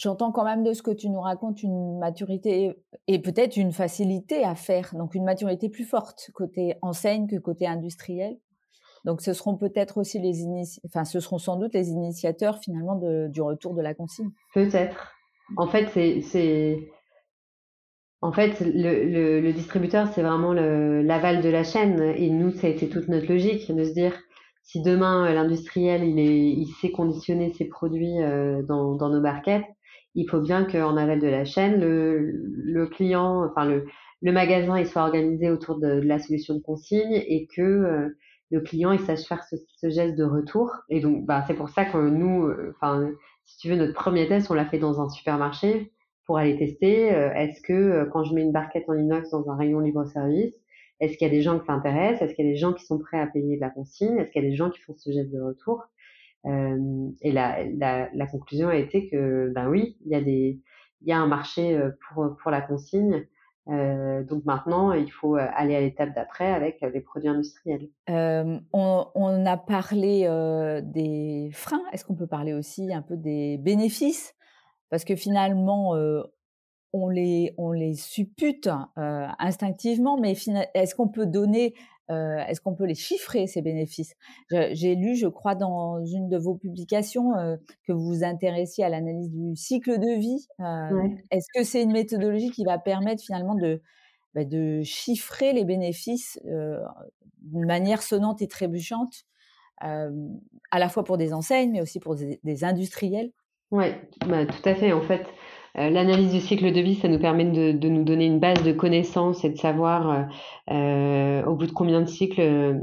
J'entends 0.00 0.32
quand 0.32 0.44
même 0.44 0.64
de 0.64 0.72
ce 0.72 0.80
que 0.82 0.90
tu 0.90 1.10
nous 1.10 1.20
racontes 1.20 1.62
une 1.62 1.98
maturité 1.98 2.72
et 3.06 3.18
peut-être 3.18 3.58
une 3.58 3.70
facilité 3.70 4.44
à 4.44 4.54
faire, 4.54 4.94
donc 4.94 5.14
une 5.14 5.24
maturité 5.24 5.68
plus 5.68 5.84
forte 5.84 6.30
côté 6.32 6.76
enseigne 6.80 7.26
que 7.26 7.36
côté 7.36 7.66
industriel. 7.66 8.38
Donc 9.04 9.20
ce 9.20 9.34
seront 9.34 9.58
peut-être 9.58 9.98
aussi 9.98 10.18
les 10.18 10.46
enfin 10.86 11.04
ce 11.04 11.20
seront 11.20 11.36
sans 11.36 11.56
doute 11.56 11.74
les 11.74 11.90
initiateurs 11.90 12.60
finalement 12.60 12.98
du 13.28 13.42
retour 13.42 13.74
de 13.74 13.82
la 13.82 13.92
consigne. 13.92 14.30
Peut-être. 14.54 15.12
En 15.58 15.66
fait, 15.66 15.88
c'est 16.22 16.88
en 18.22 18.32
fait 18.32 18.58
le, 18.60 19.52
distributeur 19.52 20.08
c'est 20.14 20.22
vraiment 20.22 20.54
l'aval 20.54 21.42
de 21.42 21.48
la 21.50 21.62
chaîne 21.62 22.00
et 22.00 22.30
nous 22.30 22.52
ça 22.52 22.68
a 22.68 22.70
été 22.70 22.88
toute 22.88 23.08
notre 23.08 23.30
logique 23.30 23.70
de 23.70 23.84
se 23.84 23.92
dire 23.92 24.18
si 24.62 24.80
demain 24.80 25.26
euh, 25.26 25.34
l'industriel 25.34 26.04
il 26.04 26.66
sait 26.80 26.90
conditionner 26.90 27.52
ses 27.52 27.66
produits 27.66 28.22
euh, 28.22 28.62
dans, 28.62 28.94
dans 28.94 29.10
nos 29.10 29.20
barquettes, 29.20 29.66
il 30.14 30.28
faut 30.28 30.40
bien 30.40 30.64
qu'en 30.64 30.96
aval 30.96 31.20
de 31.20 31.28
la 31.28 31.44
chaîne, 31.44 31.80
le, 31.80 32.32
le 32.44 32.86
client, 32.86 33.44
enfin 33.44 33.64
le, 33.64 33.86
le 34.22 34.32
magasin, 34.32 34.78
il 34.78 34.86
soit 34.86 35.02
organisé 35.02 35.50
autour 35.50 35.78
de, 35.78 35.88
la 35.88 36.18
solution 36.18 36.54
de 36.54 36.60
consigne 36.60 37.12
et 37.12 37.46
que 37.54 37.62
euh, 37.62 38.08
le 38.50 38.60
client 38.60 38.92
il 38.92 39.00
sache 39.00 39.24
faire 39.24 39.44
ce, 39.44 39.56
ce, 39.76 39.90
geste 39.90 40.16
de 40.16 40.24
retour. 40.24 40.72
Et 40.88 41.00
donc, 41.00 41.24
bah, 41.26 41.44
c'est 41.46 41.54
pour 41.54 41.68
ça 41.70 41.84
que 41.84 41.96
nous, 41.98 42.50
enfin, 42.70 43.10
si 43.44 43.58
tu 43.58 43.68
veux, 43.68 43.76
notre 43.76 43.94
premier 43.94 44.26
test, 44.28 44.50
on 44.50 44.54
l'a 44.54 44.66
fait 44.66 44.78
dans 44.78 45.00
un 45.00 45.08
supermarché 45.08 45.92
pour 46.26 46.38
aller 46.38 46.56
tester. 46.58 47.06
Est-ce 47.06 47.60
que 47.62 48.08
quand 48.12 48.24
je 48.24 48.34
mets 48.34 48.42
une 48.42 48.52
barquette 48.52 48.88
en 48.88 48.94
inox 48.94 49.30
dans 49.30 49.48
un 49.50 49.56
rayon 49.56 49.80
libre-service, 49.80 50.54
est-ce 51.00 51.16
qu'il 51.16 51.26
y 51.26 51.30
a 51.30 51.32
des 51.32 51.42
gens 51.42 51.58
qui 51.58 51.66
s'intéressent? 51.66 52.22
Est-ce 52.22 52.34
qu'il 52.34 52.44
y 52.44 52.48
a 52.48 52.52
des 52.52 52.58
gens 52.58 52.72
qui 52.72 52.84
sont 52.84 52.98
prêts 52.98 53.20
à 53.20 53.26
payer 53.26 53.56
de 53.56 53.60
la 53.60 53.70
consigne? 53.70 54.18
Est-ce 54.18 54.30
qu'il 54.32 54.42
y 54.42 54.46
a 54.46 54.50
des 54.50 54.56
gens 54.56 54.70
qui 54.70 54.80
font 54.80 54.94
ce 54.96 55.10
geste 55.10 55.32
de 55.32 55.40
retour? 55.40 55.82
euh, 55.82 55.99
Et 56.44 57.32
la, 57.32 58.26
conclusion 58.30 58.68
a 58.68 58.76
été 58.76 59.08
que, 59.08 59.52
ben 59.54 59.68
oui, 59.68 59.96
il 60.04 60.12
y 60.12 60.14
a 60.14 60.20
des, 60.20 60.60
il 61.02 61.08
y 61.08 61.12
a 61.12 61.18
un 61.18 61.26
marché 61.26 61.78
pour 62.08 62.36
pour 62.42 62.50
la 62.50 62.60
consigne. 62.60 63.26
Donc 63.66 64.44
maintenant, 64.44 64.92
il 64.92 65.10
faut 65.12 65.36
aller 65.36 65.76
à 65.76 65.80
l'étape 65.80 66.14
d'après 66.14 66.52
avec 66.52 66.80
les 66.80 67.00
produits 67.00 67.28
industriels. 67.28 67.88
On, 68.08 69.46
a 69.46 69.56
parlé 69.56 70.22
des 70.84 71.50
freins. 71.52 71.82
Est-ce 71.92 72.04
qu'on 72.04 72.16
peut 72.16 72.26
parler 72.26 72.52
aussi 72.52 72.92
un 72.92 73.02
peu 73.02 73.16
des 73.16 73.58
bénéfices? 73.58 74.34
Parce 74.88 75.04
que 75.04 75.14
finalement, 75.14 75.94
on 76.92 77.08
les, 77.08 77.54
on 77.56 77.72
les 77.72 77.94
suppute 77.94 78.68
instinctivement, 78.96 80.18
mais 80.18 80.34
est-ce 80.74 80.94
qu'on 80.94 81.08
peut 81.08 81.26
donner 81.26 81.74
est-ce 82.08 82.60
qu'on 82.60 82.74
peut 82.74 82.86
les 82.86 82.96
chiffrer, 82.96 83.46
ces 83.46 83.62
bénéfices? 83.62 84.14
J'ai 84.50 84.96
lu, 84.96 85.14
je 85.14 85.28
crois, 85.28 85.54
dans 85.54 86.04
une 86.04 86.28
de 86.28 86.36
vos 86.36 86.56
publications 86.56 87.32
que 87.86 87.92
vous 87.92 88.04
vous 88.04 88.24
intéressiez 88.24 88.84
à 88.84 88.88
l'analyse 88.88 89.30
du 89.30 89.54
cycle 89.54 89.98
de 90.00 90.18
vie. 90.18 90.46
Est-ce 91.30 91.46
que 91.54 91.64
c'est 91.64 91.82
une 91.82 91.92
méthodologie 91.92 92.50
qui 92.50 92.64
va 92.64 92.78
permettre 92.78 93.22
finalement 93.22 93.54
de, 93.54 93.80
bah, 94.34 94.44
de 94.44 94.82
chiffrer 94.82 95.52
les 95.52 95.64
bénéfices 95.64 96.40
d'une 96.44 97.66
manière 97.66 98.02
sonnante 98.02 98.42
et 98.42 98.48
trébuchante, 98.48 99.24
à 99.78 100.78
la 100.78 100.88
fois 100.88 101.04
pour 101.04 101.16
des 101.16 101.32
enseignes, 101.32 101.70
mais 101.72 101.80
aussi 101.80 102.00
pour 102.00 102.16
des, 102.16 102.64
industriels? 102.64 103.30
Oui, 103.70 103.86
bah, 104.26 104.46
tout 104.46 104.68
à 104.68 104.74
fait. 104.74 104.92
En 104.92 105.02
fait, 105.02 105.22
euh, 105.22 105.59
l'analyse 105.74 106.32
du 106.32 106.40
cycle 106.40 106.72
de 106.72 106.80
vie, 106.80 106.96
ça 106.96 107.08
nous 107.08 107.18
permet 107.18 107.44
de, 107.44 107.88
nous 107.88 108.04
donner 108.04 108.26
une 108.26 108.40
base 108.40 108.62
de 108.62 108.72
connaissances 108.72 109.44
et 109.44 109.50
de 109.50 109.56
savoir 109.56 110.10
euh, 110.10 110.22
euh, 110.70 111.44
au 111.44 111.54
bout 111.54 111.66
de 111.66 111.72
combien 111.72 112.00
de 112.00 112.08
cycles 112.08 112.80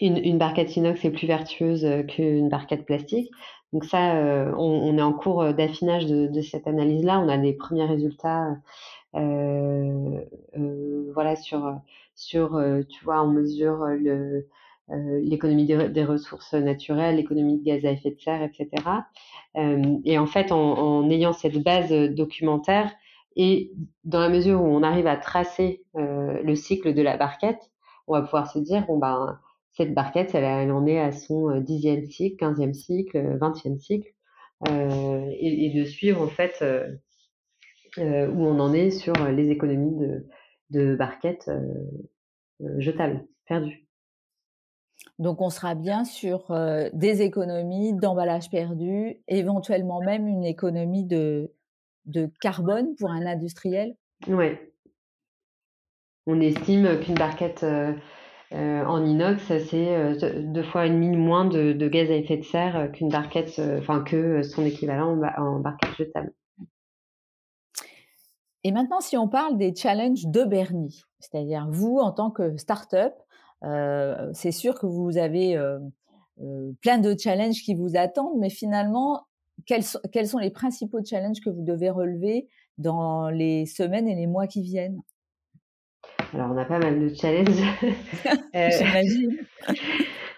une, 0.00 0.38
barquette 0.38 0.76
inox 0.76 1.04
est 1.04 1.10
plus 1.10 1.26
vertueuse 1.26 1.86
qu'une 2.08 2.48
barquette 2.48 2.86
plastique. 2.86 3.30
Donc 3.72 3.84
ça, 3.84 4.14
on, 4.58 4.98
est 4.98 5.02
en 5.02 5.12
cours 5.12 5.54
d'affinage 5.54 6.06
de, 6.06 6.40
cette 6.40 6.66
analyse-là. 6.66 7.20
On 7.20 7.28
a 7.28 7.38
des 7.38 7.52
premiers 7.52 7.86
résultats, 7.86 8.56
voilà, 11.14 11.36
sur, 11.36 11.72
sur, 12.14 12.60
tu 12.88 13.04
vois, 13.04 13.22
on 13.22 13.28
mesure 13.28 13.86
le, 13.86 14.10
euh, 14.10 14.48
l'économie 14.88 15.66
des, 15.66 16.04
ressources 16.04 16.54
naturelles, 16.54 17.16
l'économie 17.16 17.58
de 17.58 17.64
gaz 17.64 17.84
à 17.84 17.92
effet 17.92 18.10
de 18.10 18.20
serre, 18.20 18.42
etc. 18.42 18.68
Euh, 19.56 19.98
et 20.04 20.18
en 20.18 20.26
fait, 20.26 20.52
en, 20.52 21.08
ayant 21.10 21.32
cette 21.32 21.62
base 21.62 21.90
documentaire, 21.90 22.92
et 23.34 23.72
dans 24.04 24.20
la 24.20 24.28
mesure 24.28 24.60
où 24.60 24.66
on 24.66 24.82
arrive 24.82 25.06
à 25.06 25.16
tracer 25.16 25.82
euh, 25.96 26.42
le 26.42 26.54
cycle 26.54 26.92
de 26.92 27.02
la 27.02 27.16
barquette, 27.16 27.70
on 28.06 28.12
va 28.12 28.22
pouvoir 28.22 28.50
se 28.50 28.58
dire, 28.58 28.84
bon, 28.86 28.98
ben, 28.98 29.38
cette 29.72 29.94
barquette, 29.94 30.34
elle, 30.34 30.70
en 30.70 30.86
est 30.86 31.00
à 31.00 31.12
son 31.12 31.60
dixième 31.60 32.04
cycle, 32.04 32.36
quinzième 32.36 32.74
cycle, 32.74 33.38
vingtième 33.38 33.78
cycle, 33.78 34.12
et, 34.68 35.72
de 35.74 35.84
suivre 35.84 36.22
en 36.22 36.28
fait 36.28 36.62
où 37.96 38.00
on 38.46 38.60
en 38.60 38.72
est 38.74 38.90
sur 38.90 39.14
les 39.30 39.50
économies 39.50 39.96
de, 39.96 40.26
de 40.70 40.94
barquettes 40.94 41.50
jetables, 42.78 43.26
perdues. 43.46 43.81
Donc, 45.18 45.40
on 45.40 45.50
sera 45.50 45.74
bien 45.74 46.04
sur 46.04 46.52
des 46.92 47.22
économies 47.22 47.94
d'emballage 47.94 48.50
perdu, 48.50 49.20
éventuellement 49.28 50.00
même 50.00 50.26
une 50.26 50.44
économie 50.44 51.04
de, 51.04 51.52
de 52.06 52.30
carbone 52.40 52.94
pour 52.96 53.10
un 53.10 53.26
industriel. 53.26 53.94
Oui. 54.26 54.56
On 56.26 56.40
estime 56.40 57.00
qu'une 57.00 57.14
barquette 57.14 57.64
en 58.52 59.04
inox, 59.04 59.42
c'est 59.68 60.42
deux 60.42 60.62
fois 60.62 60.86
et 60.86 60.90
demi 60.90 61.16
moins 61.16 61.44
de, 61.44 61.88
gaz 61.88 62.10
à 62.10 62.14
effet 62.14 62.38
de 62.38 62.44
serre 62.44 62.90
qu'une 62.92 63.08
barquette, 63.08 63.60
enfin 63.78 64.02
que 64.02 64.42
son 64.42 64.64
équivalent 64.64 65.20
en, 65.36 65.60
barquette 65.60 65.94
jetable. 65.98 66.32
Et 68.64 68.70
maintenant, 68.70 69.00
si 69.00 69.16
on 69.16 69.28
parle 69.28 69.58
des 69.58 69.74
challenges 69.74 70.26
de 70.26 70.44
Bernie, 70.44 71.02
c'est-à-dire 71.18 71.66
vous 71.68 71.98
en 71.98 72.12
tant 72.12 72.30
que 72.30 72.56
start-up, 72.56 73.14
euh, 73.64 74.30
c'est 74.34 74.52
sûr 74.52 74.78
que 74.78 74.86
vous 74.86 75.16
avez 75.18 75.56
euh, 75.56 75.78
euh, 76.40 76.72
plein 76.80 76.98
de 76.98 77.16
challenges 77.16 77.62
qui 77.62 77.74
vous 77.74 77.96
attendent, 77.96 78.38
mais 78.38 78.50
finalement, 78.50 79.26
quels, 79.66 79.84
quels 80.12 80.26
sont 80.26 80.38
les 80.38 80.50
principaux 80.50 81.04
challenges 81.04 81.40
que 81.40 81.50
vous 81.50 81.62
devez 81.62 81.90
relever 81.90 82.48
dans 82.78 83.28
les 83.28 83.66
semaines 83.66 84.08
et 84.08 84.14
les 84.14 84.26
mois 84.26 84.46
qui 84.46 84.62
viennent? 84.62 85.00
Alors, 86.34 86.50
on 86.50 86.56
a 86.56 86.64
pas 86.64 86.78
mal 86.78 86.98
de 86.98 87.14
challenges. 87.14 87.62
J'imagine. 88.54 89.36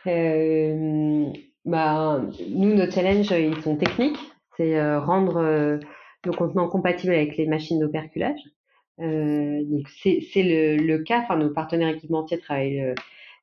bah, 1.65 2.21
nous, 2.51 2.75
nos 2.75 2.91
challenges, 2.91 3.31
ils 3.31 3.63
sont 3.63 3.77
techniques. 3.77 4.19
C'est 4.57 4.97
rendre 4.97 5.81
nos 6.27 6.33
contenants 6.33 6.69
compatibles 6.69 7.15
avec 7.15 7.37
les 7.37 7.47
machines 7.47 7.81
d'operculage. 7.81 8.41
donc 8.99 9.89
c'est 10.03 10.21
le, 10.37 10.77
le, 10.77 10.99
cas. 10.99 11.21
Enfin, 11.21 11.37
nos 11.37 11.51
partenaires 11.51 11.89
équipementiers 11.89 12.39
travaillent 12.39 12.95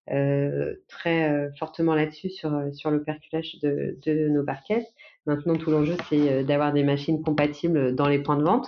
très 0.07 1.29
euh, 1.29 1.49
fortement 1.57 1.95
là-dessus 1.95 2.29
sur, 2.29 2.53
euh, 2.53 2.71
sur 2.71 2.91
le 2.91 3.03
perculage 3.03 3.59
de, 3.61 3.97
de 4.05 4.27
nos 4.29 4.43
barquettes. 4.43 4.87
Maintenant, 5.25 5.55
tout 5.55 5.71
l'enjeu, 5.71 5.95
c'est 6.09 6.43
d'avoir 6.43 6.73
des 6.73 6.83
machines 6.83 7.21
compatibles 7.21 7.95
dans 7.95 8.07
les 8.07 8.19
points 8.19 8.37
de 8.37 8.43
vente. 8.43 8.67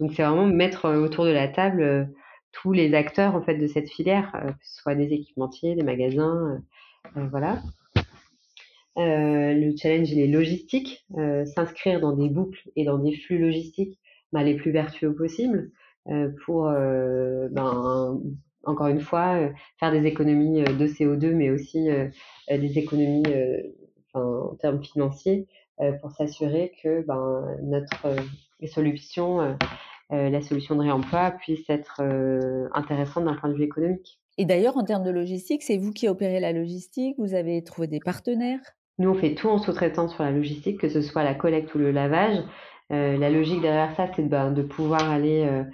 Donc, 0.00 0.12
c'est 0.12 0.24
vraiment 0.24 0.46
mettre 0.46 0.90
autour 0.90 1.24
de 1.24 1.30
la 1.30 1.46
table 1.46 2.10
tous 2.50 2.72
les 2.72 2.94
acteurs 2.94 3.36
en 3.36 3.42
fait 3.42 3.56
de 3.56 3.66
cette 3.68 3.88
filière, 3.88 4.32
que 4.32 4.66
ce 4.66 4.82
soit 4.82 4.96
des 4.96 5.12
équipementiers, 5.12 5.76
des 5.76 5.84
magasins, 5.84 6.60
voilà. 7.14 7.62
le 8.96 9.76
challenge 9.76 10.10
il 10.10 10.20
est 10.20 10.26
logistique, 10.26 11.06
s'inscrire 11.54 12.00
dans 12.00 12.16
des 12.16 12.28
boucles 12.28 12.70
et 12.74 12.84
dans 12.84 12.98
des 12.98 13.16
flux 13.16 13.38
logistiques 13.38 14.00
bah, 14.32 14.42
les 14.42 14.54
plus 14.54 14.72
vertueux 14.72 15.14
possibles 15.14 15.70
pour 16.44 16.64
ben, 16.64 18.20
encore 18.66 18.88
une 18.88 19.00
fois, 19.00 19.36
euh, 19.36 19.48
faire 19.78 19.92
des 19.92 20.06
économies 20.06 20.62
euh, 20.62 20.72
de 20.72 20.86
CO2, 20.86 21.32
mais 21.34 21.50
aussi 21.50 21.90
euh, 21.90 22.08
des 22.50 22.78
économies 22.78 23.22
en 24.12 24.54
termes 24.60 24.82
financiers 24.82 25.48
pour 26.00 26.12
s'assurer 26.12 26.72
que 26.82 27.04
ben, 27.04 27.56
notre 27.62 28.06
solution, 28.66 29.56
la 30.10 30.40
solution 30.40 30.76
de 30.76 30.82
réemploi, 30.82 31.32
puisse 31.32 31.68
être 31.68 32.00
intéressante 32.74 33.24
d'un 33.24 33.34
point 33.34 33.48
de 33.48 33.54
vue 33.54 33.64
économique. 33.64 34.20
Et 34.38 34.44
d'ailleurs, 34.44 34.76
en 34.76 34.84
termes 34.84 35.02
de 35.02 35.10
logistique, 35.10 35.64
c'est 35.64 35.78
vous 35.78 35.92
qui 35.92 36.06
opérez 36.06 36.38
la 36.38 36.52
logistique 36.52 37.16
Vous 37.18 37.34
avez 37.34 37.64
trouvé 37.64 37.88
des 37.88 37.98
partenaires? 37.98 38.60
Nous, 38.98 39.10
on 39.10 39.14
fait 39.14 39.34
tout 39.34 39.48
en 39.48 39.58
sous-traitant 39.58 40.06
sur 40.06 40.22
la 40.22 40.30
logistique, 40.30 40.78
que 40.78 40.88
ce 40.88 41.00
soit 41.00 41.24
la 41.24 41.34
collecte 41.34 41.74
ou 41.74 41.78
le 41.78 41.90
lavage. 41.90 42.38
la 42.90 43.30
logique 43.30 43.62
derrière 43.62 43.96
ça, 43.96 44.06
c'est 44.14 44.22
de, 44.22 44.28
ben, 44.28 44.52
de 44.52 44.62
pouvoir 44.62 45.10
aller 45.10 45.44
euh, 45.44 45.64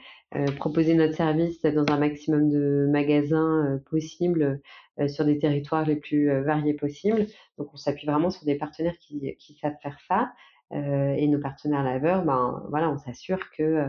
proposer 0.58 0.94
notre 0.94 1.14
service 1.14 1.60
dans 1.62 1.92
un 1.92 1.98
maximum 1.98 2.50
de 2.50 2.86
magasins 2.90 3.66
euh, 3.66 3.78
possibles 3.90 4.60
euh, 5.00 5.08
sur 5.08 5.24
des 5.24 5.38
territoires 5.38 5.84
les 5.84 5.96
plus 5.96 6.30
variés 6.42 6.74
possibles. 6.74 7.26
Donc 7.58 7.68
on 7.72 7.76
s'appuie 7.76 8.06
vraiment 8.06 8.30
sur 8.30 8.44
des 8.44 8.56
partenaires 8.56 8.96
qui, 8.98 9.34
qui 9.38 9.54
savent 9.54 9.76
faire 9.82 9.98
ça. 10.06 10.32
et 10.72 11.26
nos 11.26 11.40
partenaires 11.40 11.82
laveurs, 11.82 12.24
ben 12.24 12.64
voilà, 12.70 12.90
on 12.90 12.96
s'assure 12.96 13.40
que 13.56 13.88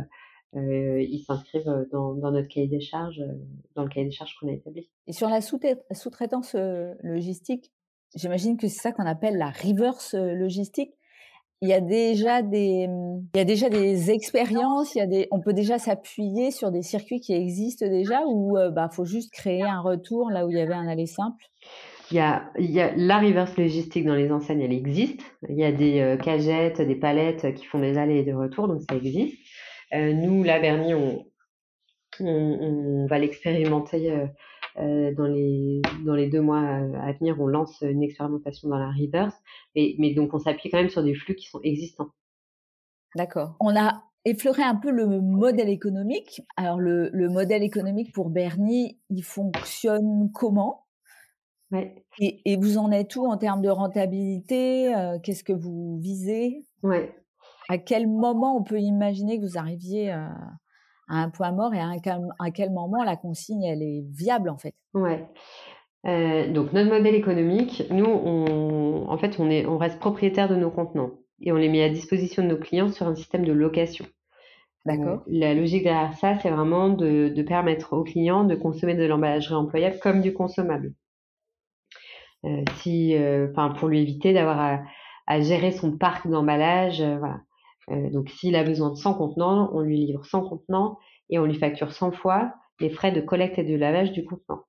ils 0.53 1.23
s'inscrivent 1.25 1.87
dans, 1.91 2.15
dans, 2.15 2.31
notre 2.31 2.47
cahier 2.47 2.67
des 2.67 2.81
charges, 2.81 3.23
dans 3.75 3.83
le 3.83 3.89
cahier 3.89 4.07
des 4.07 4.11
charges 4.11 4.35
qu'on 4.39 4.49
a 4.49 4.53
établi. 4.53 4.89
Et 5.05 5.13
sur 5.13 5.29
la 5.29 5.41
sous-traitance 5.41 6.55
logistique, 7.03 7.71
j'imagine 8.15 8.57
que 8.57 8.67
c'est 8.67 8.81
ça 8.81 8.91
qu'on 8.91 9.05
appelle 9.05 9.37
la 9.37 9.51
reverse 9.51 10.15
logistique 10.15 10.95
il 11.61 11.69
y 11.69 11.73
a 11.73 11.81
déjà 11.81 12.41
des, 12.41 12.87
il 13.33 13.37
y 13.37 13.39
a 13.39 13.45
déjà 13.45 13.69
des 13.69 14.11
expériences, 14.11 14.95
il 14.95 14.99
y 14.99 15.01
a 15.01 15.07
des, 15.07 15.27
on 15.31 15.39
peut 15.41 15.53
déjà 15.53 15.77
s'appuyer 15.77 16.51
sur 16.51 16.71
des 16.71 16.81
circuits 16.81 17.19
qui 17.19 17.33
existent 17.33 17.87
déjà 17.87 18.21
ou 18.25 18.57
euh, 18.57 18.71
bah 18.71 18.89
faut 18.91 19.05
juste 19.05 19.31
créer 19.31 19.63
un 19.63 19.79
retour 19.79 20.31
là 20.31 20.45
où 20.45 20.49
il 20.49 20.57
y 20.57 20.61
avait 20.61 20.73
un 20.73 20.87
aller 20.87 21.05
simple? 21.05 21.43
Il 22.09 22.17
y 22.17 22.19
a, 22.19 22.51
il 22.59 22.71
y 22.71 22.81
a 22.81 22.93
la 22.95 23.19
reverse 23.19 23.55
logistique 23.57 24.05
dans 24.05 24.15
les 24.15 24.31
enseignes, 24.31 24.61
elle 24.61 24.73
existe. 24.73 25.21
Il 25.47 25.55
y 25.55 25.63
a 25.63 25.71
des 25.71 26.01
euh, 26.01 26.17
cagettes, 26.17 26.81
des 26.81 26.95
palettes 26.95 27.53
qui 27.53 27.65
font 27.65 27.79
des 27.79 27.97
allers 27.97 28.17
et 28.17 28.23
des 28.23 28.33
retours, 28.33 28.67
donc 28.67 28.81
ça 28.89 28.97
existe. 28.97 29.37
Euh, 29.93 30.13
nous, 30.13 30.43
là, 30.43 30.59
Bernie, 30.59 30.93
on, 30.93 31.25
on, 32.19 33.07
va 33.07 33.17
l'expérimenter 33.17 34.11
euh, 34.11 34.25
dans, 34.77 35.27
les, 35.27 35.81
dans 36.05 36.15
les 36.15 36.29
deux 36.29 36.41
mois 36.41 36.59
à 36.59 37.11
venir, 37.13 37.39
on 37.39 37.47
lance 37.47 37.81
une 37.81 38.03
expérimentation 38.03 38.69
dans 38.69 38.77
la 38.77 38.89
reverse. 38.89 39.35
Et, 39.75 39.95
mais 39.99 40.13
donc, 40.13 40.33
on 40.33 40.39
s'appuie 40.39 40.69
quand 40.69 40.79
même 40.79 40.89
sur 40.89 41.03
des 41.03 41.15
flux 41.15 41.35
qui 41.35 41.47
sont 41.47 41.61
existants. 41.63 42.09
D'accord. 43.15 43.55
On 43.59 43.75
a 43.75 44.03
effleuré 44.23 44.63
un 44.63 44.75
peu 44.75 44.91
le 44.91 45.19
modèle 45.19 45.69
économique. 45.69 46.41
Alors, 46.55 46.79
le, 46.79 47.09
le 47.11 47.27
modèle 47.29 47.63
économique 47.63 48.13
pour 48.13 48.29
Bernie, 48.29 48.99
il 49.09 49.23
fonctionne 49.23 50.31
comment? 50.33 50.85
Ouais. 51.71 52.05
et, 52.19 52.41
et, 52.45 52.57
vous 52.57 52.77
en 52.77 52.91
êtes 52.91 53.15
où 53.15 53.25
en 53.25 53.37
termes 53.37 53.61
de 53.61 53.69
rentabilité? 53.69 54.93
Euh, 54.93 55.19
Qu'est-ce 55.19 55.43
que 55.43 55.53
vous 55.53 55.97
visez? 56.01 56.65
Ouais. 56.83 57.15
À 57.69 57.77
quel 57.77 58.07
moment 58.07 58.57
on 58.57 58.63
peut 58.63 58.79
imaginer 58.79 59.39
que 59.39 59.45
vous 59.45 59.57
arriviez 59.57 60.11
à, 60.11 60.31
à 61.11 61.17
un 61.17 61.29
point 61.29 61.51
mort 61.51 61.73
et 61.73 61.79
à, 61.79 61.87
un, 61.87 62.51
quel 62.51 62.71
moment 62.71 63.03
la 63.03 63.17
consigne 63.17 63.63
elle 63.63 63.83
est 63.83 64.03
viable 64.09 64.49
en 64.49 64.57
fait? 64.57 64.73
Ouais. 64.93 65.27
Euh, 66.07 66.51
donc 66.51 66.73
notre 66.73 66.89
modèle 66.89 67.13
économique, 67.13 67.83
nous, 67.91 68.05
on, 68.05 69.05
en 69.07 69.17
fait, 69.17 69.39
on, 69.39 69.49
est, 69.49 69.65
on 69.65 69.77
reste 69.77 69.99
propriétaire 69.99 70.49
de 70.49 70.55
nos 70.55 70.71
contenants 70.71 71.11
et 71.41 71.51
on 71.51 71.57
les 71.57 71.69
met 71.69 71.83
à 71.83 71.89
disposition 71.89 72.43
de 72.43 72.47
nos 72.47 72.57
clients 72.57 72.89
sur 72.89 73.07
un 73.07 73.15
système 73.15 73.45
de 73.45 73.51
location. 73.51 74.05
D'accord. 74.85 75.19
Euh, 75.27 75.31
la 75.31 75.53
logique 75.53 75.83
derrière 75.83 76.13
ça, 76.13 76.39
c'est 76.39 76.49
vraiment 76.49 76.89
de, 76.89 77.27
de, 77.27 77.43
permettre 77.43 77.93
aux 77.93 78.03
clients 78.03 78.45
de 78.45 78.55
consommer 78.55 78.95
de 78.95 79.03
l'emballage 79.03 79.49
réemployable 79.49 79.99
comme 79.99 80.21
du 80.21 80.33
consommable. 80.33 80.93
Euh, 82.45 82.63
si, 82.77 83.15
enfin, 83.51 83.69
pour 83.69 83.89
lui 83.89 83.99
éviter 83.99 84.33
d'avoir 84.33 84.59
à, 84.59 84.79
à, 85.27 85.41
gérer 85.41 85.71
son 85.71 85.97
parc 85.97 86.27
d'emballage, 86.27 87.01
voilà. 87.01 87.41
Donc 87.87 88.29
s'il 88.29 88.55
a 88.55 88.63
besoin 88.63 88.91
de 88.91 88.95
100 88.95 89.15
contenants, 89.15 89.69
on 89.73 89.81
lui 89.81 90.05
livre 90.05 90.25
100 90.25 90.47
contenants 90.47 90.97
et 91.29 91.39
on 91.39 91.45
lui 91.45 91.55
facture 91.55 91.91
100 91.91 92.11
fois 92.11 92.53
les 92.79 92.89
frais 92.89 93.11
de 93.11 93.21
collecte 93.21 93.59
et 93.59 93.63
de 93.63 93.75
lavage 93.75 94.11
du 94.11 94.23
contenant. 94.23 94.63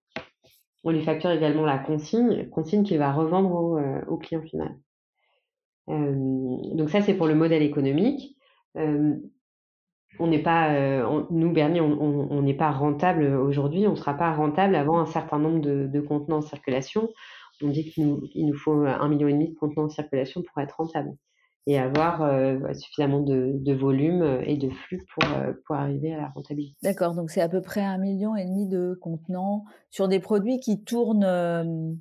On 0.85 0.91
lui 0.91 1.03
facture 1.03 1.31
également 1.31 1.65
la 1.65 1.79
consigne, 1.79 2.49
consigne 2.51 2.83
qu'il 2.85 2.99
va 2.99 3.13
revendre 3.13 4.05
au, 4.09 4.17
client 4.17 4.43
final. 4.43 4.77
donc 5.87 6.91
ça, 6.91 7.01
c'est 7.01 7.15
pour 7.15 7.27
le 7.27 7.35
modèle 7.35 7.63
économique 7.63 8.37
on 10.19 10.27
n'est 10.27 10.43
pas, 10.43 10.75
euh, 10.75 11.23
nous 11.31 11.53
Bernier, 11.53 11.81
on 11.81 12.43
n'est 12.43 12.55
pas 12.55 12.71
rentable 12.71 13.25
aujourd'hui, 13.25 13.87
on 13.87 13.93
ne 13.93 13.97
sera 13.97 14.15
pas 14.15 14.33
rentable 14.33 14.75
avant 14.75 14.99
un 15.01 15.07
certain 15.07 15.39
nombre 15.39 15.61
de, 15.61 16.01
contenants 16.01 16.39
en 16.39 16.43
circulation. 16.43 17.09
On 17.63 17.69
dit 17.69 17.91
qu'il 17.91 18.09
nous, 18.09 18.55
faut 18.55 18.73
un 18.73 19.09
million 19.09 19.29
et 19.29 19.33
demi 19.33 19.51
de 19.51 19.55
contenants 19.55 19.85
en 19.85 19.89
circulation 19.89 20.43
pour 20.43 20.61
être 20.61 20.77
rentable 20.77 21.13
et 21.67 21.79
avoir 21.79 22.23
euh, 22.23 22.59
suffisamment 22.75 23.21
de, 23.21 23.73
volume 23.73 24.41
et 24.45 24.57
de 24.57 24.71
flux 24.71 25.05
pour, 25.15 25.31
euh, 25.33 25.53
pour 25.67 25.77
arriver 25.77 26.13
à 26.13 26.19
la 26.19 26.29
rentabilité. 26.29 26.77
D'accord, 26.83 27.15
donc 27.15 27.31
c'est 27.31 27.41
à 27.41 27.49
peu 27.49 27.61
près 27.61 27.83
un 27.83 27.99
million 27.99 28.35
et 28.37 28.45
demi 28.45 28.69
de 28.69 28.99
contenants 29.01 29.65
sur 29.91 30.09
des 30.09 30.19
produits 30.19 30.59
qui 30.59 30.83
tournent, 30.83 31.99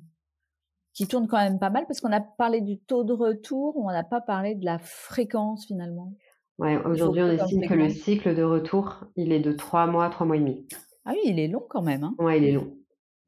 qui 0.94 1.06
tournent 1.06 1.28
quand 1.28 1.38
même 1.38 1.58
pas 1.58 1.70
mal 1.70 1.84
parce 1.86 2.00
qu'on 2.00 2.12
a 2.12 2.20
parlé 2.20 2.60
du 2.60 2.78
taux 2.78 3.04
de 3.04 3.12
retour, 3.12 3.76
on 3.76 3.90
n'a 3.90 4.04
pas 4.04 4.20
parlé 4.20 4.54
de 4.54 4.64
la 4.64 4.78
fréquence 4.78 5.66
finalement. 5.66 6.12
Ouais, 6.58 6.76
aujourd'hui, 6.84 7.22
on 7.22 7.30
estime 7.30 7.66
que 7.66 7.74
le 7.74 7.88
cycle 7.88 8.34
de 8.34 8.42
retour, 8.42 9.04
il 9.16 9.32
est 9.32 9.40
de 9.40 9.52
trois 9.52 9.86
mois, 9.86 10.10
trois 10.10 10.26
mois 10.26 10.36
et 10.36 10.40
demi. 10.40 10.66
Ah 11.04 11.12
oui, 11.12 11.20
il 11.24 11.40
est 11.40 11.48
long 11.48 11.64
quand 11.68 11.82
même. 11.82 12.04
Hein. 12.04 12.14
Ouais, 12.18 12.38
il 12.38 12.44
est 12.44 12.52
long. 12.52 12.76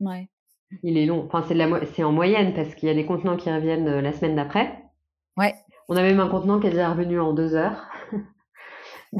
Ouais. 0.00 0.28
Il 0.82 0.98
est 0.98 1.06
long. 1.06 1.28
Enfin, 1.32 1.44
c'est, 1.48 2.04
en 2.04 2.12
moyenne 2.12 2.54
parce 2.54 2.74
qu'il 2.74 2.88
y 2.88 2.92
a 2.92 2.94
des 2.94 3.06
contenants 3.06 3.36
qui 3.36 3.50
reviennent 3.50 3.88
euh, 3.88 4.00
la 4.00 4.12
semaine 4.12 4.36
d'après. 4.36 4.84
Ouais. 5.36 5.54
On 5.88 5.96
a 5.96 6.02
même 6.02 6.20
un 6.20 6.28
contenant 6.28 6.60
qui 6.60 6.66
est 6.66 6.70
déjà 6.70 6.90
revenu 6.90 7.20
en 7.20 7.32
deux 7.32 7.54
heures. 7.54 7.88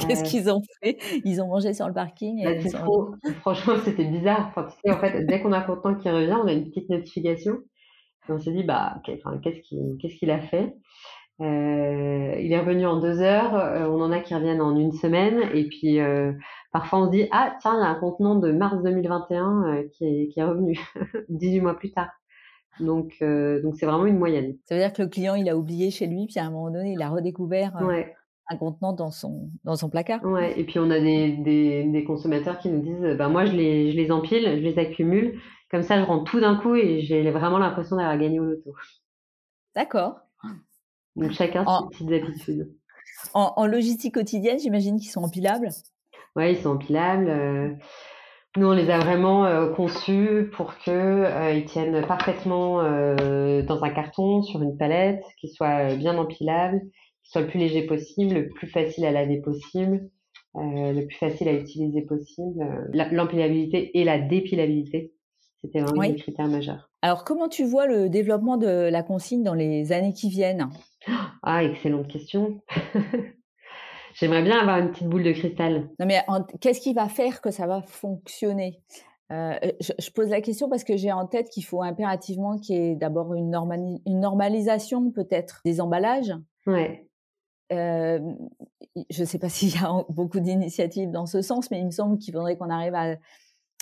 Qu'est-ce 0.01 0.23
euh. 0.23 0.27
qu'ils 0.27 0.51
ont 0.51 0.63
fait? 0.83 0.99
Ils 1.25 1.41
ont 1.41 1.49
mangé 1.49 1.75
sur 1.75 1.87
le 1.87 1.95
parking. 1.95 2.43
Bah, 2.43 3.31
Franchement, 3.41 3.75
c'était 3.85 4.05
bizarre. 4.05 4.49
Enfin, 4.49 4.65
tu 4.65 4.77
sais, 4.85 4.95
en 4.95 4.99
fait, 4.99 5.25
dès 5.27 5.41
qu'on 5.41 5.53
a 5.53 5.59
un 5.59 5.63
contenant 5.63 5.95
qui 5.95 6.11
revient, 6.11 6.37
on 6.43 6.47
a 6.47 6.53
une 6.53 6.69
petite 6.69 6.89
notification. 6.91 7.59
Et 8.29 8.33
on 8.33 8.39
s'est 8.39 8.53
dit, 8.53 8.65
bah, 8.65 9.01
qu'est-ce 9.05 10.19
qu'il, 10.19 10.31
a 10.31 10.41
fait? 10.41 10.75
Euh, 11.41 12.35
il 12.39 12.53
est 12.53 12.59
revenu 12.59 12.87
en 12.87 12.99
deux 12.99 13.21
heures. 13.21 13.55
Euh, 13.55 13.87
on 13.87 14.01
en 14.01 14.11
a 14.11 14.21
qui 14.21 14.35
reviennent 14.35 14.63
en 14.63 14.77
une 14.77 14.93
semaine. 14.93 15.43
Et 15.53 15.69
puis, 15.69 16.01
euh, 16.01 16.33
parfois, 16.73 17.01
on 17.01 17.07
se 17.07 17.11
dit 17.11 17.29
Ah, 17.31 17.55
tiens, 17.61 17.75
il 17.77 17.83
y 17.83 17.87
a 17.87 17.89
un 17.89 17.95
contenant 17.95 18.37
de 18.37 18.53
mars 18.53 18.83
2021 18.83 19.85
qui, 19.93 20.05
est, 20.05 20.29
qui 20.29 20.41
est 20.41 20.45
revenu 20.45 20.79
18 21.29 21.61
mois 21.61 21.75
plus 21.75 21.93
tard. 21.93 22.09
Donc, 22.81 23.17
donc 23.21 23.77
c'est 23.77 23.87
vraiment 23.87 24.07
une 24.07 24.19
moyenne. 24.19 24.57
Ça 24.65 24.75
veut 24.75 24.81
dire 24.81 24.93
que 24.93 25.03
le 25.03 25.09
client, 25.09 25.35
il 25.35 25.49
a 25.49 25.57
oublié 25.57 25.91
chez 25.91 26.07
lui, 26.07 26.27
puis 26.27 26.39
à 26.39 26.45
un 26.45 26.51
moment 26.51 26.71
donné, 26.71 26.93
il 26.93 27.03
a 27.03 27.09
redécouvert 27.09 27.77
un 28.51 28.57
contenant 28.59 28.93
dans 28.93 29.11
son, 29.11 29.49
dans 29.65 29.77
son 29.77 29.89
placard. 29.89 30.23
Ouais. 30.25 30.59
Et 30.59 30.65
puis, 30.65 30.79
on 30.79 30.91
a 30.91 31.01
des, 31.01 31.33
des, 31.39 31.85
des 31.85 32.05
consommateurs 32.05 32.59
qui 32.59 32.69
nous 32.69 32.83
disent 32.83 33.17
bah, 33.17 33.29
Moi, 33.29 33.47
je 33.47 33.53
les, 33.53 33.93
je 33.93 33.97
les 33.97 34.11
empile, 34.11 34.43
je 34.45 34.61
les 34.61 34.79
accumule. 34.79 35.41
Comme 35.71 35.83
ça, 35.83 35.99
je 35.99 36.05
rentre 36.05 36.31
tout 36.31 36.41
d'un 36.41 36.57
coup 36.57 36.75
et 36.75 37.01
j'ai 37.01 37.31
vraiment 37.31 37.59
l'impression 37.59 37.97
d'avoir 37.97 38.19
gagné 38.19 38.39
au 38.39 38.45
loto. 38.45 38.75
D'accord. 39.75 40.21
Donc 41.17 41.33
chacun 41.33 41.65
ses 41.65 41.89
petites 41.91 42.13
habitudes. 42.13 42.75
En, 43.33 43.67
logistique 43.67 44.15
quotidienne, 44.15 44.59
j'imagine 44.59 44.99
qu'ils 44.99 45.11
sont 45.11 45.23
empilables 45.23 45.69
Oui, 46.37 46.53
ils 46.53 46.57
sont 46.57 46.71
empilables. 46.71 47.29
Euh, 47.29 47.71
nous, 48.57 48.67
on 48.67 48.73
les 48.73 48.91
a 48.91 48.99
vraiment 48.99 49.45
euh, 49.47 49.69
conçus 49.71 50.51
pour 50.53 50.77
qu'ils 50.79 50.93
euh, 50.93 51.61
tiennent 51.67 52.07
parfaitement 52.07 52.83
dans 52.83 53.85
un 53.85 53.91
carton, 53.91 54.43
sur 54.43 54.63
une 54.63 54.77
palette, 54.77 55.25
qu'ils 55.39 55.51
soient 55.51 55.95
bien 55.95 56.17
empilables, 56.19 56.81
qu'ils 56.81 57.33
soient 57.33 57.43
le 57.43 57.49
plus 57.49 57.59
léger 57.59 57.83
possible, 57.83 58.35
le 58.35 58.49
plus 58.49 58.69
facile 58.69 59.05
à 59.05 59.11
laver 59.11 59.41
possible, 59.41 60.09
le 60.55 61.05
plus 61.07 61.17
facile 61.17 61.49
à 61.49 61.53
utiliser 61.53 62.03
possible. 62.03 62.91
L'empilabilité 62.93 63.99
et 63.99 64.05
la 64.05 64.19
dépilabilité, 64.19 65.13
c'était 65.61 65.81
vraiment 65.81 66.01
oui. 66.01 66.13
des 66.13 66.21
critères 66.21 66.49
majeurs. 66.49 66.91
Alors, 67.03 67.25
comment 67.25 67.49
tu 67.49 67.65
vois 67.65 67.87
le 67.87 68.09
développement 68.09 68.57
de 68.57 68.89
la 68.89 69.03
consigne 69.03 69.43
dans 69.43 69.55
les 69.55 69.93
années 69.93 70.13
qui 70.13 70.29
viennent? 70.29 70.71
Ah, 71.43 71.65
excellente 71.65 72.09
question. 72.09 72.63
J'aimerais 74.15 74.43
bien 74.43 74.59
avoir 74.59 74.79
une 74.79 74.91
petite 74.91 75.09
boule 75.09 75.25
de 75.25 75.33
cristal. 75.33 75.89
Non, 75.99 76.07
mais 76.07 76.25
qu'est-ce 76.61 76.81
qui 76.81 76.95
va 76.95 77.09
faire 77.09 77.41
que 77.41 77.51
ça 77.51 77.67
va 77.67 77.83
fonctionner? 77.83 78.81
Euh, 79.33 79.55
je, 79.81 80.11
pose 80.11 80.29
la 80.29 80.41
question 80.41 80.69
parce 80.69 80.85
que 80.85 80.97
j'ai 80.97 81.11
en 81.11 81.27
tête 81.27 81.49
qu'il 81.49 81.65
faut 81.65 81.83
impérativement 81.83 82.59
qu'il 82.59 82.77
y 82.77 82.79
ait 82.79 82.95
d'abord 82.95 83.35
une, 83.35 83.55
une, 84.07 84.21
normalisation 84.21 85.11
peut-être 85.11 85.61
des 85.65 85.81
emballages. 85.81 86.33
Ouais. 86.67 87.09
Euh, 87.73 88.21
je 89.11 89.23
ne 89.23 89.27
sais 89.27 89.39
pas 89.39 89.49
s'il 89.49 89.75
y 89.75 89.85
a 89.85 90.05
beaucoup 90.11 90.41
d'initiatives 90.41 91.11
dans 91.11 91.27
ce 91.27 91.43
sens, 91.43 91.71
mais 91.71 91.81
il 91.81 91.87
me 91.87 91.91
semble 91.91 92.19
qu'il 92.19 92.35
faudrait 92.35 92.57
qu'on 92.57 92.71
arrive 92.71 92.95
à, 92.95 93.17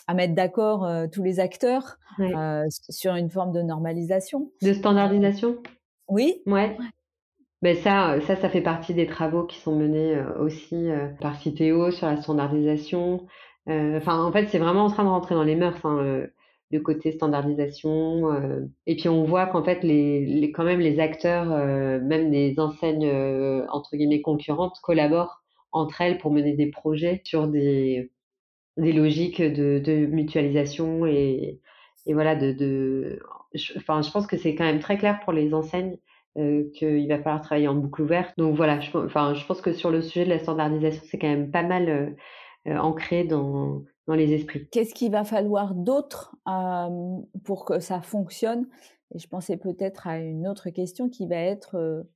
à 0.06 0.14
mettre 0.14 0.34
d'accord 0.34 0.84
euh, 0.84 1.06
tous 1.12 1.22
les 1.22 1.40
acteurs 1.40 1.98
sur 2.70 3.14
une 3.14 3.28
forme 3.28 3.52
de 3.52 3.62
normalisation. 3.62 4.50
De 4.62 4.72
standardisation? 4.72 5.56
Oui. 6.08 6.42
Ouais. 6.46 6.76
Mais 7.62 7.76
ça, 7.76 8.20
ça, 8.22 8.36
ça 8.36 8.50
fait 8.50 8.60
partie 8.60 8.92
des 8.94 9.06
travaux 9.06 9.44
qui 9.46 9.58
sont 9.58 9.76
menés 9.76 10.16
euh, 10.16 10.38
aussi 10.40 10.74
euh, 10.90 11.08
par 11.20 11.36
Citeo 11.40 11.90
sur 11.92 12.08
la 12.08 12.20
standardisation. 12.20 13.26
Euh, 13.68 13.98
enfin, 13.98 14.22
en 14.24 14.32
fait, 14.32 14.48
c'est 14.48 14.58
vraiment 14.58 14.84
en 14.84 14.90
train 14.90 15.04
de 15.04 15.08
rentrer 15.08 15.34
dans 15.36 15.44
les 15.44 15.54
mœurs, 15.56 15.84
hein, 15.84 16.26
le 16.72 16.80
côté 16.80 17.12
standardisation. 17.12 18.32
et 18.86 18.96
puis, 18.96 19.08
on 19.08 19.24
voit 19.24 19.46
qu'en 19.46 19.62
fait, 19.64 19.82
les, 19.84 20.52
quand 20.54 20.64
même, 20.64 20.80
les 20.80 21.00
acteurs, 21.00 21.46
même 22.02 22.30
des 22.30 22.58
enseignes 22.58 23.10
entre 23.70 23.96
guillemets 23.96 24.22
concurrentes, 24.22 24.78
collaborent 24.82 25.42
entre 25.72 26.00
elles 26.00 26.18
pour 26.18 26.32
mener 26.32 26.54
des 26.54 26.70
projets 26.70 27.20
sur 27.24 27.46
des, 27.48 28.10
des 28.78 28.92
logiques 28.92 29.42
de, 29.42 29.78
de 29.80 30.06
mutualisation 30.06 31.06
et, 31.06 31.60
et 32.06 32.14
voilà, 32.14 32.36
de, 32.36 32.52
de 32.52 33.20
enfin, 33.76 34.02
je 34.02 34.10
pense 34.10 34.26
que 34.26 34.38
c'est 34.38 34.54
quand 34.54 34.64
même 34.64 34.80
très 34.80 34.98
clair 34.98 35.20
pour 35.24 35.32
les 35.32 35.54
enseignes 35.54 35.98
euh, 36.38 36.70
qu'il 36.70 37.06
va 37.08 37.18
falloir 37.18 37.42
travailler 37.42 37.68
en 37.68 37.74
boucle 37.74 38.00
ouverte. 38.00 38.32
Donc 38.38 38.56
voilà, 38.56 38.80
je, 38.80 38.96
enfin, 38.96 39.34
je 39.34 39.44
pense 39.44 39.60
que 39.60 39.74
sur 39.74 39.90
le 39.90 40.00
sujet 40.00 40.24
de 40.24 40.30
la 40.30 40.38
standardisation, 40.38 41.02
c'est 41.06 41.18
quand 41.18 41.28
même 41.28 41.50
pas 41.50 41.62
mal 41.62 41.90
euh, 41.90 42.10
euh, 42.68 42.78
ancré 42.78 43.24
dans, 43.24 43.82
dans 44.06 44.14
les 44.14 44.32
esprits. 44.32 44.66
Qu'est-ce 44.70 44.94
qu'il 44.94 45.12
va 45.12 45.24
falloir 45.24 45.74
d'autre 45.74 46.34
pour 47.44 47.66
que 47.66 47.80
ça 47.80 48.00
fonctionne? 48.00 48.66
Et 49.14 49.18
je 49.18 49.28
pensais 49.28 49.58
peut-être 49.58 50.06
à 50.06 50.20
une 50.20 50.48
autre 50.48 50.70
question 50.70 51.10
qui 51.10 51.26
va 51.26 51.36
être 51.36 52.06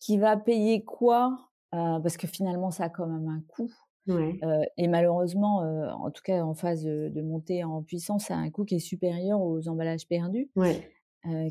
qui 0.00 0.18
va 0.18 0.36
payer 0.36 0.84
quoi? 0.84 1.36
Parce 1.72 2.16
que 2.16 2.28
finalement, 2.28 2.70
ça 2.70 2.84
a 2.84 2.88
quand 2.90 3.08
même 3.08 3.28
un 3.28 3.42
coût. 3.48 3.72
Ouais. 4.06 4.38
et 4.76 4.86
malheureusement, 4.86 5.58
en 5.58 6.10
tout 6.10 6.22
cas 6.24 6.42
en 6.42 6.54
phase 6.54 6.84
de, 6.84 7.08
de, 7.08 7.22
montée 7.22 7.64
en 7.64 7.82
puissance, 7.82 8.26
ça 8.26 8.34
a 8.34 8.38
un 8.38 8.50
coût 8.50 8.64
qui 8.64 8.76
est 8.76 8.80
supérieur 8.80 9.40
aux 9.40 9.68
emballages 9.68 10.06
perdus. 10.06 10.48
Ouais 10.54 10.88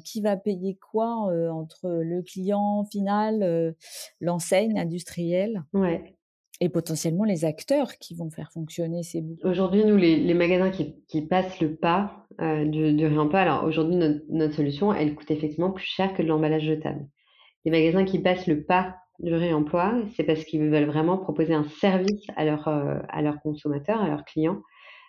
qui 0.04 0.22
va 0.22 0.38
payer 0.38 0.76
quoi 0.76 1.08
entre 1.52 1.90
le 1.90 2.22
client 2.22 2.84
final, 2.86 3.76
l'enseigne 4.20 4.80
industrielle 4.80 5.64
ouais. 5.74 6.16
et 6.60 6.70
potentiellement 6.70 7.24
les 7.24 7.46
acteurs 7.46 7.98
qui 7.98 8.16
vont 8.16 8.30
faire 8.30 8.52
fonctionner 8.52 9.04
ces 9.04 9.22
bouts. 9.22 9.38
Aujourd'hui, 9.44 9.86
nous, 9.86 9.96
les, 9.96 10.18
les 10.18 10.34
magasins 10.34 10.72
qui, 10.72 10.96
qui, 11.08 11.22
passent 11.22 11.60
le 11.62 11.76
pas 11.76 12.26
du, 12.40 12.94
du, 12.94 13.06
réemploi, 13.06 13.40
alors 13.40 13.64
aujourd'hui, 13.64 13.96
notre, 13.96 14.22
notre, 14.30 14.56
solution, 14.56 14.94
elle 14.94 15.16
coûte 15.16 15.32
effectivement 15.32 15.72
plus 15.72 15.86
cher 15.86 16.14
que 16.14 16.22
de 16.22 16.28
l'emballage 16.28 16.64
jetable. 16.64 17.08
Les 17.66 17.72
magasins 17.72 18.04
qui 18.04 18.20
passent 18.20 18.48
le 18.48 18.64
pas 18.64 18.96
du 19.20 19.34
réemploi, 19.34 20.02
c'est 20.16 20.24
parce 20.24 20.44
qu'ils 20.44 20.70
veulent 20.70 20.86
vraiment 20.86 21.18
proposer 21.18 21.54
un 21.54 21.66
service 21.80 22.26
à, 22.36 22.44
leur, 22.44 22.68
à 22.68 23.22
leurs 23.22 23.40
consommateurs, 23.42 24.02
à 24.02 24.08
leurs 24.08 24.26
clients, 24.26 24.62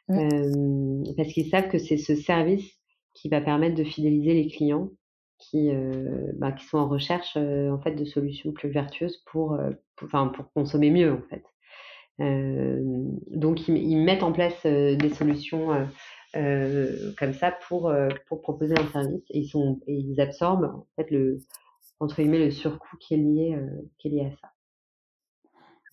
parce 0.08 1.32
qu'ils 1.32 1.48
savent 1.48 1.68
que 1.68 1.78
c'est 1.78 1.96
ce 1.96 2.14
service 2.14 2.82
qui 3.14 3.28
va 3.28 3.40
permettre 3.40 3.74
de 3.74 3.84
fidéliser 3.84 4.34
les 4.34 4.48
clients 4.48 4.90
qui, 5.42 5.70
euh, 5.70 6.32
qui 6.56 6.64
sont 6.66 6.78
en 6.78 6.88
recherche 6.88 7.34
euh, 7.36 7.70
en 7.70 7.80
fait 7.80 7.92
de 7.92 8.04
solutions 8.04 8.52
plus 8.52 8.70
vertueuses 8.70 9.22
pour, 9.26 9.54
euh, 9.54 9.70
consommer 10.54 10.90
mieux 10.90 11.12
en 11.12 11.22
fait. 11.30 11.44
donc 13.30 13.68
ils, 13.68 14.02
mettent 14.02 14.24
en 14.24 14.32
place 14.32 14.64
des 14.64 15.10
solutions 15.10 15.68
comme 16.34 17.32
ça 17.34 17.52
pour, 17.68 17.92
pour 18.26 18.42
proposer 18.42 18.74
un 18.76 18.86
service 18.88 19.22
et 19.30 19.38
ils, 19.38 19.48
sont, 19.48 19.78
et 19.86 19.94
ils 19.94 20.20
absorbent 20.20 20.74
en 20.74 20.86
fait 20.96 21.08
le, 21.12 21.38
entre 22.00 22.16
guillemets, 22.16 22.44
le 22.44 22.50
surcoût 22.50 22.96
qui 22.98 23.14
est 23.14 23.18
lié, 23.18 23.56
qui 23.98 24.08
est 24.08 24.10
lié 24.10 24.26
à 24.26 24.36
ça. 24.40 24.52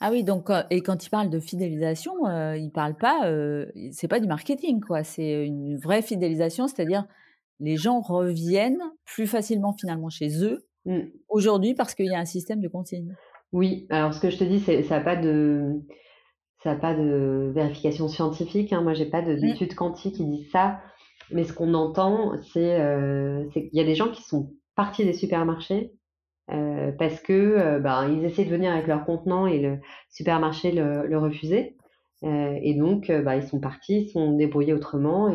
Ah 0.02 0.12
oui, 0.12 0.24
donc 0.24 0.50
et 0.70 0.82
quand 0.82 1.06
il 1.06 1.10
parle 1.10 1.30
de 1.30 1.39
fidélisation, 1.39 2.26
euh, 2.26 2.56
il 2.56 2.72
parle 2.72 2.95
pas, 2.95 3.28
euh, 3.30 3.66
c'est 3.91 4.08
pas 4.08 4.22
du 4.22 4.28
marketing 4.28 4.80
quoi, 4.80 5.04
c'est 5.04 5.45
une 5.45 5.78
vraie 5.78 6.02
fidélisation, 6.02 6.68
c'est-à-dire 6.68 7.06
les 7.60 7.76
gens 7.76 8.00
reviennent 8.00 8.82
plus 9.06 9.28
facilement 9.28 9.74
finalement 9.78 10.10
chez 10.10 10.41
eux 10.43 10.66
mmh. 10.86 11.00
aujourd'hui 11.28 11.74
parce 11.74 11.95
qu'il 11.95 12.06
y 12.06 12.16
a 12.16 12.20
un 12.20 12.26
système 12.26 12.62
de 12.62 12.70
consigne. 12.70 13.14
Oui, 13.52 13.88
alors 13.89 14.14
ce 14.14 14.22
que 14.22 14.30
je 14.30 14.38
te 14.38 14.45
dis, 14.45 14.60
c'est 14.60 14.84
ça 14.84 15.00
n'a 15.00 15.04
pas 15.04 15.18
de 15.18 15.82
ça 16.64 16.72
a 16.72 16.76
pas 16.76 16.93
de 16.93 17.52
vérification 17.54 18.08
scientifique. 18.08 18.74
Hein. 18.74 18.82
Moi, 18.82 18.93
j'ai 18.93 19.06
pas 19.06 19.22
mmh. 19.22 19.36
d'études 19.39 19.76
quantiques 19.76 20.16
qui 20.16 20.26
disent 20.26 20.52
ça, 20.52 20.80
mais 21.32 21.43
ce 21.43 21.54
qu'on 21.54 21.74
entend, 21.74 22.34
c'est 22.54 22.80
euh, 22.80 23.47
qu'il 23.50 23.70
y 23.74 23.80
a 23.80 23.86
des 23.86 23.95
gens 23.95 24.12
qui 24.12 24.24
sont 24.24 24.52
partis 24.76 25.06
des 25.06 25.14
supermarchés 25.14 25.93
parce 26.97 27.20
que 27.22 27.80
ben, 27.80 28.10
ils 28.10 28.26
essaient 28.26 28.45
de 28.45 28.50
venir 28.50 28.72
avec 28.72 28.88
leur 28.88 29.06
contenant 29.06 29.47
et 29.47 29.60
le 29.60 29.80
supermarché 30.10 30.72
le, 30.72 31.06
le 31.08 31.18
refusait. 31.18 31.76
et 32.24 32.74
donc, 32.74 33.12
bah, 33.12 33.36
ils 33.36 33.47
sont 33.47 33.60
partis, 33.60 34.04
ils 34.04 34.10
sont 34.10 34.36
débrouillés 34.36 34.74
autrement. 34.74 35.30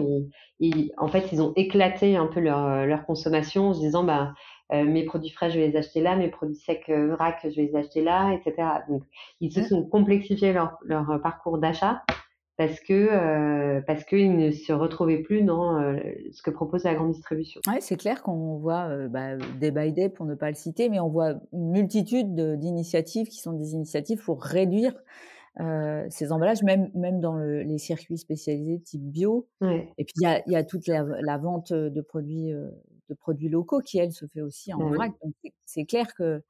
Et, 0.61 0.91
en 0.97 1.09
fait, 1.09 1.33
ils 1.33 1.41
ont 1.43 1.53
éclaté 1.57 2.17
un 2.17 2.27
peu 2.27 2.41
leur, 2.41 2.87
leur 2.87 3.07
consommation 3.07 3.69
en 3.69 3.75
se 3.75 3.81
disant, 3.81 4.05
bah, 4.05 4.33
mes 4.73 5.05
produits 5.05 5.31
frais, 5.31 5.51
je 5.51 5.59
vais 5.59 5.69
les 5.69 5.77
acheter 5.77 6.01
là, 6.01 6.17
mes 6.17 6.29
produits 6.29 6.57
secs 6.57 6.89
vrac, 6.89 7.39
je 7.45 7.57
vais 7.57 7.69
les 7.69 7.77
acheter 7.77 8.03
là, 8.03 8.33
etc. 8.33 8.69
Donc, 8.89 9.03
ils 9.41 9.53
se 9.53 9.61
mmh. 9.61 9.65
sont 9.65 9.85
complexifiés 9.85 10.53
leur, 10.53 10.79
leur 10.85 11.21
parcours 11.23 11.59
d'achat 11.59 12.03
parce 12.57 12.79
que 12.81 12.93
euh, 12.93 13.81
parce 13.87 14.05
qu'ils 14.05 14.37
ne 14.37 14.51
se 14.53 14.73
retrouvaient 14.73 15.23
plus 15.23 15.43
dans 15.43 15.81
euh, 15.81 15.99
ce 16.33 16.43
que 16.43 16.51
propose 16.51 16.85
la 16.85 16.95
grande 16.95 17.13
distribution. 17.13 17.61
Ouais, 17.67 17.81
c'est 17.81 17.97
clair 17.97 18.23
qu'on 18.23 18.59
voit 18.59 18.89
euh, 18.89 19.09
bah, 19.09 19.37
Day 19.61 19.73
by 19.73 19.93
Day 19.93 20.09
pour 20.09 20.25
ne 20.27 20.35
pas 20.35 20.51
le 20.51 20.55
citer, 20.55 20.89
mais 20.89 21.01
on 21.01 21.09
voit 21.09 21.35
une 21.53 21.71
multitude 21.71 22.35
d'initiatives 22.59 23.29
qui 23.29 23.41
sont 23.41 23.53
des 23.53 23.73
initiatives 23.73 24.23
pour 24.23 24.43
réduire 24.43 24.95
euh, 25.61 26.07
ces 26.11 26.31
emballages, 26.31 26.63
même 26.63 26.91
même 26.95 27.21
dans 27.21 27.35
le, 27.35 27.63
les 27.63 27.79
circuits 27.79 28.19
spécialisés 28.19 28.81
type 28.81 29.03
bio. 29.03 29.49
Ouais. 29.61 29.93
Et 29.99 30.05
puis 30.05 30.15
il 30.21 30.23
y 30.23 30.27
a, 30.27 30.43
y 30.49 30.57
a 30.57 30.63
toute 30.63 30.87
la, 30.87 31.05
la, 31.21 31.39
vente 31.39 31.73
de 31.73 32.01
produits 32.01 32.53
de 33.09 33.15
produits 33.15 33.49
locaux 33.49 33.81
qui 33.81 33.99
elle 33.99 34.13
se 34.13 34.27
fait 34.27 34.41
aussi 34.43 34.73
en 34.73 34.79
bah 34.79 34.97
vrac. 34.97 35.13
Donc 35.23 35.35
c'est 35.65 35.85
clair 35.85 36.15
que 36.15 36.43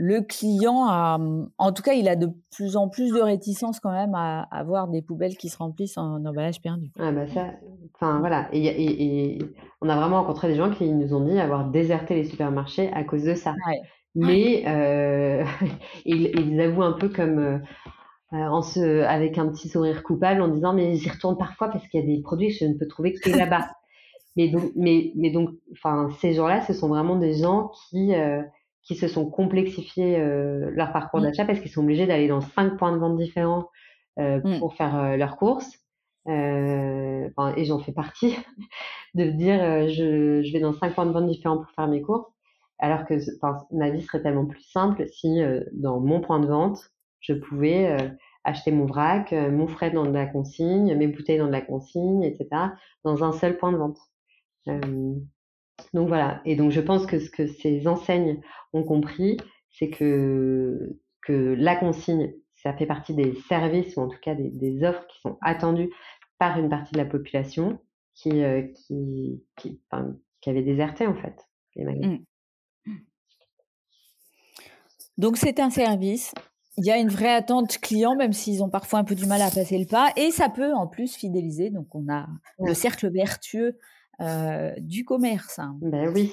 le 0.00 0.20
client 0.20 0.86
a, 0.86 1.18
en 1.58 1.72
tout 1.72 1.82
cas, 1.82 1.94
il 1.94 2.08
a 2.08 2.14
de 2.14 2.28
plus 2.54 2.76
en 2.76 2.88
plus 2.88 3.12
de 3.12 3.20
réticence 3.20 3.80
quand 3.80 3.90
même 3.90 4.14
à, 4.14 4.42
avoir 4.52 4.86
des 4.86 5.02
poubelles 5.02 5.36
qui 5.36 5.48
se 5.48 5.58
remplissent 5.58 5.98
en 5.98 6.24
emballage 6.24 6.60
perdu. 6.60 6.92
Ah 7.00 7.10
bah 7.10 7.26
ça, 7.26 7.46
enfin 7.94 8.20
voilà, 8.20 8.48
et, 8.52 9.40
on 9.80 9.88
a 9.88 9.96
vraiment 9.96 10.20
rencontré 10.20 10.46
des 10.46 10.54
gens 10.54 10.70
qui 10.70 10.88
nous 10.88 11.14
ont 11.14 11.24
dit 11.24 11.36
avoir 11.40 11.68
déserté 11.68 12.14
les 12.14 12.24
supermarchés 12.24 12.92
à 12.92 13.02
cause 13.02 13.24
de 13.24 13.34
ça. 13.34 13.56
Mais 14.14 14.62
euh, 14.68 15.44
ils, 16.06 16.60
avouent 16.60 16.84
un 16.84 16.92
peu 16.92 17.08
comme 17.08 17.38
euh, 17.40 17.58
en 18.32 18.62
se, 18.62 19.02
avec 19.02 19.36
un 19.36 19.48
petit 19.48 19.68
sourire 19.68 20.04
coupable 20.04 20.42
en 20.42 20.48
disant 20.48 20.74
mais 20.74 20.94
j'y 20.94 21.10
retourne 21.10 21.36
parfois 21.36 21.70
parce 21.70 21.86
qu'il 21.88 21.98
y 21.98 22.02
a 22.04 22.06
des 22.06 22.22
produits 22.22 22.48
que 22.48 22.54
je 22.54 22.66
ne 22.66 22.74
peux 22.74 22.86
trouver 22.86 23.14
que 23.14 23.30
là-bas. 23.30 23.66
mais 24.36 24.48
donc, 24.48 24.70
mais, 24.76 25.10
mais 25.16 25.30
donc, 25.32 25.50
enfin, 25.72 26.08
ces 26.20 26.34
gens-là, 26.34 26.60
ce 26.60 26.72
sont 26.72 26.86
vraiment 26.86 27.16
des 27.16 27.34
gens 27.34 27.72
qui 27.90 28.14
euh, 28.14 28.42
qui 28.88 28.94
se 28.94 29.06
sont 29.06 29.28
complexifiés 29.30 30.18
euh, 30.18 30.70
leur 30.72 30.92
parcours 30.92 31.20
mmh. 31.20 31.24
d'achat 31.24 31.44
parce 31.44 31.60
qu'ils 31.60 31.70
sont 31.70 31.82
obligés 31.82 32.06
d'aller 32.06 32.26
dans 32.26 32.40
cinq 32.40 32.78
points 32.78 32.90
de 32.90 32.96
vente 32.96 33.18
différents 33.18 33.68
euh, 34.18 34.40
mmh. 34.42 34.58
pour 34.58 34.74
faire 34.74 34.96
euh, 34.96 35.16
leurs 35.16 35.36
courses. 35.36 35.78
et 36.26 37.64
j'en 37.66 37.78
fais 37.80 37.92
partie 37.92 38.34
de 39.14 39.24
dire 39.24 39.88
je, 39.88 40.42
je, 40.42 40.52
vais 40.52 40.60
dans 40.60 40.72
cinq 40.72 40.94
points 40.94 41.04
de 41.04 41.12
vente 41.12 41.26
différents 41.26 41.58
pour 41.58 41.70
faire 41.72 41.86
mes 41.86 42.00
courses, 42.00 42.26
alors 42.78 43.04
que 43.04 43.14
ma 43.72 43.90
vie 43.90 44.02
serait 44.02 44.22
tellement 44.22 44.46
plus 44.46 44.62
simple 44.62 45.06
si 45.08 45.38
dans 45.72 46.00
mon 46.00 46.20
point 46.20 46.40
de 46.40 46.46
vente, 46.46 46.80
je 47.20 47.34
pouvais 47.34 47.96
acheter 48.44 48.72
mon 48.72 48.86
vrac, 48.86 49.32
mon 49.32 49.66
frais 49.66 49.90
dans 49.90 50.04
de 50.04 50.12
la 50.12 50.26
consigne, 50.26 50.94
mes 50.96 51.08
bouteilles 51.08 51.38
dans 51.38 51.46
de 51.46 51.52
la 51.52 51.60
consigne, 51.60 52.22
etc., 52.22 52.48
dans 53.04 53.22
un 53.22 53.32
seul 53.32 53.58
point 53.58 53.72
de 53.72 53.78
vente. 53.78 53.98
Donc 55.94 56.08
voilà. 56.08 56.40
Et 56.44 56.56
donc 56.56 56.70
je 56.70 56.80
pense 56.80 57.06
que 57.06 57.18
ce 57.18 57.30
que 57.30 57.46
ces 57.46 57.86
enseignes 57.86 58.40
ont 58.72 58.84
compris, 58.84 59.36
c'est 59.70 59.90
que, 59.90 60.98
que 61.22 61.54
la 61.58 61.76
consigne, 61.76 62.32
ça 62.62 62.72
fait 62.74 62.86
partie 62.86 63.14
des 63.14 63.34
services 63.48 63.96
ou 63.96 64.00
en 64.00 64.08
tout 64.08 64.18
cas 64.20 64.34
des, 64.34 64.84
offres 64.84 65.06
qui 65.06 65.20
sont 65.20 65.38
attendues 65.40 65.90
par 66.38 66.58
une 66.58 66.68
partie 66.68 66.92
de 66.92 66.98
la 66.98 67.04
population 67.04 67.78
qui, 68.14 68.42
euh, 68.42 68.62
qui, 68.74 69.44
qui, 69.56 69.80
avait 70.46 70.62
déserté 70.62 71.06
en 71.06 71.14
fait 71.14 71.36
les 71.76 71.84
magasins. 71.84 72.18
Mmh. 72.86 72.94
Donc 75.18 75.36
c'est 75.36 75.60
un 75.60 75.70
service. 75.70 76.32
Il 76.76 76.84
y 76.84 76.92
a 76.92 76.98
une 76.98 77.08
vraie 77.08 77.34
attente 77.34 77.78
client, 77.78 78.14
même 78.14 78.32
s'ils 78.32 78.62
ont 78.62 78.70
parfois 78.70 79.00
un 79.00 79.04
peu 79.04 79.16
du 79.16 79.26
mal 79.26 79.42
à 79.42 79.50
passer 79.50 79.78
le 79.78 79.84
pas, 79.84 80.12
et 80.16 80.30
ça 80.30 80.48
peut 80.48 80.72
en 80.72 80.86
plus 80.86 81.16
fidéliser. 81.16 81.70
Donc 81.70 81.92
on 81.94 82.08
a 82.08 82.28
le 82.60 82.72
cercle 82.72 83.10
vertueux 83.10 83.78
du 84.78 85.04
commerce. 85.04 85.60
Ben 85.80 86.12
oui. 86.14 86.32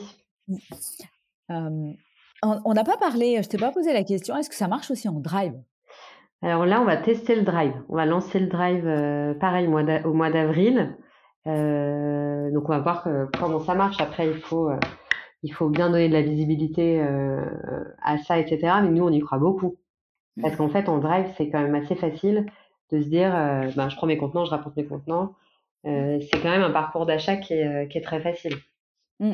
on 1.50 2.74
n'a 2.74 2.84
pas 2.84 2.98
parlé, 2.98 3.42
je 3.44 3.50
t'ai 3.50 3.58
pas 3.58 3.72
posé 3.72 3.94
la 3.94 4.04
question, 4.04 4.36
est-ce 4.38 4.50
que 4.50 4.56
ça 4.56 4.68
marche 4.68 4.92
aussi 4.92 5.08
en 5.08 5.20
drive? 5.20 5.54
Alors 6.42 6.66
là, 6.66 6.82
on 6.82 6.86
va 6.86 6.98
tester 6.98 7.36
le 7.36 7.44
drive. 7.44 7.74
On 7.90 7.96
va 7.96 8.06
lancer 8.06 8.40
le 8.40 8.48
drive 8.48 8.86
euh, 8.86 9.34
pareil 9.34 9.68
au 9.68 10.14
mois 10.14 10.30
d'avril. 10.30 10.96
Euh, 11.48 12.52
donc 12.52 12.66
on 12.66 12.72
va 12.72 12.80
voir 12.80 13.08
comment 13.40 13.60
ça 13.60 13.74
marche. 13.74 14.00
Après, 14.00 14.28
il 14.28 14.42
faut, 14.42 14.70
il 15.44 15.54
faut 15.54 15.70
bien 15.70 15.90
donner 15.90 16.08
de 16.08 16.14
la 16.14 16.22
visibilité 16.22 17.04
à 18.02 18.18
ça, 18.20 18.38
etc. 18.38 18.60
Mais 18.84 18.90
nous, 18.90 19.04
on 19.04 19.12
y 19.12 19.20
croit 19.20 19.38
beaucoup. 19.40 19.78
Parce 20.42 20.54
mmh. 20.54 20.58
qu'en 20.58 20.70
fait, 20.70 20.90
en 20.90 20.98
drive, 20.98 21.28
c'est 21.38 21.50
quand 21.50 21.62
même 21.62 21.76
assez 21.76 21.96
facile 21.96 22.46
de 22.92 23.02
se 23.02 23.08
dire, 23.08 23.32
ben, 23.76 23.90
je 23.90 23.96
prends 23.96 24.08
mes 24.08 24.18
contenants, 24.18 24.46
je 24.46 24.52
rapporte 24.52 24.76
mes 24.76 24.86
contenants. 24.86 25.34
Euh, 25.86 26.20
c'est 26.20 26.42
quand 26.42 26.50
même 26.50 26.64
un 26.64 26.72
parcours 26.72 27.06
d'achat 27.06 27.38
qui, 27.38 27.54
euh, 27.54 27.86
qui 27.86 27.98
est, 27.98 28.02
très 28.02 28.20
facile. 28.20 28.56
Mmh. 29.20 29.34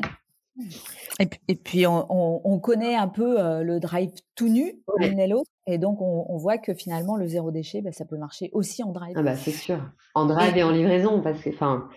Et, 1.48 1.54
puis, 1.54 1.86
on, 1.86 2.60
connaît 2.60 2.94
un 2.94 3.08
peu 3.08 3.40
euh, 3.40 3.62
le 3.62 3.80
drive 3.80 4.10
tout 4.34 4.48
nu, 4.48 4.74
Nello, 5.00 5.44
et 5.66 5.78
donc 5.78 6.02
on, 6.02 6.36
voit 6.36 6.58
que 6.58 6.74
finalement 6.74 7.16
le 7.16 7.26
zéro 7.26 7.50
déchet, 7.50 7.80
bah, 7.80 7.92
ça 7.92 8.04
peut 8.04 8.18
marcher 8.18 8.50
aussi 8.52 8.82
en 8.82 8.92
drive. 8.92 9.14
Ah 9.16 9.22
bah 9.22 9.34
c'est 9.34 9.52
sûr, 9.52 9.80
en 10.14 10.26
drive 10.26 10.56
et, 10.56 10.62
en 10.62 10.70
livraison, 10.70 11.22
parce 11.22 11.40
que, 11.40 11.50
enfin, 11.50 11.88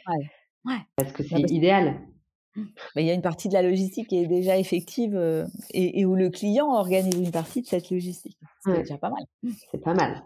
parce 0.95 1.12
que 1.12 1.24
c'est 1.24 1.51
idéal. 1.51 1.99
Mmh. 2.56 2.64
Bah, 2.95 3.01
il 3.01 3.08
y 3.08 3.10
a 3.10 3.14
une 3.14 3.22
partie 3.22 3.49
de 3.49 3.53
la 3.53 3.62
logistique 3.62 4.08
qui 4.08 4.20
est 4.20 4.28
déjà 4.28 4.58
effective 4.58 5.20
et, 5.74 6.06
où 6.06 6.16
le 6.16 6.30
client 6.30 6.74
organise 6.74 7.16
une 7.16 7.32
partie 7.32 7.62
de 7.62 7.68
cette 7.68 7.89
logistique. 7.91 8.38
C'est 8.64 8.78
déjà 8.78 8.97
pas 8.97 9.10
mal. 9.10 9.53
C'est 9.70 9.82
pas 9.82 9.93
mal. 9.93 10.24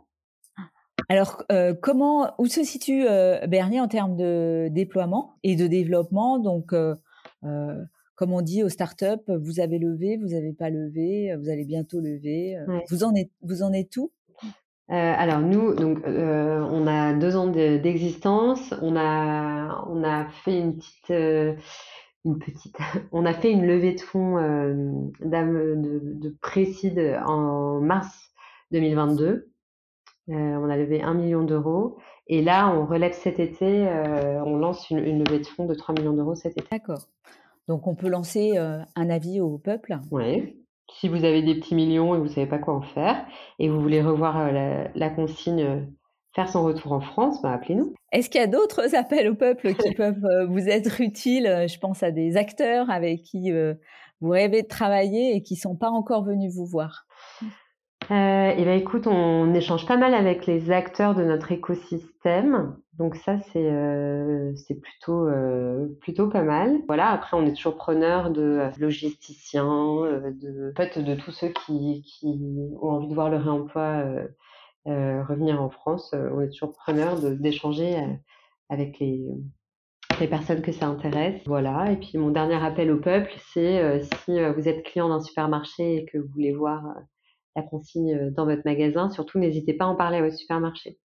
Alors, 1.12 1.44
euh, 1.52 1.74
comment, 1.74 2.36
où 2.38 2.46
se 2.46 2.64
situe 2.64 3.04
euh, 3.10 3.48
Bernier 3.48 3.82
en 3.82 3.88
termes 3.88 4.16
de 4.16 4.68
déploiement 4.70 5.38
et 5.42 5.56
de 5.56 5.66
développement? 5.66 6.38
Donc, 6.38 6.72
euh, 6.72 6.96
comme 8.16 8.32
on 8.32 8.42
dit 8.42 8.64
aux 8.64 8.70
startups, 8.70 9.26
vous 9.28 9.60
avez 9.60 9.80
levé, 9.80 10.18
vous 10.18 10.28
n'avez 10.28 10.54
pas 10.54 10.70
levé, 10.70 11.36
vous 11.36 11.50
allez 11.50 11.66
bientôt 11.66 12.00
lever. 12.00 12.58
Vous 12.92 13.04
en 13.04 13.16
êtes, 13.16 13.32
vous 13.42 13.64
en 13.64 13.74
êtes 13.74 13.98
où? 13.98 14.12
Alors 14.92 15.40
nous, 15.40 15.76
donc, 15.76 16.00
on 16.06 16.88
a 16.88 17.14
deux 17.14 17.36
ans 17.36 17.48
d'existence. 17.48 18.74
on 18.82 18.96
a, 18.96 19.86
on 19.90 20.04
a 20.04 20.26
fait 20.44 20.60
une 20.60 20.78
petite, 20.78 21.10
une 22.26 22.40
petite, 22.40 22.78
on 23.12 23.26
a 23.26 23.34
fait 23.34 23.52
une 23.52 23.66
levée 23.66 23.94
de 23.94 24.02
fonds 24.02 24.36
de, 24.36 26.00
de 26.04 26.36
Précide 26.42 27.20
en 27.26 27.80
mars 27.80 28.32
2022. 28.72 29.50
Euh, 30.30 30.58
on 30.58 30.70
a 30.70 30.78
levé 30.78 31.02
1 31.02 31.14
million 31.14 31.44
d'euros. 31.44 31.98
Et 32.28 32.42
là, 32.42 32.72
on 32.72 32.86
relève 32.86 33.14
cet 33.14 33.40
été, 33.40 33.88
euh, 33.88 34.44
on 34.46 34.58
lance 34.58 34.90
une, 34.92 35.24
levée 35.24 35.40
de 35.40 35.48
fonds 35.48 35.66
de 35.66 35.74
3 35.74 35.96
millions 35.96 36.14
d'euros 36.14 36.36
cet 36.36 36.58
été. 36.58 36.68
D'accord. 36.72 37.08
Donc, 37.68 37.88
on 37.88 37.96
peut 37.96 38.10
lancer 38.10 38.58
euh, 38.58 38.80
un 38.96 39.10
avis 39.10 39.42
au 39.42 39.58
peuple? 39.58 39.98
Oui. 40.12 40.56
Si 40.92 41.08
vous 41.08 41.24
avez 41.24 41.42
des 41.42 41.56
petits 41.56 41.76
millions 41.76 42.16
et 42.16 42.18
vous 42.18 42.26
ne 42.26 42.30
savez 42.30 42.48
pas 42.48 42.58
quoi 42.58 42.76
en 42.76 42.82
faire, 42.82 43.26
et 43.60 43.70
vous 43.70 43.80
voulez 43.80 44.02
revoir 44.02 44.52
la, 44.52 45.10
consigne 45.12 45.88
faire 46.36 46.50
son 46.50 46.64
retour 46.64 46.94
en 46.94 47.00
France, 47.00 47.42
bah, 47.44 47.52
appelez-nous. 47.54 47.94
Est-ce 48.12 48.30
qu'il 48.30 48.42
y 48.42 48.44
a 48.44 48.48
d'autres 48.48 48.96
appels 48.96 49.30
au 49.30 49.36
peuple 49.36 49.74
qui 49.76 49.94
peuvent 49.94 50.48
vous 50.48 50.68
être 50.68 51.00
utiles? 51.02 51.66
Je 51.68 51.78
pense 51.78 52.02
à 52.02 52.10
des 52.10 52.38
acteurs 52.38 52.90
avec 52.90 53.22
qui 53.22 53.52
vous 53.52 54.30
rêvez 54.30 54.64
de 54.64 54.68
travailler 54.68 55.36
et 55.36 55.44
qui 55.44 55.54
ne 55.54 55.60
sont 55.60 55.76
pas 55.76 55.92
encore 55.92 56.24
venus 56.24 56.52
vous 56.56 56.66
voir. 56.66 57.06
Euh, 58.12 58.50
et 58.58 58.66
ben 58.66 58.80
écoute, 58.80 59.06
on 59.06 59.54
échange 59.54 59.86
pas 59.86 59.96
mal 59.98 60.16
avec 60.16 60.48
les 60.48 60.72
acteurs 60.72 61.14
de 61.14 61.24
notre 61.24 61.52
écosystème, 61.52 62.76
donc 62.98 63.16
ça 63.16 63.40
c'est 63.40 63.70
euh, 63.72 64.52
plutôt 64.82 65.28
euh, 65.28 65.88
plutôt 66.02 66.28
pas 66.28 66.42
mal. 66.42 66.80
Voilà, 66.88 67.10
après 67.12 67.38
on 67.38 67.46
est 67.46 67.54
toujours 67.54 67.76
preneur 67.76 68.32
de 68.32 68.62
logisticiens, 68.80 69.64
de 69.64 70.72
en 70.72 70.76
fait 70.76 70.98
de 70.98 71.14
tous 71.14 71.32
ceux 71.32 71.50
qui 71.50 72.02
qui 72.02 72.74
ont 72.82 72.90
envie 72.90 73.10
de 73.10 73.14
voir 73.14 73.30
le 73.30 73.38
réemploi 73.38 74.04
revenir 74.86 75.62
en 75.62 75.70
France. 75.70 76.16
on 76.16 76.42
est 76.42 76.50
toujours 76.50 76.74
preneur 76.74 77.20
d'échanger 77.20 77.96
avec 78.70 78.98
les 79.00 79.28
les 80.20 80.28
personnes 80.28 80.64
que 80.64 80.72
ça 80.72 80.88
intéresse. 80.88 81.42
Voilà. 81.46 81.92
Et 81.92 81.98
puis 81.98 82.18
mon 82.18 82.32
dernier 82.32 82.56
appel 82.56 82.90
au 82.92 82.98
peuple, 82.98 83.32
c'est 83.54 84.02
si 84.02 84.32
vous 84.56 84.68
êtes 84.68 84.84
client 84.84 85.10
d'un 85.10 85.22
supermarché 85.22 85.98
et 85.98 86.06
que 86.06 86.18
vous 86.18 86.30
voulez 86.34 86.54
voir 86.54 86.82
la 87.56 87.64
consigne 87.64 88.16
euh, 88.16 88.32
dans 88.32 88.46
votre 88.46 88.62
magasin. 88.66 89.10
Surtout, 89.10 89.40
n'hésitez 89.40 89.74
pas 89.74 89.86
à 89.86 89.88
en 89.88 89.96
parler 89.96 90.18
à 90.18 90.22
votre 90.22 90.38
supermarché. 90.38 90.98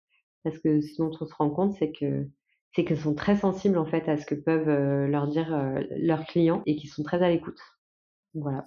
Parce 0.43 0.57
que 0.59 0.81
sinon, 0.81 1.11
on 1.19 1.25
se 1.25 1.33
rend 1.35 1.49
compte, 1.49 1.73
c'est 1.73 1.91
que 1.91 2.27
c'est 2.75 2.83
qu'ils 2.83 2.97
sont 2.97 3.13
très 3.13 3.35
sensibles 3.35 3.77
en 3.77 3.85
fait 3.85 4.09
à 4.09 4.17
ce 4.17 4.25
que 4.25 4.35
peuvent 4.35 4.67
euh, 4.67 5.07
leur 5.07 5.27
dire 5.27 5.53
euh, 5.53 5.79
leurs 5.91 6.25
clients 6.25 6.63
et 6.65 6.75
qu'ils 6.75 6.89
sont 6.89 7.03
très 7.03 7.21
à 7.21 7.29
l'écoute. 7.29 7.59
Voilà. 8.33 8.65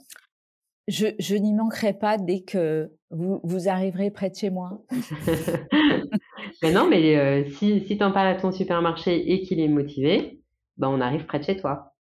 Je, 0.86 1.08
je 1.18 1.34
n'y 1.34 1.52
manquerai 1.52 1.92
pas 1.92 2.16
dès 2.16 2.42
que 2.42 2.92
vous, 3.10 3.40
vous 3.42 3.68
arriverez 3.68 4.12
près 4.12 4.30
de 4.30 4.36
chez 4.36 4.50
moi. 4.50 4.80
mais 6.62 6.72
non, 6.72 6.88
mais 6.88 7.50
si, 7.50 7.80
si 7.80 7.98
tu 7.98 8.04
en 8.04 8.12
parles 8.12 8.28
à 8.28 8.40
ton 8.40 8.52
supermarché 8.52 9.32
et 9.32 9.42
qu'il 9.42 9.58
est 9.58 9.66
motivé, 9.66 10.40
ben 10.76 10.88
on 10.88 11.00
arrive 11.00 11.26
près 11.26 11.40
de 11.40 11.44
chez 11.44 11.56
toi. 11.56 11.95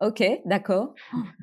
Ok, 0.00 0.22
d'accord. 0.44 0.94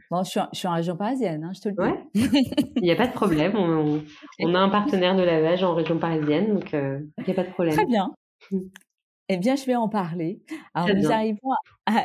Bon, 0.10 0.24
je 0.24 0.40
suis, 0.54 0.68
en, 0.68 0.74
région 0.74 0.96
parisienne, 0.96 1.44
hein, 1.44 1.52
je 1.54 1.62
te 1.62 1.70
le 1.70 1.76
dis. 2.14 2.62
il 2.78 2.84
n'y 2.84 2.92
a 2.92 2.96
pas 2.96 3.08
de 3.08 3.14
problème. 3.14 3.54
On, 3.58 4.56
a 4.56 4.60
un 4.60 4.70
partenaire 4.70 5.16
de 5.16 5.24
lavage 5.24 5.64
en 5.64 5.74
région 5.74 6.00
parisienne, 6.00 6.54
donc 6.54 6.74
euh, 6.74 7.00
il 7.18 7.26
n'y 7.26 7.32
a 7.32 7.34
pas 7.34 7.44
de 7.44 7.52
problème. 7.52 7.76
Très 7.76 7.86
bien. 7.86 8.12
Eh 9.28 9.38
bien, 9.38 9.56
je 9.56 9.66
vais 9.66 9.76
en 9.76 9.90
parler. 9.90 10.44
Alors, 10.76 10.96
nous 10.96 11.12
arrivons, 11.12 11.50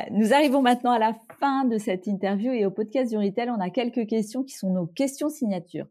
nous 0.09 0.33
arrivons 0.33 0.63
maintenant 0.63 0.89
à 0.89 0.97
la 0.97 1.13
fin 1.39 1.65
de 1.65 1.77
cette 1.77 2.07
interview 2.07 2.51
et 2.51 2.65
au 2.65 2.71
podcast 2.71 3.11
du 3.11 3.17
Retail, 3.17 3.51
on 3.51 3.59
a 3.59 3.69
quelques 3.69 4.07
questions 4.07 4.41
qui 4.43 4.55
sont 4.55 4.73
nos 4.73 4.87
questions 4.87 5.29
signatures. 5.29 5.85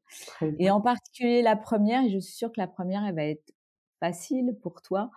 Et 0.59 0.71
en 0.71 0.81
particulier 0.81 1.43
la 1.43 1.55
première, 1.55 2.03
et 2.03 2.11
je 2.11 2.19
suis 2.19 2.35
sûre 2.35 2.49
que 2.49 2.61
la 2.61 2.67
première, 2.67 3.05
elle 3.05 3.15
va 3.15 3.27
être 3.27 3.53
facile 4.01 4.57
pour 4.61 4.83
toi. 4.83 5.13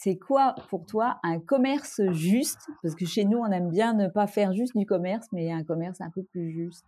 C'est 0.00 0.16
quoi 0.16 0.54
pour 0.70 0.86
toi 0.86 1.18
un 1.24 1.40
commerce 1.40 2.00
juste? 2.12 2.70
Parce 2.84 2.94
que 2.94 3.04
chez 3.04 3.24
nous, 3.24 3.38
on 3.38 3.50
aime 3.50 3.68
bien 3.68 3.94
ne 3.94 4.06
pas 4.06 4.28
faire 4.28 4.52
juste 4.52 4.76
du 4.76 4.86
commerce, 4.86 5.26
mais 5.32 5.50
un 5.50 5.64
commerce 5.64 6.00
un 6.00 6.10
peu 6.10 6.22
plus 6.22 6.52
juste. 6.52 6.86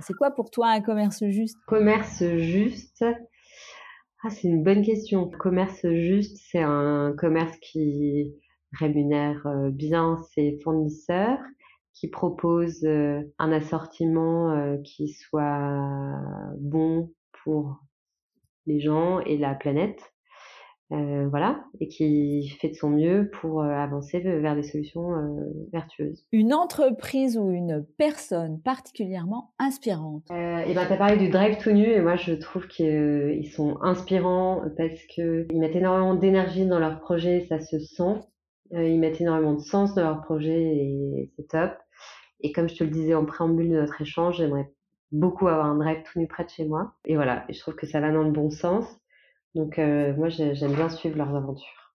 c'est 0.00 0.14
quoi 0.14 0.32
pour 0.32 0.50
toi 0.50 0.70
un 0.70 0.80
commerce 0.80 1.24
juste? 1.28 1.56
Commerce 1.68 2.24
juste, 2.38 3.04
ah, 4.24 4.30
c'est 4.30 4.48
une 4.48 4.64
bonne 4.64 4.82
question. 4.82 5.30
Commerce 5.30 5.88
juste, 5.88 6.36
c'est 6.50 6.60
un 6.60 7.14
commerce 7.16 7.56
qui 7.58 8.34
rémunère 8.72 9.46
euh, 9.46 9.70
bien 9.70 10.16
ses 10.34 10.58
fournisseurs, 10.64 11.38
qui 11.94 12.08
propose 12.08 12.82
euh, 12.82 13.22
un 13.38 13.52
assortiment 13.52 14.50
euh, 14.50 14.78
qui 14.78 15.10
soit 15.10 16.20
bon 16.58 17.12
pour 17.44 17.76
les 18.66 18.80
gens 18.80 19.20
et 19.20 19.38
la 19.38 19.54
planète. 19.54 20.12
Euh, 20.90 21.28
voilà, 21.28 21.64
et 21.80 21.88
qui 21.88 22.48
fait 22.60 22.70
de 22.70 22.74
son 22.74 22.88
mieux 22.88 23.30
pour 23.42 23.60
euh, 23.60 23.68
avancer 23.68 24.20
vers 24.20 24.54
des 24.54 24.62
solutions 24.62 25.12
euh, 25.12 25.44
vertueuses. 25.70 26.24
Une 26.32 26.54
entreprise 26.54 27.36
ou 27.36 27.50
une 27.50 27.84
personne 27.98 28.62
particulièrement 28.62 29.52
inspirante 29.58 30.24
Et 30.30 30.72
ben, 30.72 30.86
tu 30.86 30.92
as 30.94 30.96
parlé 30.96 31.18
du 31.18 31.28
drive 31.28 31.58
tout 31.58 31.72
nu, 31.72 31.84
et 31.84 32.00
moi 32.00 32.16
je 32.16 32.32
trouve 32.32 32.66
qu'ils 32.68 33.50
sont 33.54 33.76
inspirants 33.82 34.62
parce 34.78 35.04
qu'ils 35.10 35.46
mettent 35.60 35.76
énormément 35.76 36.14
d'énergie 36.14 36.64
dans 36.64 36.78
leur 36.78 37.00
projet, 37.00 37.44
ça 37.50 37.60
se 37.60 37.78
sent. 37.78 38.22
ils 38.72 38.98
mettent 38.98 39.20
énormément 39.20 39.52
de 39.52 39.60
sens 39.60 39.94
dans 39.94 40.04
leur 40.04 40.22
projet 40.22 40.58
et 40.58 41.30
c'est 41.36 41.48
top. 41.48 41.72
Et 42.40 42.52
comme 42.52 42.66
je 42.66 42.76
te 42.76 42.84
le 42.84 42.90
disais 42.90 43.14
en 43.14 43.26
préambule 43.26 43.68
de 43.68 43.76
notre 43.76 44.00
échange, 44.00 44.38
j'aimerais 44.38 44.72
beaucoup 45.12 45.48
avoir 45.48 45.66
un 45.66 45.76
drive 45.76 46.02
tout 46.04 46.18
nu 46.18 46.26
près 46.26 46.44
de 46.44 46.50
chez 46.50 46.64
moi. 46.64 46.94
Et 47.04 47.16
voilà, 47.16 47.44
je 47.50 47.60
trouve 47.60 47.74
que 47.74 47.86
ça 47.86 48.00
va 48.00 48.10
dans 48.10 48.22
le 48.22 48.30
bon 48.30 48.48
sens. 48.48 48.86
Donc, 49.58 49.80
euh, 49.80 50.14
moi, 50.14 50.28
j'aime 50.28 50.74
bien 50.74 50.88
suivre 50.88 51.18
leurs 51.18 51.34
aventures. 51.34 51.92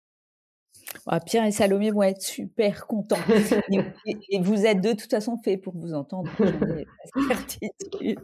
Ah, 1.07 1.21
Pierre 1.21 1.45
et 1.45 1.53
Salomé 1.53 1.93
vont 1.93 2.03
être 2.03 2.21
super 2.21 2.89
contents. 2.89 3.15
et, 4.31 4.41
vous 4.41 4.67
êtes 4.67 4.81
de 4.81 4.91
toute 4.95 5.11
façon 5.11 5.37
faits 5.37 5.63
pour 5.63 5.73
vous 5.77 5.95
entendre, 5.95 6.29
certitude. 7.29 8.19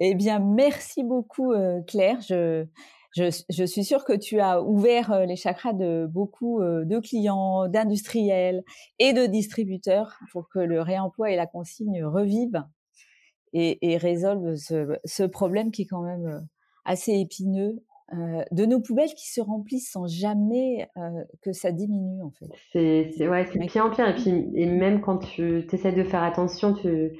eh 0.00 0.14
bien, 0.16 0.40
merci 0.40 1.04
beaucoup, 1.04 1.52
euh, 1.52 1.82
Claire. 1.82 2.18
Je, 2.20 2.66
je, 3.16 3.64
suis 3.64 3.84
sûre 3.84 4.04
que 4.04 4.12
tu 4.12 4.40
as 4.40 4.60
ouvert 4.60 5.12
euh, 5.12 5.24
les 5.24 5.36
chakras 5.36 5.72
de 5.72 6.08
beaucoup 6.10 6.60
de 6.60 6.98
clients, 6.98 7.68
d'industriels 7.68 8.64
et 8.98 9.12
de 9.12 9.26
distributeurs 9.26 10.18
pour 10.32 10.48
que 10.48 10.58
le 10.58 10.82
réemploi 10.82 11.30
et 11.30 11.36
la 11.36 11.46
consigne 11.46 12.04
revivent 12.04 12.64
et, 13.52 13.92
et 13.92 13.96
résolvent 13.98 14.56
ce, 14.56 14.98
ce, 15.04 15.22
problème 15.22 15.70
qui 15.70 15.82
est 15.82 15.86
quand 15.86 16.02
même 16.02 16.44
assez 16.84 17.12
épineux 17.12 17.84
euh, 18.12 18.42
de 18.50 18.64
nos 18.66 18.80
poubelles 18.80 19.14
qui 19.14 19.30
se 19.30 19.40
remplissent 19.40 19.90
sans 19.92 20.06
jamais 20.06 20.88
euh, 20.96 21.24
que 21.42 21.52
ça 21.52 21.70
diminue 21.70 22.22
en 22.22 22.30
fait. 22.30 22.48
C'est 22.72 23.28
ouais, 23.28 23.46
c'est 23.46 23.58
pire 23.60 23.86
en 23.86 23.90
pire 23.90 24.08
et 24.08 24.14
puis 24.14 24.30
et 24.54 24.66
même 24.66 25.00
quand 25.00 25.18
tu 25.18 25.64
essaies 25.72 25.92
de 25.92 26.04
faire 26.04 26.22
attention, 26.22 26.74
tu 26.74 27.18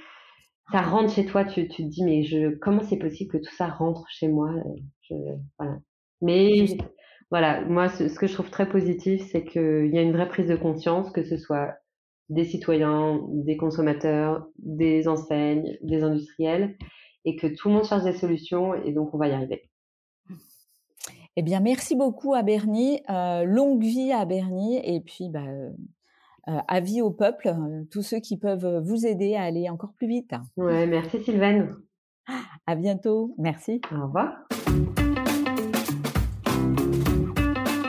ça 0.72 0.82
rentre 0.82 1.12
chez 1.12 1.26
toi, 1.26 1.45
tu, 1.45 1.68
tu 1.68 1.84
te 1.84 1.88
dis 1.88 2.05
mais 2.05 2.22
je 2.22 2.57
comment 2.57 2.82
c'est 2.82 2.99
possible 2.99 3.30
que 3.30 3.38
tout 3.38 3.55
ça 3.55 3.68
rentre 3.68 4.05
chez 4.09 4.28
moi 4.28 4.51
je, 5.03 5.14
voilà. 5.59 5.78
Mais 6.22 6.66
voilà, 7.30 7.64
moi 7.64 7.88
ce, 7.88 8.09
ce, 8.09 8.18
que 8.18 8.26
je 8.26 8.34
trouve 8.34 8.51
très 8.51 8.68
positif, 8.68 9.22
c'est 9.30 9.45
qu'il 9.45 9.91
y 9.93 9.99
a 9.99 10.03
une 10.03 10.12
vraie 10.12 10.28
prise 10.28 10.49
de 10.49 10.57
conscience, 10.57 11.11
que 11.12 11.22
ce 11.22 11.36
soit 11.36 11.74
des 12.30 12.45
citoyens, 12.45 13.20
des 13.28 13.57
consommateurs, 13.57 14.47
des 14.59 15.09
enseignes, 15.09 15.76
des 15.82 16.03
industriels, 16.03 16.76
et 17.24 17.36
que 17.36 17.47
tout 17.47 17.68
le 17.68 17.74
monde 17.74 17.84
cherche 17.84 18.05
des 18.05 18.12
solutions 18.12 18.74
et 18.74 18.93
donc 18.93 19.14
on 19.14 19.18
va 19.18 19.28
y 19.28 19.32
arriver. 19.32 19.70
Eh 21.37 21.43
bien, 21.43 21.61
merci 21.61 21.95
beaucoup 21.95 22.35
à 22.35 22.43
Bernie. 22.43 23.01
Euh, 23.09 23.45
longue 23.45 23.83
vie 23.83 24.12
à 24.12 24.24
Bernie. 24.24 24.81
Et 24.85 25.01
puis, 25.01 25.28
bah, 25.28 25.41
euh, 25.47 25.70
euh, 26.49 26.59
avis 26.68 27.03
au 27.03 27.11
peuple, 27.11 27.55
tous 27.91 28.03
ceux 28.03 28.18
qui 28.18 28.37
peuvent 28.37 28.83
vous 28.85 29.07
aider 29.07 29.37
à 29.37 29.43
aller 29.43 29.68
encore 29.68 29.93
plus 29.93 30.09
vite. 30.09 30.33
Ouais, 30.57 30.87
merci 30.87 31.22
Sylvaine. 31.22 31.76
À 32.66 32.74
bientôt. 32.74 33.35
Merci. 33.39 33.81
Au 33.93 34.07
revoir. 34.07 34.45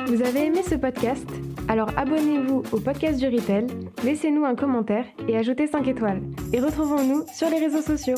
Vous 0.07 0.21
avez 0.23 0.45
aimé 0.47 0.61
ce 0.61 0.75
podcast? 0.75 1.27
Alors 1.67 1.89
abonnez-vous 1.97 2.63
au 2.73 2.79
podcast 2.81 3.17
du 3.17 3.27
Retail, 3.27 3.67
laissez-nous 4.03 4.43
un 4.43 4.55
commentaire 4.55 5.05
et 5.29 5.37
ajoutez 5.37 5.67
5 5.67 5.87
étoiles. 5.87 6.21
Et 6.51 6.59
retrouvons-nous 6.59 7.23
sur 7.33 7.49
les 7.49 7.59
réseaux 7.59 7.81
sociaux. 7.81 8.17